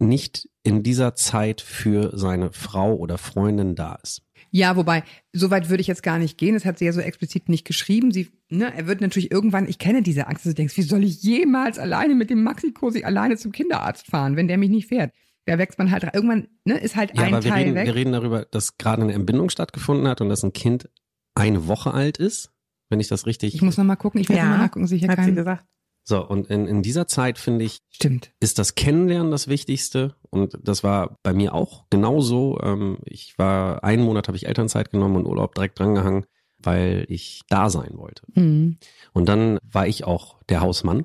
nicht 0.00 0.48
in 0.62 0.82
dieser 0.82 1.14
Zeit 1.14 1.60
für 1.60 2.16
seine 2.16 2.52
Frau 2.52 2.94
oder 2.94 3.18
Freundin 3.18 3.74
da 3.74 3.96
ist. 4.02 4.22
Ja, 4.50 4.74
wobei, 4.76 5.04
so 5.32 5.50
weit 5.50 5.68
würde 5.68 5.80
ich 5.80 5.86
jetzt 5.86 6.02
gar 6.02 6.18
nicht 6.18 6.36
gehen. 6.36 6.54
Das 6.54 6.64
hat 6.64 6.78
sie 6.78 6.84
ja 6.86 6.92
so 6.92 7.00
explizit 7.00 7.48
nicht 7.48 7.64
geschrieben. 7.64 8.10
Sie, 8.10 8.30
ne, 8.48 8.74
er 8.74 8.86
wird 8.86 9.00
natürlich 9.00 9.30
irgendwann, 9.30 9.68
ich 9.68 9.78
kenne 9.78 10.02
diese 10.02 10.26
Angst, 10.26 10.44
dass 10.44 10.52
du 10.52 10.56
denkst, 10.56 10.76
wie 10.76 10.82
soll 10.82 11.04
ich 11.04 11.22
jemals 11.22 11.78
alleine 11.78 12.14
mit 12.14 12.30
dem 12.30 12.42
Maxi-Cosi 12.42 13.04
alleine 13.04 13.36
zum 13.36 13.52
Kinderarzt 13.52 14.06
fahren, 14.06 14.36
wenn 14.36 14.48
der 14.48 14.58
mich 14.58 14.70
nicht 14.70 14.88
fährt? 14.88 15.12
Da 15.46 15.58
wächst 15.58 15.78
man 15.78 15.90
halt, 15.90 16.04
irgendwann, 16.14 16.48
ne, 16.64 16.78
ist 16.78 16.96
halt 16.96 17.12
Ja, 17.16 17.22
ein 17.24 17.34
aber 17.34 17.44
wir 17.44 17.50
Teil 17.50 17.62
reden, 17.64 17.74
weg. 17.76 17.86
wir 17.86 17.94
reden 17.94 18.12
darüber, 18.12 18.44
dass 18.44 18.76
gerade 18.76 19.02
eine 19.02 19.12
Entbindung 19.12 19.50
stattgefunden 19.50 20.08
hat 20.08 20.20
und 20.20 20.28
dass 20.28 20.42
ein 20.42 20.52
Kind 20.52 20.88
eine 21.34 21.66
Woche 21.68 21.92
alt 21.94 22.18
ist, 22.18 22.50
wenn 22.88 22.98
ich 23.00 23.08
das 23.08 23.26
richtig. 23.26 23.54
ich 23.54 23.62
muss 23.62 23.76
noch 23.78 23.84
mal 23.84 23.96
gucken, 23.96 24.20
ich 24.20 24.28
werde 24.28 24.38
Ja, 24.42 24.48
noch 24.48 24.56
mal 24.58 24.64
nachgucken, 24.64 24.86
sicher 24.88 25.08
Hat 25.08 25.18
sie 25.18 25.26
kein, 25.26 25.34
gesagt. 25.36 25.64
So, 26.04 26.26
und 26.26 26.48
in, 26.48 26.66
in 26.66 26.82
dieser 26.82 27.06
Zeit 27.06 27.38
finde 27.38 27.64
ich, 27.64 27.80
stimmt. 27.90 28.32
ist 28.40 28.58
das 28.58 28.74
Kennenlernen 28.74 29.30
das 29.30 29.48
Wichtigste. 29.48 30.16
Und 30.30 30.58
das 30.62 30.82
war 30.82 31.18
bei 31.22 31.32
mir 31.32 31.54
auch 31.54 31.84
genauso. 31.90 32.58
Ähm, 32.62 32.98
ich 33.04 33.38
war, 33.38 33.84
einen 33.84 34.04
Monat 34.04 34.28
habe 34.28 34.36
ich 34.36 34.46
Elternzeit 34.46 34.90
genommen 34.90 35.16
und 35.16 35.26
Urlaub 35.26 35.54
direkt 35.54 35.78
drangehangen, 35.78 36.26
weil 36.58 37.04
ich 37.08 37.42
da 37.48 37.70
sein 37.70 37.92
wollte. 37.94 38.22
Mhm. 38.34 38.78
Und 39.12 39.28
dann 39.28 39.58
war 39.62 39.86
ich 39.86 40.04
auch 40.04 40.42
der 40.48 40.60
Hausmann 40.60 41.04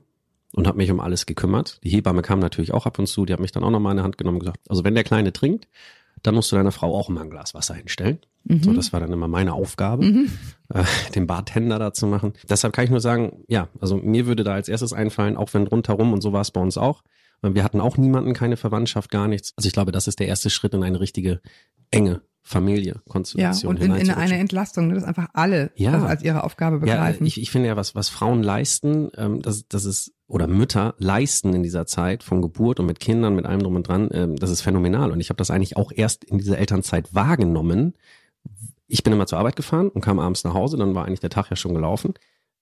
und 0.53 0.67
habe 0.67 0.77
mich 0.77 0.91
um 0.91 0.99
alles 0.99 1.25
gekümmert. 1.25 1.79
Die 1.83 1.89
Hebamme 1.89 2.21
kam 2.21 2.39
natürlich 2.39 2.73
auch 2.73 2.85
ab 2.85 2.97
und 2.97 3.07
zu, 3.07 3.25
die 3.25 3.33
hat 3.33 3.39
mich 3.39 3.51
dann 3.51 3.63
auch 3.63 3.71
nochmal 3.71 3.91
in 3.91 3.97
der 3.97 4.05
Hand 4.05 4.17
genommen 4.17 4.37
und 4.37 4.41
gesagt, 4.41 4.61
also 4.69 4.83
wenn 4.83 4.95
der 4.95 5.03
Kleine 5.03 5.33
trinkt, 5.33 5.67
dann 6.23 6.33
musst 6.33 6.51
du 6.51 6.55
deiner 6.55 6.71
Frau 6.71 6.95
auch 6.95 7.09
immer 7.09 7.21
ein 7.21 7.29
Glas 7.29 7.53
Wasser 7.53 7.75
hinstellen. 7.75 8.19
Mhm. 8.47 8.61
So, 8.63 8.73
das 8.73 8.93
war 8.93 8.99
dann 8.99 9.11
immer 9.11 9.27
meine 9.27 9.53
Aufgabe, 9.53 10.05
Mhm. 10.05 10.29
äh, 10.73 10.83
den 11.15 11.27
Bartender 11.27 11.79
da 11.79 11.93
zu 11.93 12.07
machen. 12.07 12.33
Deshalb 12.49 12.73
kann 12.73 12.85
ich 12.85 12.91
nur 12.91 12.99
sagen, 13.01 13.43
ja, 13.47 13.69
also 13.81 13.97
mir 13.97 14.27
würde 14.27 14.43
da 14.43 14.53
als 14.53 14.69
erstes 14.69 14.93
einfallen, 14.93 15.35
auch 15.37 15.53
wenn 15.53 15.67
rundherum, 15.67 16.13
und 16.13 16.21
so 16.21 16.31
war 16.33 16.41
es 16.41 16.51
bei 16.51 16.61
uns 16.61 16.77
auch, 16.77 17.03
äh, 17.41 17.53
wir 17.53 17.63
hatten 17.63 17.81
auch 17.81 17.97
niemanden, 17.97 18.33
keine 18.33 18.55
Verwandtschaft, 18.57 19.09
gar 19.11 19.27
nichts. 19.27 19.53
Also 19.57 19.67
ich 19.67 19.73
glaube, 19.73 19.91
das 19.91 20.07
ist 20.07 20.19
der 20.19 20.27
erste 20.27 20.49
Schritt 20.49 20.73
in 20.73 20.83
eine 20.83 20.99
richtige 20.99 21.41
enge 21.91 22.21
Familie, 22.47 22.93
Ja, 22.93 23.01
Konstellation. 23.07 23.69
und 23.75 23.81
in, 23.81 23.95
in 23.95 24.11
eine. 24.11 24.37
Entlastung, 24.37 24.87
ne, 24.89 24.93
dass 24.93 25.03
einfach 25.03 25.29
alle 25.33 25.71
Ja. 25.75 25.91
das 25.93 26.03
als 26.03 26.21
ihre 26.21 26.43
Aufgabe 26.43 26.75
Ja, 26.75 26.81
begreifen. 26.81 27.25
ich, 27.25 27.41
ich 27.41 27.49
finde 27.49 27.69
ja, 27.69 27.75
was, 27.75 27.95
was 27.95 28.09
Frauen 28.09 28.43
leisten, 28.43 29.09
ähm, 29.17 29.41
das, 29.41 29.67
das 29.67 29.85
ist, 29.85 30.13
oder 30.27 30.45
Mütter 30.45 30.93
leisten 30.99 31.55
in 31.55 31.63
dieser 31.63 31.87
Zeit 31.87 32.21
von 32.21 32.43
Geburt 32.43 32.79
und 32.79 32.85
mit 32.85 32.99
Kindern, 32.99 33.35
mit 33.35 33.47
allem 33.47 33.63
drum 33.63 33.75
und 33.75 33.87
dran, 33.87 34.09
ähm, 34.11 34.35
das 34.35 34.51
ist 34.51 34.61
phänomenal. 34.61 35.11
Und 35.11 35.19
ich 35.21 35.29
habe 35.29 35.37
das 35.37 35.49
eigentlich 35.49 35.75
auch 35.77 35.91
erst 35.95 36.23
in 36.23 36.37
dieser 36.37 36.59
Elternzeit 36.59 37.15
wahrgenommen. 37.15 37.95
Ich 38.87 39.03
bin 39.03 39.13
immer 39.13 39.27
zur 39.27 39.39
Arbeit 39.39 39.55
gefahren 39.55 39.89
und 39.89 40.01
kam 40.01 40.19
abends 40.19 40.43
nach 40.43 40.53
Hause, 40.53 40.77
dann 40.77 40.95
war 40.95 41.05
eigentlich 41.05 41.19
der 41.19 41.29
Tag 41.29 41.49
ja 41.49 41.55
schon 41.55 41.73
gelaufen. 41.73 42.13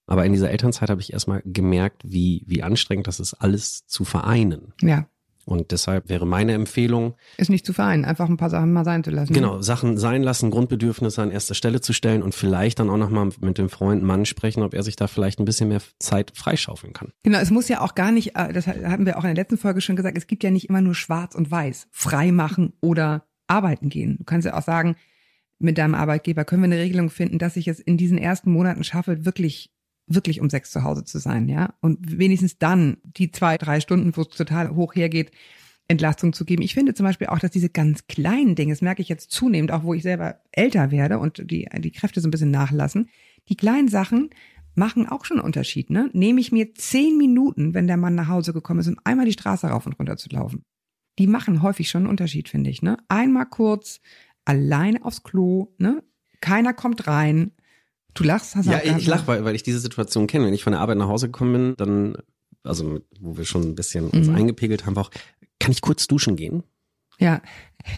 Aber 0.06 0.24
in 0.26 0.32
dieser 0.32 0.50
Elternzeit 0.50 0.90
habe 0.90 1.00
ich 1.00 1.12
erstmal 1.12 1.42
gemerkt, 1.44 2.02
wie, 2.04 2.42
wie 2.46 2.62
anstrengend 2.62 3.06
das 3.06 3.20
ist, 3.20 3.34
alles 3.34 3.86
zu 3.86 4.04
vereinen. 4.04 4.74
ja, 4.82 5.06
Und 5.46 5.70
deshalb 5.70 6.10
wäre 6.10 6.26
meine 6.26 6.52
Empfehlung, 6.52 7.14
ist 7.38 7.48
nicht 7.48 7.64
zu 7.64 7.72
vereinen, 7.72 8.04
einfach 8.04 8.28
ein 8.28 8.36
paar 8.36 8.50
Sachen 8.50 8.72
mal 8.72 8.84
sein 8.84 9.02
zu 9.02 9.10
lassen. 9.10 9.32
Genau, 9.32 9.62
Sachen 9.62 9.96
sein 9.96 10.22
lassen, 10.22 10.50
Grundbedürfnisse 10.50 11.22
an 11.22 11.30
erster 11.30 11.54
Stelle 11.54 11.80
zu 11.80 11.94
stellen 11.94 12.22
und 12.22 12.34
vielleicht 12.34 12.80
dann 12.80 12.90
auch 12.90 12.98
nochmal 12.98 13.30
mit 13.40 13.56
dem 13.56 13.70
Freund 13.70 14.02
Mann 14.02 14.26
sprechen, 14.26 14.62
ob 14.62 14.74
er 14.74 14.82
sich 14.82 14.96
da 14.96 15.06
vielleicht 15.06 15.38
ein 15.38 15.46
bisschen 15.46 15.68
mehr 15.68 15.80
Zeit 15.98 16.32
freischaufeln 16.34 16.92
kann. 16.92 17.12
Genau, 17.22 17.38
es 17.38 17.50
muss 17.50 17.68
ja 17.68 17.80
auch 17.80 17.94
gar 17.94 18.12
nicht, 18.12 18.36
äh, 18.36 18.52
das 18.52 18.66
hatten 18.66 19.06
wir 19.06 19.16
auch 19.16 19.24
in 19.24 19.34
der 19.34 19.42
letzten 19.42 19.56
Folge 19.58 19.80
schon 19.80 19.96
gesagt, 19.96 20.18
es 20.18 20.26
gibt 20.26 20.44
ja 20.44 20.50
nicht 20.50 20.68
immer 20.68 20.82
nur 20.82 20.94
schwarz 20.94 21.34
und 21.34 21.50
weiß, 21.50 21.88
frei 21.90 22.30
machen 22.30 22.74
oder 22.82 23.24
arbeiten 23.46 23.88
gehen. 23.88 24.16
Du 24.18 24.24
kannst 24.24 24.44
ja 24.46 24.54
auch 24.54 24.62
sagen, 24.62 24.96
mit 25.58 25.78
deinem 25.78 25.94
Arbeitgeber 25.94 26.44
können 26.44 26.62
wir 26.62 26.66
eine 26.66 26.82
Regelung 26.82 27.10
finden, 27.10 27.38
dass 27.38 27.56
ich 27.56 27.68
es 27.68 27.80
in 27.80 27.96
diesen 27.96 28.18
ersten 28.18 28.50
Monaten 28.50 28.84
schaffe, 28.84 29.24
wirklich 29.24 29.70
wirklich 30.06 30.40
um 30.40 30.50
sechs 30.50 30.70
zu 30.70 30.82
Hause 30.82 31.04
zu 31.04 31.18
sein, 31.18 31.48
ja. 31.48 31.74
Und 31.80 32.18
wenigstens 32.18 32.58
dann 32.58 32.98
die 33.04 33.30
zwei, 33.30 33.56
drei 33.56 33.80
Stunden, 33.80 34.16
wo 34.16 34.22
es 34.22 34.28
total 34.28 34.74
hoch 34.74 34.94
hergeht, 34.94 35.30
Entlastung 35.88 36.32
zu 36.32 36.44
geben. 36.44 36.62
Ich 36.62 36.74
finde 36.74 36.94
zum 36.94 37.04
Beispiel 37.04 37.26
auch, 37.26 37.38
dass 37.38 37.50
diese 37.50 37.68
ganz 37.68 38.06
kleinen 38.06 38.54
Dinge, 38.54 38.72
das 38.72 38.82
merke 38.82 39.02
ich 39.02 39.08
jetzt 39.08 39.30
zunehmend, 39.30 39.70
auch 39.70 39.84
wo 39.84 39.94
ich 39.94 40.02
selber 40.02 40.40
älter 40.52 40.90
werde 40.90 41.18
und 41.18 41.50
die, 41.50 41.68
die 41.78 41.90
Kräfte 41.90 42.20
so 42.20 42.28
ein 42.28 42.30
bisschen 42.30 42.50
nachlassen, 42.50 43.10
die 43.48 43.56
kleinen 43.56 43.88
Sachen 43.88 44.30
machen 44.74 45.06
auch 45.06 45.24
schon 45.24 45.38
einen 45.38 45.46
Unterschied, 45.46 45.90
ne? 45.90 46.10
Nehme 46.12 46.40
ich 46.40 46.52
mir 46.52 46.74
zehn 46.74 47.16
Minuten, 47.16 47.74
wenn 47.74 47.86
der 47.86 47.96
Mann 47.96 48.14
nach 48.14 48.28
Hause 48.28 48.52
gekommen 48.52 48.80
ist, 48.80 48.88
um 48.88 48.96
einmal 49.04 49.26
die 49.26 49.32
Straße 49.32 49.68
rauf 49.68 49.86
und 49.86 49.98
runter 49.98 50.16
zu 50.16 50.28
laufen. 50.30 50.62
Die 51.18 51.28
machen 51.28 51.62
häufig 51.62 51.88
schon 51.88 52.02
einen 52.02 52.10
Unterschied, 52.10 52.48
finde 52.48 52.70
ich, 52.70 52.82
ne? 52.82 52.96
Einmal 53.08 53.46
kurz 53.46 54.00
alleine 54.44 55.04
aufs 55.04 55.22
Klo, 55.22 55.68
ne? 55.78 56.02
Keiner 56.40 56.72
kommt 56.74 57.06
rein. 57.06 57.52
Du 58.14 58.22
lachst, 58.24 58.54
hast 58.54 58.66
du 58.66 58.72
Ja, 58.72 58.80
ich 58.84 59.06
ne? 59.06 59.10
lache, 59.10 59.26
weil, 59.26 59.44
weil 59.44 59.54
ich 59.56 59.62
diese 59.62 59.78
Situation 59.80 60.26
kenne. 60.26 60.46
Wenn 60.46 60.54
ich 60.54 60.62
von 60.62 60.72
der 60.72 60.80
Arbeit 60.80 60.98
nach 60.98 61.08
Hause 61.08 61.26
gekommen 61.26 61.52
bin, 61.52 61.76
dann, 61.76 62.16
also 62.62 62.84
mit, 62.84 63.04
wo 63.20 63.36
wir 63.36 63.44
schon 63.44 63.62
ein 63.62 63.74
bisschen 63.74 64.08
uns 64.10 64.28
Mhm. 64.28 64.34
eingepegelt 64.34 64.86
haben, 64.86 64.94
war 64.96 65.04
auch, 65.06 65.10
kann 65.58 65.72
ich 65.72 65.80
kurz 65.80 66.06
duschen 66.06 66.36
gehen? 66.36 66.62
Ja, 67.18 67.40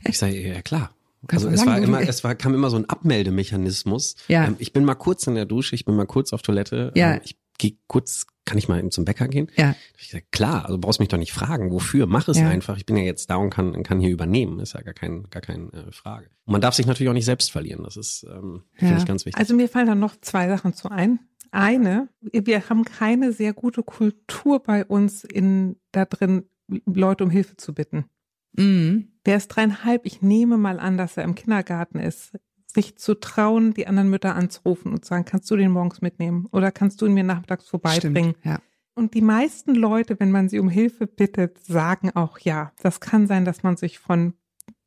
Ich 0.05 0.19
sage, 0.19 0.41
ja 0.41 0.63
klar. 0.63 0.95
Kannst 1.27 1.45
Also 1.47 1.55
es 1.61 1.67
war 1.67 1.79
immer, 1.81 2.01
es 2.03 2.23
war, 2.23 2.35
kam 2.35 2.55
immer 2.55 2.71
so 2.71 2.77
ein 2.77 2.89
Abmeldemechanismus. 2.89 4.15
Ja. 4.29 4.45
Ähm, 4.47 4.57
ich 4.59 4.73
bin 4.73 4.85
mal 4.85 4.95
kurz 4.95 5.27
in 5.27 5.35
der 5.35 5.45
Dusche, 5.47 5.75
ich 5.75 5.85
bin 5.85 5.97
mal 5.97 6.07
kurz 6.07 6.33
auf 6.33 6.43
Toilette. 6.43 6.93
Ja. 6.95 7.15
Ähm, 7.15 7.21
ich 7.25 7.37
gehe 7.59 7.77
kurz, 7.87 8.27
kann 8.45 8.59
ich 8.59 8.69
mal 8.69 8.79
eben 8.79 8.91
zum 8.91 9.05
Bäcker 9.05 9.29
gehen? 9.29 9.51
ja. 9.57 9.75
Ich 9.99 10.11
sag, 10.11 10.31
klar, 10.31 10.67
also 10.67 10.79
brauchst 10.79 11.01
mich 11.01 11.09
doch 11.09 11.19
nicht 11.19 11.33
fragen, 11.33 11.71
wofür, 11.73 12.07
mach 12.07 12.29
es 12.29 12.39
Ja. 12.39 12.49
einfach. 12.49 12.77
Ich 12.77 12.87
bin 12.87 12.97
ja 12.97 13.03
jetzt 13.03 13.29
da 13.31 13.37
und 13.37 13.51
kann, 13.51 13.83
kann 13.83 13.99
hier 14.01 14.11
übernehmen, 14.11 14.61
ist 14.61 14.75
ja 14.75 14.83
gar 14.83 14.95
kein, 14.95 15.25
gar 15.31 15.43
keine 15.43 15.73
äh, 15.73 15.91
Frage. 15.93 16.27
Und 16.45 16.53
man 16.53 16.61
darf 16.61 16.75
sich 16.75 16.87
natürlich 16.87 17.09
auch 17.11 17.15
nicht 17.15 17.25
selbst 17.25 17.51
verlieren, 17.51 17.83
das 17.85 17.97
ist, 17.97 18.25
ähm, 18.25 18.63
finde 18.75 18.95
Ja. 18.95 18.99
ich 19.01 19.07
ganz 19.07 19.25
wichtig. 19.27 19.39
Also 19.41 19.55
mir 19.55 19.69
fallen 19.69 19.87
da 19.89 19.95
noch 19.95 20.15
zwei 20.21 20.49
Sachen 20.49 20.75
zu 20.75 20.91
ein. 20.91 21.19
Eine, 21.51 22.09
wir 22.21 22.69
haben 22.69 22.85
keine 22.85 23.33
sehr 23.33 23.53
gute 23.55 23.83
Kultur 23.83 24.63
bei 24.63 24.85
uns 24.85 25.25
in 25.25 25.77
da 25.93 26.05
drin, 26.05 26.45
Leute 26.85 27.25
um 27.25 27.31
Hilfe 27.31 27.57
zu 27.57 27.73
bitten. 27.75 28.05
Mhm. 28.53 29.13
Der 29.27 29.37
ist 29.39 29.49
dreieinhalb, 29.49 30.07
ich 30.07 30.23
nehme 30.23 30.57
mal 30.57 30.79
an, 30.79 30.97
dass 30.99 31.17
er 31.17 31.25
im 31.25 31.35
Kindergarten 31.35 31.99
ist, 31.99 32.33
sich 32.77 32.97
zu 32.97 33.19
trauen, 33.19 33.75
die 33.75 33.87
anderen 33.87 34.11
Mütter 34.11 34.37
anzurufen 34.37 34.93
und 34.93 35.05
zu 35.05 35.09
sagen, 35.09 35.25
kannst 35.25 35.51
du 35.51 35.57
den 35.57 35.73
morgens 35.73 36.03
mitnehmen 36.03 36.47
oder 36.53 36.71
kannst 36.71 37.01
du 37.01 37.07
ihn 37.07 37.15
mir 37.15 37.25
nachmittags 37.25 37.67
vorbeibringen? 37.69 38.37
Stimmt. 38.41 38.45
Ja. 38.45 38.61
Und 38.95 39.15
die 39.15 39.23
meisten 39.23 39.75
Leute, 39.75 40.21
wenn 40.21 40.31
man 40.31 40.49
sie 40.49 40.59
um 40.59 40.69
Hilfe 40.69 41.07
bittet, 41.07 41.59
sagen 41.65 42.11
auch 42.15 42.39
ja. 42.39 42.73
Das 42.83 43.01
kann 43.01 43.27
sein, 43.27 43.45
dass 43.45 43.63
man 43.63 43.77
sich 43.77 43.99
von 43.99 44.35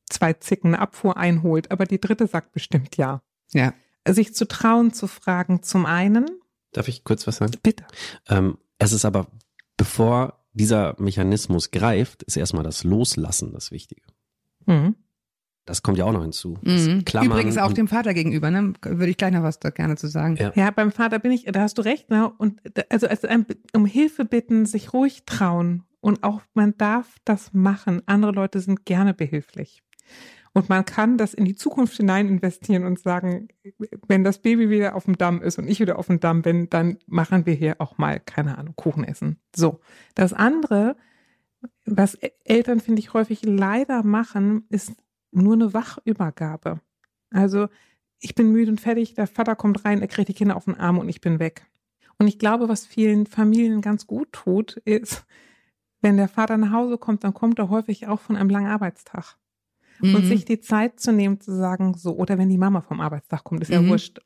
zwei 0.09 0.33
Zicken 0.33 0.73
eine 0.73 0.79
Abfuhr 0.79 1.17
einholt, 1.17 1.71
aber 1.71 1.85
die 1.85 1.99
dritte 1.99 2.27
sagt 2.27 2.51
bestimmt 2.51 2.95
ja. 2.97 3.21
Ja. 3.53 3.73
Sich 4.07 4.33
zu 4.33 4.47
trauen, 4.47 4.93
zu 4.93 5.07
fragen, 5.07 5.61
zum 5.63 5.85
einen, 5.85 6.27
Darf 6.71 6.87
ich 6.87 7.03
kurz 7.03 7.25
was 7.27 7.37
sagen? 7.37 7.53
bitte. 7.63 7.85
Ähm, 8.27 8.57
es 8.77 8.93
ist 8.93 9.05
aber, 9.05 9.27
bevor 9.77 10.45
dieser 10.53 10.95
Mechanismus 10.99 11.71
greift, 11.71 12.23
ist 12.23 12.37
erstmal 12.37 12.63
das 12.63 12.83
Loslassen 12.83 13.51
das 13.51 13.71
Wichtige. 13.71 14.03
Mhm. 14.65 14.95
Das 15.69 15.83
kommt 15.83 15.97
ja 15.99 16.05
auch 16.05 16.11
noch 16.11 16.23
hinzu. 16.23 16.57
Mhm. 16.63 17.03
Übrigens 17.23 17.57
auch 17.59 17.71
dem 17.73 17.87
Vater 17.87 18.13
gegenüber, 18.15 18.49
ne? 18.49 18.73
Würde 18.81 19.09
ich 19.09 19.17
gleich 19.17 19.31
noch 19.33 19.43
was 19.43 19.59
da 19.59 19.69
gerne 19.69 19.95
zu 19.97 20.07
sagen. 20.07 20.35
Ja. 20.37 20.51
Ja, 20.55 20.71
beim 20.71 20.91
Vater 20.91 21.19
bin 21.19 21.31
ich, 21.31 21.45
da 21.45 21.61
hast 21.61 21.77
du 21.77 21.83
recht, 21.83 22.09
ne? 22.09 22.29
Und 22.37 22.59
da- 22.73 22.81
also, 22.89 23.07
also 23.07 23.27
ein- 23.27 23.45
um 23.73 23.85
Hilfe 23.85 24.25
bitten, 24.25 24.65
sich 24.65 24.93
ruhig 24.93 25.25
trauen. 25.25 25.83
Und 26.01 26.23
auch 26.23 26.41
man 26.55 26.75
darf 26.77 27.17
das 27.23 27.53
machen. 27.53 28.01
Andere 28.07 28.31
Leute 28.31 28.59
sind 28.61 28.85
gerne 28.85 29.13
behilflich. 29.13 29.83
Und 30.53 30.69
man 30.69 30.83
kann 30.85 31.17
das 31.19 31.35
in 31.35 31.45
die 31.45 31.53
Zukunft 31.55 31.95
hinein 31.97 32.27
investieren 32.27 32.83
und 32.83 32.97
sagen, 32.99 33.49
wenn 34.07 34.23
das 34.23 34.39
Baby 34.39 34.71
wieder 34.71 34.95
auf 34.95 35.05
dem 35.05 35.17
Damm 35.19 35.41
ist 35.43 35.59
und 35.59 35.67
ich 35.67 35.79
wieder 35.79 35.99
auf 35.99 36.07
dem 36.07 36.19
Damm 36.19 36.41
bin, 36.41 36.67
dann 36.71 36.97
machen 37.05 37.45
wir 37.45 37.53
hier 37.53 37.75
auch 37.79 37.99
mal, 37.99 38.19
keine 38.19 38.57
Ahnung, 38.57 38.73
Kuchen 38.75 39.03
essen. 39.03 39.37
So. 39.55 39.81
Das 40.15 40.33
andere, 40.33 40.95
was 41.85 42.17
Eltern, 42.45 42.79
finde 42.79 42.99
ich, 43.01 43.13
häufig 43.13 43.41
leider 43.45 44.01
machen, 44.03 44.65
ist 44.69 44.93
nur 45.31 45.53
eine 45.53 45.73
Wachübergabe. 45.73 46.79
Also, 47.31 47.67
ich 48.19 48.35
bin 48.35 48.51
müde 48.51 48.71
und 48.71 48.81
fertig, 48.81 49.13
der 49.13 49.27
Vater 49.27 49.55
kommt 49.55 49.85
rein, 49.85 50.01
er 50.01 50.07
kriegt 50.07 50.29
die 50.29 50.33
Kinder 50.33 50.55
auf 50.57 50.65
den 50.65 50.75
Arm 50.75 50.97
und 50.97 51.07
ich 51.09 51.21
bin 51.21 51.39
weg. 51.39 51.65
Und 52.17 52.27
ich 52.27 52.37
glaube, 52.39 52.67
was 52.67 52.85
vielen 52.85 53.25
Familien 53.25 53.81
ganz 53.81 54.05
gut 54.07 54.31
tut, 54.33 54.73
ist, 54.83 55.25
wenn 56.01 56.17
der 56.17 56.27
Vater 56.27 56.57
nach 56.57 56.71
Hause 56.73 56.97
kommt, 56.97 57.23
dann 57.23 57.33
kommt 57.33 57.59
er 57.59 57.69
häufig 57.69 58.07
auch 58.07 58.19
von 58.19 58.35
einem 58.35 58.49
langen 58.49 58.67
Arbeitstag. 58.67 59.37
Und 60.01 60.13
Mhm. 60.13 60.25
sich 60.27 60.45
die 60.45 60.59
Zeit 60.61 60.99
zu 60.99 61.11
nehmen, 61.11 61.39
zu 61.41 61.53
sagen, 61.55 61.93
so, 61.93 62.15
oder 62.15 62.37
wenn 62.37 62.49
die 62.49 62.57
Mama 62.57 62.81
vom 62.81 63.01
Arbeitstag 63.01 63.43
kommt, 63.43 63.61
ist 63.61 63.69
ja 63.71 63.81
Mhm. 63.81 63.89
wurscht. 63.89 64.19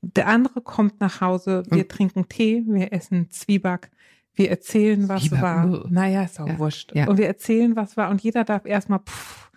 Der 0.00 0.26
andere 0.28 0.60
kommt 0.62 1.00
nach 1.00 1.20
Hause, 1.20 1.62
wir 1.70 1.78
Und- 1.82 1.88
trinken 1.90 2.28
Tee, 2.28 2.62
wir 2.66 2.92
essen 2.92 3.30
Zwieback, 3.30 3.90
wir 4.34 4.50
erzählen, 4.50 5.08
was 5.08 5.22
Zwieback, 5.22 5.42
war. 5.42 5.86
Naja, 5.90 6.22
ist 6.22 6.40
auch 6.40 6.46
Ja, 6.46 6.58
wurscht. 6.58 6.94
ja. 6.94 7.08
Und 7.08 7.18
wir 7.18 7.26
erzählen, 7.26 7.74
was 7.76 7.96
war. 7.96 8.08
Und 8.10 8.22
jeder 8.22 8.44
darf 8.44 8.64
erstmal 8.64 9.00
pff, 9.00 9.47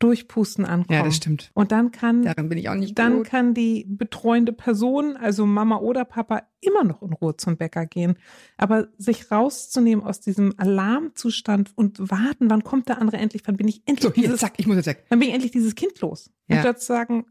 durchpusten 0.00 0.64
ankommen. 0.64 0.98
Ja, 0.98 1.04
das 1.04 1.16
stimmt. 1.16 1.50
Und 1.54 1.70
dann 1.70 1.92
kann 1.92 2.22
Darin 2.22 2.48
bin 2.48 2.58
ich 2.58 2.68
auch 2.68 2.74
nicht 2.74 2.98
dann 2.98 3.18
gut. 3.18 3.26
kann 3.26 3.54
die 3.54 3.86
betreuende 3.88 4.52
Person, 4.52 5.16
also 5.16 5.46
Mama 5.46 5.76
oder 5.78 6.04
Papa, 6.04 6.42
immer 6.60 6.84
noch 6.84 7.02
in 7.02 7.12
Ruhe 7.12 7.36
zum 7.36 7.56
Bäcker 7.56 7.86
gehen. 7.86 8.16
Aber 8.56 8.88
sich 8.98 9.30
rauszunehmen 9.30 10.04
aus 10.04 10.20
diesem 10.20 10.54
Alarmzustand 10.58 11.72
und 11.76 12.10
warten, 12.10 12.50
wann 12.50 12.64
kommt 12.64 12.88
der 12.88 13.00
andere 13.00 13.18
endlich, 13.18 13.42
wann 13.46 13.56
bin 13.56 13.68
ich 13.68 13.82
endlich 13.86 14.02
So, 14.08 14.12
hier, 14.12 14.24
dieses, 14.24 14.40
zack, 14.40 14.54
ich 14.56 14.66
muss 14.66 14.76
jetzt 14.76 14.86
weg. 14.86 15.04
wann 15.08 15.18
bin 15.20 15.28
ich 15.28 15.34
endlich 15.34 15.52
dieses 15.52 15.74
Kind 15.74 16.00
los? 16.00 16.30
Ja. 16.48 16.56
Und 16.56 16.64
dort 16.64 16.80
zu 16.80 16.86
sagen, 16.86 17.26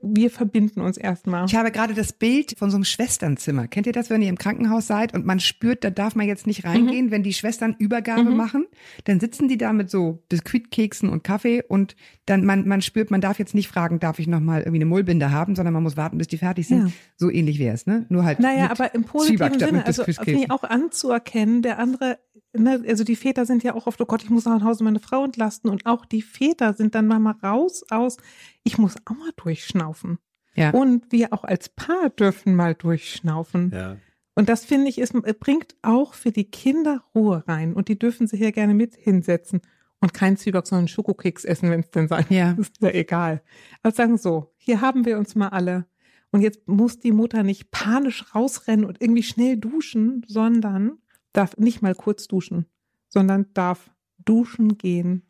wir 0.00 0.30
verbinden 0.30 0.80
uns 0.80 0.96
erstmal. 0.96 1.44
Ich 1.46 1.54
habe 1.56 1.72
gerade 1.72 1.92
das 1.94 2.12
Bild 2.12 2.54
von 2.56 2.70
so 2.70 2.76
einem 2.76 2.84
Schwesternzimmer. 2.84 3.66
Kennt 3.66 3.86
ihr 3.86 3.92
das, 3.92 4.10
wenn 4.10 4.22
ihr 4.22 4.28
im 4.28 4.38
Krankenhaus 4.38 4.86
seid 4.86 5.12
und 5.14 5.26
man 5.26 5.40
spürt, 5.40 5.82
da 5.82 5.90
darf 5.90 6.14
man 6.14 6.26
jetzt 6.26 6.46
nicht 6.46 6.64
reingehen, 6.64 7.10
wenn 7.10 7.22
die 7.22 7.32
Schwestern 7.32 7.74
Übergabe 7.78 8.30
Mhm. 8.30 8.36
machen? 8.36 8.66
Dann 9.04 9.18
sitzen 9.18 9.48
die 9.48 9.58
da 9.58 9.72
mit 9.72 9.90
so 9.90 10.22
Biskuitkeksen 10.28 11.08
und 11.08 11.24
Kaffee 11.24 11.62
und 11.66 11.96
dann 12.26 12.44
man, 12.44 12.68
man 12.68 12.80
spürt, 12.82 13.10
man 13.10 13.20
darf 13.20 13.38
jetzt 13.38 13.54
nicht 13.54 13.68
fragen, 13.68 13.98
darf 14.00 14.18
ich 14.18 14.26
noch 14.28 14.40
mal 14.40 14.60
irgendwie 14.60 14.76
eine 14.78 14.84
Mullbinde 14.86 15.30
haben, 15.32 15.56
sondern 15.56 15.72
man 15.74 15.82
muss 15.82 15.96
warten, 15.96 16.18
bis 16.18 16.28
die 16.28 16.38
fertig 16.38 16.68
sind. 16.68 16.86
Ja. 16.88 16.92
So 17.16 17.30
ähnlich 17.30 17.58
wäre 17.58 17.74
es, 17.74 17.86
ne? 17.86 18.06
Nur 18.08 18.24
halt 18.24 18.38
Naja, 18.38 18.70
aber 18.70 18.94
im 18.94 19.02
Zwieback 19.02 19.12
positiven 19.12 19.54
statt 19.54 19.68
Sinne, 19.68 19.86
also 19.86 20.04
auch 20.50 20.62
anzuerkennen, 20.62 21.62
der 21.62 21.78
andere, 21.78 22.18
ne, 22.52 22.82
also 22.86 23.04
die 23.04 23.16
Väter 23.16 23.46
sind 23.46 23.62
ja 23.62 23.74
auch 23.74 23.86
oft, 23.86 24.00
oh 24.00 24.06
Gott, 24.06 24.22
ich 24.22 24.30
muss 24.30 24.44
nach 24.44 24.62
Hause 24.62 24.84
meine 24.84 25.00
Frau 25.00 25.24
entlasten 25.24 25.70
und 25.70 25.86
auch 25.86 26.04
die 26.04 26.22
Väter 26.22 26.74
sind 26.74 26.94
dann 26.94 27.06
mal 27.06 27.18
raus 27.42 27.84
aus, 27.90 28.16
ich 28.64 28.78
muss 28.78 28.96
auch 29.04 29.16
mal 29.16 29.32
durchschnaufen. 29.36 30.18
Ja. 30.54 30.70
Und 30.70 31.12
wir 31.12 31.32
auch 31.32 31.44
als 31.44 31.68
Paar 31.68 32.10
dürfen 32.10 32.56
mal 32.56 32.74
durchschnaufen. 32.74 33.70
Ja. 33.72 33.96
Und 34.34 34.48
das 34.48 34.64
finde 34.64 34.88
ich, 34.88 34.98
ist, 34.98 35.12
bringt 35.40 35.74
auch 35.82 36.14
für 36.14 36.30
die 36.30 36.50
Kinder 36.50 37.02
Ruhe 37.14 37.44
rein. 37.46 37.74
Und 37.74 37.88
die 37.88 37.98
dürfen 37.98 38.26
sich 38.26 38.38
hier 38.38 38.52
gerne 38.52 38.74
mit 38.74 38.94
hinsetzen 38.94 39.60
und 40.00 40.14
keinen 40.14 40.36
Zwieback, 40.36 40.66
sondern 40.66 40.88
Schokokeks 40.88 41.44
essen, 41.44 41.70
wenn 41.70 41.80
es 41.80 41.90
denn 41.90 42.08
sein 42.08 42.26
Ja. 42.28 42.52
Ist 42.52 42.80
ja 42.80 42.90
egal. 42.90 43.42
Aber 43.82 43.94
sagen 43.94 44.16
so, 44.16 44.52
hier 44.56 44.80
haben 44.80 45.04
wir 45.04 45.18
uns 45.18 45.34
mal 45.34 45.48
alle. 45.48 45.86
Und 46.30 46.42
jetzt 46.42 46.68
muss 46.68 46.98
die 46.98 47.12
Mutter 47.12 47.42
nicht 47.42 47.70
panisch 47.70 48.32
rausrennen 48.34 48.84
und 48.84 49.00
irgendwie 49.00 49.22
schnell 49.22 49.56
duschen, 49.56 50.24
sondern 50.28 50.98
darf 51.32 51.56
nicht 51.56 51.82
mal 51.82 51.94
kurz 51.94 52.26
duschen, 52.26 52.66
sondern 53.08 53.46
darf 53.54 53.90
duschen 54.18 54.78
gehen, 54.78 55.22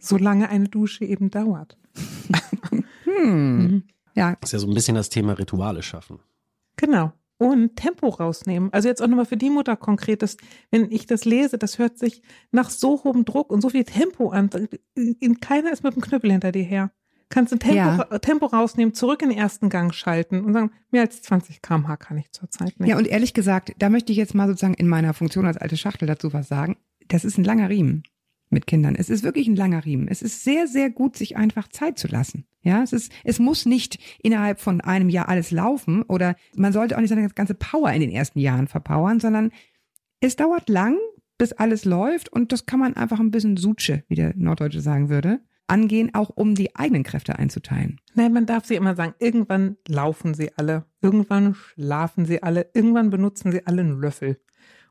solange 0.00 0.48
eine 0.48 0.68
Dusche 0.68 1.04
eben 1.04 1.30
dauert. 1.30 1.78
Hm. 3.04 3.84
Ja, 4.14 4.36
Das 4.40 4.48
ist 4.48 4.52
ja 4.52 4.58
so 4.58 4.66
ein 4.66 4.74
bisschen 4.74 4.96
das 4.96 5.08
Thema 5.08 5.34
Rituale 5.34 5.82
schaffen. 5.82 6.20
Genau. 6.76 7.12
Und 7.38 7.76
Tempo 7.76 8.08
rausnehmen. 8.08 8.72
Also 8.72 8.88
jetzt 8.88 9.02
auch 9.02 9.08
nochmal 9.08 9.26
für 9.26 9.36
die 9.36 9.50
Mutter 9.50 9.76
konkret, 9.76 10.22
dass, 10.22 10.36
wenn 10.70 10.90
ich 10.90 11.06
das 11.06 11.24
lese, 11.24 11.58
das 11.58 11.78
hört 11.78 11.98
sich 11.98 12.22
nach 12.52 12.70
so 12.70 13.02
hohem 13.04 13.24
Druck 13.24 13.50
und 13.50 13.60
so 13.60 13.70
viel 13.70 13.84
Tempo 13.84 14.30
an. 14.30 14.50
Keiner 15.40 15.72
ist 15.72 15.82
mit 15.82 15.94
dem 15.94 16.02
Knüppel 16.02 16.32
hinter 16.32 16.52
dir 16.52 16.62
her. 16.62 16.92
Kannst 17.34 17.52
du 17.52 17.56
Tempo, 17.56 17.76
Ja. 17.76 18.18
Tempo 18.20 18.46
rausnehmen, 18.46 18.94
zurück 18.94 19.20
in 19.20 19.30
den 19.30 19.38
ersten 19.38 19.68
Gang 19.68 19.92
schalten 19.92 20.44
und 20.44 20.52
sagen, 20.52 20.70
mehr 20.92 21.02
als 21.02 21.20
20 21.20 21.62
km/h 21.62 21.96
kann 21.96 22.16
ich 22.16 22.30
zurzeit 22.30 22.78
nicht. 22.78 22.88
Ja, 22.88 22.96
und 22.96 23.08
ehrlich 23.08 23.34
gesagt, 23.34 23.72
da 23.80 23.90
möchte 23.90 24.12
ich 24.12 24.18
jetzt 24.18 24.36
mal 24.36 24.46
sozusagen 24.46 24.74
in 24.74 24.86
meiner 24.86 25.14
Funktion 25.14 25.44
als 25.44 25.56
alte 25.56 25.76
Schachtel 25.76 26.06
dazu 26.06 26.32
was 26.32 26.46
sagen. 26.46 26.76
Das 27.08 27.24
ist 27.24 27.36
ein 27.36 27.42
langer 27.42 27.68
Riemen 27.70 28.04
mit 28.50 28.68
Kindern. 28.68 28.94
Es 28.94 29.10
ist 29.10 29.24
wirklich 29.24 29.48
ein 29.48 29.56
langer 29.56 29.84
Riemen. 29.84 30.06
Es 30.06 30.22
ist 30.22 30.44
sehr, 30.44 30.68
sehr 30.68 30.90
gut, 30.90 31.16
sich 31.16 31.36
einfach 31.36 31.66
Zeit 31.66 31.98
zu 31.98 32.06
lassen. 32.06 32.46
Ja, 32.62 32.84
es 32.84 32.92
ist, 32.92 33.10
es 33.24 33.40
muss 33.40 33.66
nicht 33.66 33.98
innerhalb 34.22 34.60
von 34.60 34.80
einem 34.80 35.08
Jahr 35.08 35.28
alles 35.28 35.50
laufen 35.50 36.02
oder 36.02 36.36
man 36.54 36.72
sollte 36.72 36.96
auch 36.96 37.00
nicht 37.00 37.10
seine 37.10 37.28
ganze 37.30 37.54
Power 37.54 37.90
in 37.90 38.00
den 38.00 38.10
ersten 38.10 38.38
Jahren 38.38 38.68
verpowern, 38.68 39.18
sondern 39.18 39.50
es 40.20 40.36
dauert 40.36 40.68
lang, 40.68 40.98
bis 41.36 41.52
alles 41.52 41.84
läuft 41.84 42.32
und 42.32 42.52
das 42.52 42.64
kann 42.64 42.78
man 42.78 42.94
einfach 42.94 43.18
ein 43.18 43.32
bisschen 43.32 43.56
Sutsche, 43.56 44.04
wie 44.06 44.14
der 44.14 44.34
Norddeutsche 44.36 44.80
sagen 44.80 45.08
würde, 45.08 45.40
angehen, 45.66 46.14
auch 46.14 46.30
um 46.30 46.54
die 46.54 46.76
eigenen 46.76 47.02
Kräfte 47.04 47.38
einzuteilen. 47.38 48.00
Nein, 48.14 48.32
man 48.32 48.46
darf 48.46 48.66
sie 48.66 48.74
immer 48.74 48.94
sagen, 48.94 49.14
irgendwann 49.18 49.76
laufen 49.88 50.34
sie 50.34 50.50
alle, 50.56 50.84
irgendwann 51.00 51.54
schlafen 51.54 52.26
sie 52.26 52.42
alle, 52.42 52.70
irgendwann 52.74 53.10
benutzen 53.10 53.50
sie 53.52 53.66
alle 53.66 53.80
einen 53.82 54.00
Löffel. 54.00 54.38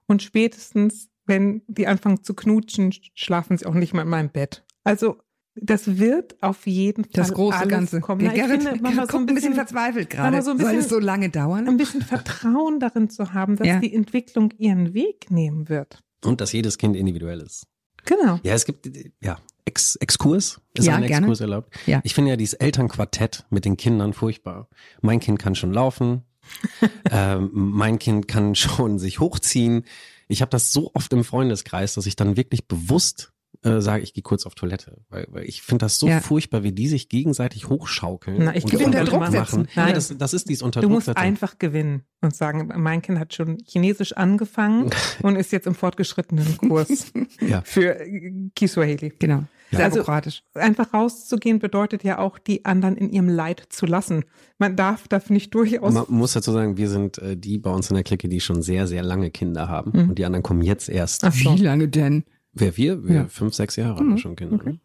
Und 0.07 0.23
spätestens, 0.23 1.09
wenn 1.25 1.61
die 1.67 1.87
anfangen 1.87 2.23
zu 2.23 2.33
knutschen, 2.33 2.93
schlafen 3.13 3.57
sie 3.57 3.65
auch 3.65 3.73
nicht 3.75 3.93
mehr 3.93 4.03
in 4.03 4.09
meinem 4.09 4.29
Bett. 4.29 4.65
Also 4.83 5.17
das 5.55 5.97
wird 5.99 6.41
auf 6.41 6.65
jeden 6.65 7.03
Fall 7.03 7.11
Das 7.13 7.31
große 7.33 7.55
alles 7.57 7.69
Ganze. 7.69 8.01
kommen. 8.01 8.25
Na, 8.25 8.33
ich 8.33 8.41
Gerrit, 8.41 8.63
finde, 8.63 8.81
man 8.81 9.07
so 9.07 9.17
ein 9.17 9.25
bisschen 9.27 9.53
verzweifelt 9.53 10.09
gerade. 10.09 10.41
so 10.41 10.51
ein 10.51 10.57
Soll 10.57 10.65
bisschen- 10.65 10.79
es 10.79 10.89
so 10.89 10.99
lange 10.99 11.29
dauern? 11.29 11.67
ein 11.67 11.77
bisschen 11.77 12.01
Vertrauen 12.01 12.79
darin 12.79 13.09
zu 13.11 13.33
haben, 13.33 13.55
dass 13.55 13.67
Ja. 13.67 13.79
die 13.79 13.93
Entwicklung 13.93 14.51
ihren 14.57 14.93
Weg 14.95 15.29
nehmen 15.29 15.69
wird. 15.69 15.99
Und 16.25 16.41
dass 16.41 16.51
jedes 16.53 16.77
Kind 16.79 16.95
individuell 16.95 17.39
ist. 17.41 17.67
Genau. 18.05 18.39
Ja, 18.43 18.53
es 18.55 18.65
gibt, 18.65 18.89
ja, 19.21 19.37
Ex 19.65 19.95
Exkurs. 19.95 20.61
Ist 20.73 20.85
Ja, 20.85 20.95
ein 20.95 21.03
gerne. 21.07 21.25
Exkurs 21.25 21.41
erlaubt? 21.41 21.73
Ja. 21.85 22.01
Ich 22.03 22.13
finde 22.13 22.31
ja 22.31 22.37
dieses 22.37 22.55
Elternquartett 22.55 23.45
mit 23.49 23.65
den 23.65 23.77
Kindern 23.77 24.13
furchtbar. 24.13 24.67
Mein 25.01 25.19
Kind 25.19 25.39
kann 25.39 25.55
schon 25.55 25.73
laufen. 25.73 26.23
ähm, 27.11 27.49
mein 27.53 27.99
Kind 27.99 28.27
kann 28.27 28.55
schon 28.55 28.99
sich 28.99 29.19
hochziehen. 29.19 29.85
Ich 30.27 30.41
habe 30.41 30.49
das 30.49 30.71
so 30.71 30.91
oft 30.93 31.11
im 31.13 31.23
Freundeskreis, 31.23 31.93
dass 31.95 32.05
ich 32.05 32.15
dann 32.15 32.37
wirklich 32.37 32.67
bewusst 32.67 33.32
äh, 33.63 33.81
sage, 33.81 34.03
ich 34.03 34.13
gehe 34.13 34.23
kurz 34.23 34.45
auf 34.45 34.55
Toilette. 34.55 34.97
Weil, 35.09 35.27
weil 35.29 35.45
ich 35.45 35.61
finde 35.61 35.85
das 35.85 35.99
so 35.99 36.07
Ja. 36.07 36.19
furchtbar, 36.19 36.63
wie 36.63 36.71
die 36.71 36.87
sich 36.87 37.09
gegenseitig 37.09 37.69
hochschaukeln. 37.69 38.37
Na, 38.45 38.55
ich 38.55 38.63
und 38.65 38.71
gewinne 38.71 38.87
unter 38.87 39.03
Druck 39.05 39.19
machen. 39.21 39.31
setzen. 39.33 39.67
Nein. 39.75 39.93
das, 39.93 40.15
das 40.17 40.33
ist 40.33 40.49
dieses 40.49 40.61
unter 40.63 40.81
Du 40.81 40.87
Druck 40.87 40.95
musst 40.95 41.17
einfach 41.17 41.59
gewinnen 41.59 42.03
und 42.21 42.35
sagen, 42.35 42.69
mein 42.75 43.01
Kind 43.01 43.19
hat 43.19 43.33
schon 43.33 43.57
Chinesisch 43.65 44.13
angefangen 44.13 44.89
und 45.23 45.35
ist 45.35 45.51
jetzt 45.51 45.67
im 45.67 45.75
fortgeschrittenen 45.75 46.57
Kurs 46.57 47.11
Ja. 47.41 47.61
für 47.65 47.99
äh, 47.99 48.49
Kiswahili. 48.55 49.13
Genau. 49.19 49.43
Ja. 49.71 49.79
Also-. 49.79 50.05
Einfach 50.53 50.93
rauszugehen 50.93 51.57
bedeutet 51.57 52.03
ja 52.03 52.19
auch, 52.19 52.37
die 52.37 52.63
anderen 52.63 52.95
in 52.95 53.09
ihrem 53.09 53.27
Leid 53.27 53.63
zu 53.69 53.87
lassen. 53.87 54.23
Man 54.59 54.75
darf 54.75 55.07
das 55.07 55.31
nicht 55.31 55.55
durchaus. 55.55 55.91
Man 55.93 56.05
muss 56.09 56.33
dazu 56.33 56.51
sagen, 56.51 56.77
wir 56.77 56.87
sind 56.89 57.17
äh, 57.17 57.35
die 57.35 57.57
bei 57.57 57.71
uns 57.71 57.89
in 57.89 57.95
der 57.95 58.03
Clique, 58.03 58.29
die 58.29 58.39
schon 58.39 58.61
sehr, 58.61 58.85
sehr 58.85 59.01
lange 59.01 59.31
Kinder 59.31 59.69
haben. 59.69 59.91
Mhm. 59.93 60.09
Und 60.09 60.19
die 60.19 60.25
anderen 60.25 60.43
kommen 60.43 60.61
jetzt 60.61 60.89
erst. 60.89 61.23
Ach 61.23 61.33
so. 61.33 61.55
Wie 61.57 61.63
lange 61.63 61.87
denn? 61.87 62.23
Wer 62.53 62.77
wir? 62.77 63.03
Wir 63.05 63.15
Ja. 63.15 63.25
fünf, 63.27 63.53
sechs 63.53 63.75
Jahre 63.75 63.95
haben 63.97 64.11
Mhm. 64.11 64.17
schon 64.17 64.35
Kinder. 64.35 64.57
ne? 64.63 64.79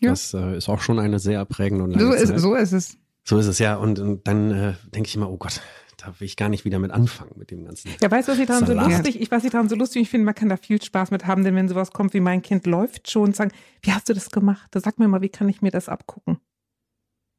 Ja. 0.00 0.10
Das 0.10 0.32
äh, 0.34 0.56
ist 0.56 0.68
auch 0.68 0.80
schon 0.80 0.98
eine 0.98 1.18
sehr 1.18 1.44
prägende 1.44 1.84
und 1.84 1.90
lange 1.90 2.04
So 2.04 2.12
ist, 2.12 2.28
Zeit. 2.28 2.38
so 2.40 2.54
ist 2.54 2.72
es. 2.72 2.98
so 3.24 3.38
ist 3.38 3.46
es, 3.46 3.58
ja. 3.58 3.74
Und, 3.76 3.98
und 3.98 4.26
dann 4.28 4.50
äh, 4.52 4.74
denke 4.94 5.08
ich 5.08 5.16
immer, 5.16 5.28
oh 5.30 5.36
Gott, 5.38 5.60
da 5.96 6.14
will 6.20 6.26
ich 6.26 6.36
gar 6.36 6.48
nicht 6.48 6.64
wieder 6.64 6.78
mit 6.78 6.90
anfangen 6.92 7.32
mit 7.36 7.50
dem 7.50 7.64
ganzen. 7.64 7.90
Ja, 8.00 8.10
weißt 8.10 8.28
du, 8.28 8.32
was 8.32 8.38
ich 8.38 8.46
daran 8.46 8.66
so 8.66 8.74
Salat. 8.74 8.90
lustig, 8.90 9.20
ich 9.20 9.30
weiß 9.30 9.42
nicht 9.42 9.54
daran 9.54 9.68
so 9.68 9.74
lustig, 9.74 10.02
ich 10.02 10.10
finde, 10.10 10.24
man 10.26 10.34
kann 10.34 10.48
da 10.50 10.56
viel 10.56 10.80
Spaß 10.80 11.10
mit 11.10 11.26
haben, 11.26 11.42
denn 11.42 11.54
wenn 11.56 11.68
sowas 11.68 11.90
kommt 11.90 12.12
wie 12.14 12.20
mein 12.20 12.42
Kind 12.42 12.66
läuft 12.66 13.10
schon, 13.10 13.32
sagen, 13.32 13.50
wie 13.82 13.92
hast 13.92 14.08
du 14.08 14.12
das 14.14 14.30
gemacht? 14.30 14.68
Da 14.70 14.78
sag 14.80 14.98
mir 14.98 15.08
mal, 15.08 15.22
wie 15.22 15.30
kann 15.30 15.48
ich 15.48 15.62
mir 15.62 15.70
das 15.72 15.88
abgucken? 15.88 16.36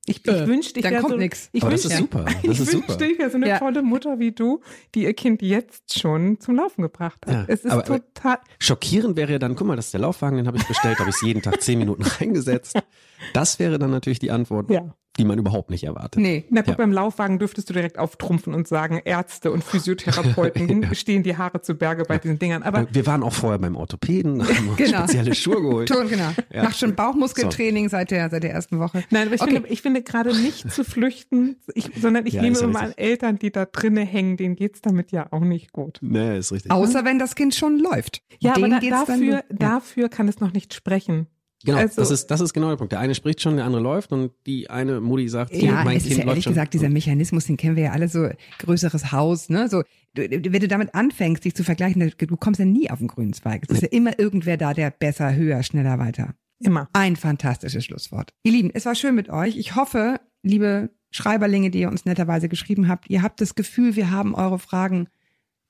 Ich, 0.10 0.26
ich 0.26 0.28
Äh, 0.32 0.48
wünschte, 0.48 0.80
ich 0.80 0.84
dann 0.84 0.94
wäre 0.94 1.02
kommt 1.02 1.12
so, 1.14 1.18
nix. 1.18 1.50
ich 1.52 1.62
Aber 1.62 1.72
das 1.72 1.84
wünschte, 1.84 1.94
ist 2.04 2.12
super. 2.12 2.26
ich 2.42 2.50
Das 2.50 2.60
ist 2.62 2.74
wünschte, 2.74 2.92
super. 2.94 3.06
ich 3.06 3.20
wäre 3.20 3.30
so 3.30 3.36
eine 3.36 3.48
Ja. 3.50 3.60
tolle 3.60 3.82
Mutter 3.84 4.20
wie 4.20 4.32
du, 4.32 4.62
die 4.96 5.04
ihr 5.04 5.14
Kind 5.14 5.42
jetzt 5.42 6.00
schon 6.00 6.40
zum 6.40 6.56
Laufen 6.56 6.82
gebracht 6.82 7.26
hat. 7.28 7.34
Ja, 7.34 7.46
es 7.48 7.66
ist 7.66 7.72
aber- 7.72 7.86
aber- 7.86 8.00
total, 8.14 8.38
Schockierend 8.60 9.18
wäre 9.18 9.34
ja 9.34 9.40
dann, 9.40 9.56
guck 9.56 9.68
mal, 9.68 9.76
das 9.76 9.86
ist 9.88 9.94
der 9.94 10.02
Laufwagen, 10.02 10.38
den 10.38 10.48
habe 10.48 10.58
ich 10.58 10.66
bestellt, 10.68 11.00
habe 11.00 11.10
ich 11.10 11.22
jeden 11.22 11.42
Tag 11.42 11.62
zehn 11.62 11.78
Minuten 11.78 12.04
reingesetzt. 12.20 12.78
Das 13.34 13.60
wäre 13.60 13.78
dann 13.80 13.92
natürlich 13.92 14.20
die 14.20 14.32
Antwort. 14.32 14.70
ja. 14.70 14.96
Die 15.18 15.26
man 15.26 15.40
überhaupt 15.40 15.70
nicht 15.70 15.84
erwartet. 15.84 16.22
Nee. 16.22 16.46
Na 16.50 16.62
gut, 16.62 16.70
Ja. 16.72 16.76
beim 16.76 16.92
Laufwagen 16.92 17.40
dürftest 17.40 17.70
du 17.70 17.74
direkt 17.74 17.98
auftrumpfen 18.00 18.54
und 18.54 18.68
sagen, 18.68 19.02
Ärzte 19.04 19.52
und 19.52 19.64
Physiotherapeuten 19.64 20.88
stehen 20.96 21.24
die 21.24 21.38
Haare 21.38 21.62
zu 21.62 21.76
Berge 21.76 22.04
bei 22.08 22.18
diesen 22.18 22.40
Dingern. 22.40 22.64
Aber 22.64 22.88
Wir 22.92 23.06
waren 23.06 23.24
auch 23.24 23.34
vorher 23.34 23.60
beim 23.60 23.76
Orthopäden, 23.76 24.42
haben 24.48 24.70
uns 24.70 24.78
Genau. 24.78 25.00
spezielle 25.00 25.36
Schuhe 25.36 25.62
geholt. 25.62 25.90
Schon, 25.90 26.08
genau. 26.10 26.30
Ja. 26.54 26.64
Macht 26.64 26.78
schon 26.78 26.96
Bauchmuskeltraining 26.96 27.90
seit, 27.90 28.12
der, 28.12 28.30
seit 28.30 28.44
der 28.44 28.52
ersten 28.52 28.80
Woche. 28.80 29.04
Nein, 29.10 29.28
aber 29.28 29.36
ich, 29.36 29.42
Okay. 29.42 29.54
finde, 29.54 29.70
ich 29.70 29.82
finde 29.82 30.02
gerade 30.04 30.36
nicht 30.36 30.72
zu 30.72 30.84
flüchten, 30.84 31.58
ich, 31.74 31.90
sondern 32.00 32.26
ich 32.26 32.34
Ja, 32.34 32.42
nehme 32.42 32.58
ja 32.58 32.64
immer 32.66 32.82
an. 32.82 32.94
Eltern, 32.98 33.38
die 33.40 33.52
da 33.52 33.66
drinnen 33.66 34.06
hängen, 34.06 34.38
denen 34.38 34.56
geht's 34.56 34.82
damit 34.82 35.12
ja 35.12 35.28
auch 35.32 35.42
nicht 35.42 35.72
gut. 35.74 36.00
Nee, 36.02 36.38
ist 36.38 36.52
richtig. 36.52 36.72
Außer 36.72 37.06
wenn 37.06 37.20
das 37.20 37.36
Kind 37.36 37.56
schon 37.56 37.80
läuft. 37.80 38.22
Ja, 38.40 38.54
Denen 38.54 38.74
aber 38.74 38.76
da, 38.76 38.80
geht's 38.80 39.06
dann 39.06 39.20
dafür, 39.22 39.36
gut. 39.50 39.62
Ja. 39.62 39.70
dafür 39.70 40.10
kann 40.10 40.28
es 40.28 40.40
noch 40.40 40.54
nicht 40.54 40.74
sprechen. 40.74 41.28
Genau, 41.66 41.80
Also- 41.80 42.02
das, 42.02 42.12
ist, 42.12 42.28
das 42.28 42.40
ist 42.42 42.54
genau 42.54 42.70
der 42.70 42.76
Punkt. 42.78 42.92
Der 42.92 43.00
eine 43.00 43.16
spricht 43.16 43.42
schon, 43.42 43.56
der 43.56 43.66
andere 43.66 43.82
läuft 43.82 44.12
und 44.12 44.32
die 44.46 44.70
eine 44.70 45.02
Mutti 45.02 45.28
sagt, 45.28 45.54
Ja, 45.56 45.84
mein 45.84 45.98
es 45.98 46.04
Kind 46.04 46.12
ist 46.14 46.18
ja 46.20 46.24
läuft 46.24 46.28
ehrlich 46.30 46.44
schon. 46.44 46.54
gesagt, 46.54 46.74
dieser 46.74 46.90
Mechanismus, 46.90 47.46
den 47.46 47.58
kennen 47.58 47.76
wir 47.76 47.84
ja 47.86 47.92
alle 47.92 48.08
so, 48.10 48.30
größeres 48.60 49.12
Haus, 49.12 49.50
ne, 49.50 49.68
so, 49.68 49.82
du, 50.14 50.22
wenn 50.30 50.62
du 50.62 50.68
damit 50.68 50.94
anfängst, 50.94 51.44
dich 51.46 51.56
zu 51.56 51.64
vergleichen, 51.64 52.14
du 52.18 52.38
kommst 52.38 52.60
ja 52.60 52.66
nie 52.66 52.90
auf 52.92 53.00
den 53.00 53.08
grünen 53.08 53.34
Zweig. 53.34 53.64
Es 53.68 53.76
ist 53.76 53.82
ja 53.82 53.90
immer 53.90 54.20
irgendwer 54.20 54.58
da, 54.58 54.74
der 54.74 54.92
besser, 54.92 55.36
höher, 55.36 55.64
schneller, 55.64 55.98
weiter. 56.00 56.36
Immer. 56.60 56.90
Ein 56.94 57.16
fantastisches 57.16 57.86
Schlusswort. 57.86 58.34
Ihr 58.44 58.52
Lieben, 58.52 58.72
es 58.74 58.86
war 58.86 58.96
schön 58.96 59.14
mit 59.16 59.30
euch. 59.30 59.58
Ich 59.58 59.76
hoffe, 59.76 60.20
liebe 60.44 60.90
Schreiberlinge, 61.12 61.70
die 61.72 61.80
ihr 61.82 61.90
uns 61.90 62.06
netterweise 62.06 62.50
geschrieben 62.50 62.88
habt, 62.88 63.10
ihr 63.10 63.22
habt 63.24 63.42
das 63.42 63.56
Gefühl, 63.56 63.96
wir 63.96 64.12
haben 64.12 64.34
eure 64.36 64.60
Fragen 64.60 65.08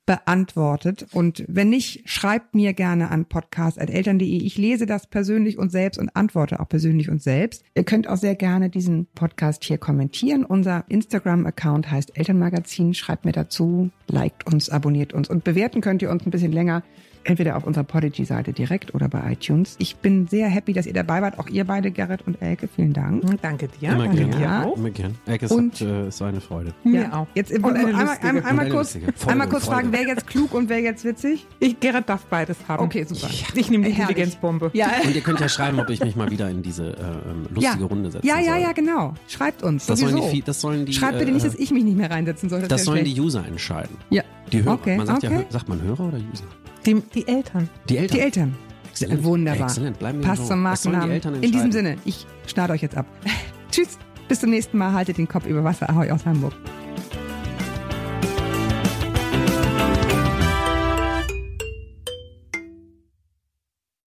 beantwortet. 0.07 1.05
Und 1.11 1.43
wenn 1.47 1.69
nicht, 1.69 2.09
schreibt 2.09 2.55
mir 2.55 2.73
gerne 2.73 3.11
an 3.11 3.25
podcast.eltern.de. 3.25 4.25
Ich 4.25 4.57
lese 4.57 4.87
das 4.87 5.05
persönlich 5.05 5.59
und 5.59 5.71
selbst 5.71 5.99
und 5.99 6.15
antworte 6.15 6.59
auch 6.59 6.69
persönlich 6.69 7.11
und 7.11 7.21
selbst. 7.21 7.63
Ihr 7.75 7.83
könnt 7.83 8.07
auch 8.07 8.17
sehr 8.17 8.33
gerne 8.33 8.71
diesen 8.71 9.05
Podcast 9.13 9.63
hier 9.65 9.77
kommentieren. 9.77 10.45
Unser 10.45 10.85
Instagram-Account 10.87 11.91
heißt 11.91 12.17
Elternmagazin. 12.17 12.95
Schreibt 12.95 13.25
mir 13.25 13.33
dazu, 13.33 13.91
liked 14.07 14.47
uns, 14.47 14.69
abonniert 14.69 15.13
uns 15.13 15.29
und 15.29 15.43
bewerten 15.43 15.81
könnt 15.81 16.01
ihr 16.01 16.09
uns 16.09 16.25
ein 16.25 16.31
bisschen 16.31 16.53
länger. 16.53 16.81
Entweder 17.27 17.57
auf 17.57 17.65
unserer 17.65 17.83
Podigy-Seite 17.83 18.53
direkt 18.53 18.95
oder 18.95 19.09
bei 19.09 19.33
iTunes. 19.33 19.75
Ich 19.79 19.97
bin 19.97 20.27
sehr 20.27 20.47
happy, 20.47 20.71
dass 20.71 20.85
ihr 20.85 20.93
dabei 20.93 21.21
wart. 21.21 21.37
Auch 21.39 21.47
ihr 21.49 21.65
beide, 21.65 21.91
Gerrit 21.91 22.21
und 22.25 22.41
Elke. 22.41 22.69
Vielen 22.73 22.93
Dank. 22.93 23.23
Danke 23.41 23.67
dir. 23.67 23.89
Immer 23.91 24.03
danke 24.05 24.17
gerne. 24.17 24.35
dir 24.35 24.41
Ja. 24.41 24.63
auch. 24.63 24.77
Immer 24.77 24.89
gern. 24.91 25.15
Ecke, 25.25 25.45
es 25.45 25.51
Und- 25.51 25.73
hat, 25.75 25.81
äh, 25.81 26.19
war 26.21 26.27
eine 26.29 26.39
Freude. 26.41 26.73
Mir 26.85 27.13
auch. 27.13 27.27
Jetzt 27.35 27.51
Und 27.51 27.65
eine 27.65 27.79
einmal, 27.85 28.17
einmal, 28.21 28.43
einmal 28.45 28.69
kurz. 28.69 28.93
Freude, 28.93 29.13
einmal 29.27 29.49
kurz 29.49 29.65
Freude. 29.65 29.75
fragen, 29.75 29.91
wer 29.91 30.07
jetzt 30.07 30.25
klug 30.27 30.53
und 30.53 30.69
wer 30.69 30.79
jetzt 30.79 31.03
witzig? 31.03 31.45
Ich, 31.59 31.77
Gerrit 31.81 32.07
darf 32.07 32.25
beides 32.27 32.57
haben. 32.67 32.83
Okay, 32.85 33.03
super. 33.03 33.27
Ich 33.55 33.69
nehme 33.69 33.85
die 33.85 33.91
Herrlich. 33.91 34.09
Intelligenzbombe. 34.17 34.71
Ja, 34.73 34.87
Und 35.03 35.13
ihr 35.13 35.21
könnt 35.21 35.41
ja 35.41 35.49
schreiben, 35.49 35.79
ob 35.81 35.89
ich 35.89 35.99
mich 35.99 36.15
mal 36.15 36.31
wieder 36.31 36.49
in 36.49 36.61
diese 36.63 36.87
äh, 36.87 37.01
ähm, 37.01 37.47
lustige 37.53 37.81
ja. 37.81 37.85
Runde 37.85 38.09
setzen 38.11 38.25
Ja, 38.25 38.39
ja, 38.39 38.53
soll. 38.53 38.61
ja, 38.61 38.71
genau. 38.71 39.13
Schreibt 39.27 39.63
uns. 39.63 39.85
Das 39.85 39.99
sollen, 39.99 40.21
die, 40.31 40.41
das 40.41 40.61
sollen 40.61 40.85
die, 40.85 40.93
Schreibt 40.93 41.19
bitte 41.19 41.31
äh, 41.31 41.33
nicht, 41.33 41.45
dass 41.45 41.55
ich 41.55 41.71
mich 41.71 41.83
nicht 41.83 41.97
mehr 41.97 42.09
reinsetzen 42.09 42.47
soll. 42.49 42.61
das 42.61 42.69
wär 42.69 42.77
sollen 42.79 42.99
schlecht. 43.01 43.17
die 43.17 43.21
User 43.21 43.45
entscheiden. 43.45 43.97
Ja. 44.09 44.23
Die 44.51 44.63
Hörer. 44.63 44.73
Okay, 44.75 44.95
man 44.97 45.07
sagt 45.07 45.23
okay. 45.25 45.33
ja, 45.33 45.45
sagt 45.49 45.67
man 45.67 45.81
Hörer 45.81 46.07
oder 46.07 46.17
User? 46.17 46.45
Die, 46.87 47.01
die 47.13 47.27
Eltern. 47.27 47.69
Die 47.89 47.97
Eltern. 47.97 48.17
Die 48.17 48.21
Eltern. 48.23 48.55
Exzellent. 48.89 49.23
Wunderbar. 49.25 49.67
Exzellent. 49.67 49.99
Bleiben 49.99 50.19
wir 50.19 50.25
Passt 50.25 50.47
zum 50.47 50.59
die 50.59 50.63
Markennamen. 50.63 51.11
Eltern 51.11 51.35
In 51.35 51.51
diesem. 51.51 51.71
Sinne, 51.73 51.97
ich 52.05 52.25
schneide 52.47 52.71
euch 52.71 52.81
jetzt 52.81 52.95
ab. 52.95 53.05
Tschüss. 53.71 53.97
Bis 54.29 54.39
zum 54.39 54.49
nächsten 54.49 54.77
Mal. 54.77 54.93
Haltet 54.93 55.17
den 55.17 55.27
Kopf 55.27 55.45
über 55.45 55.65
Wasser. 55.65 55.89
Ahoi 55.89 56.09
aus 56.09 56.25
Hamburg. 56.25 56.53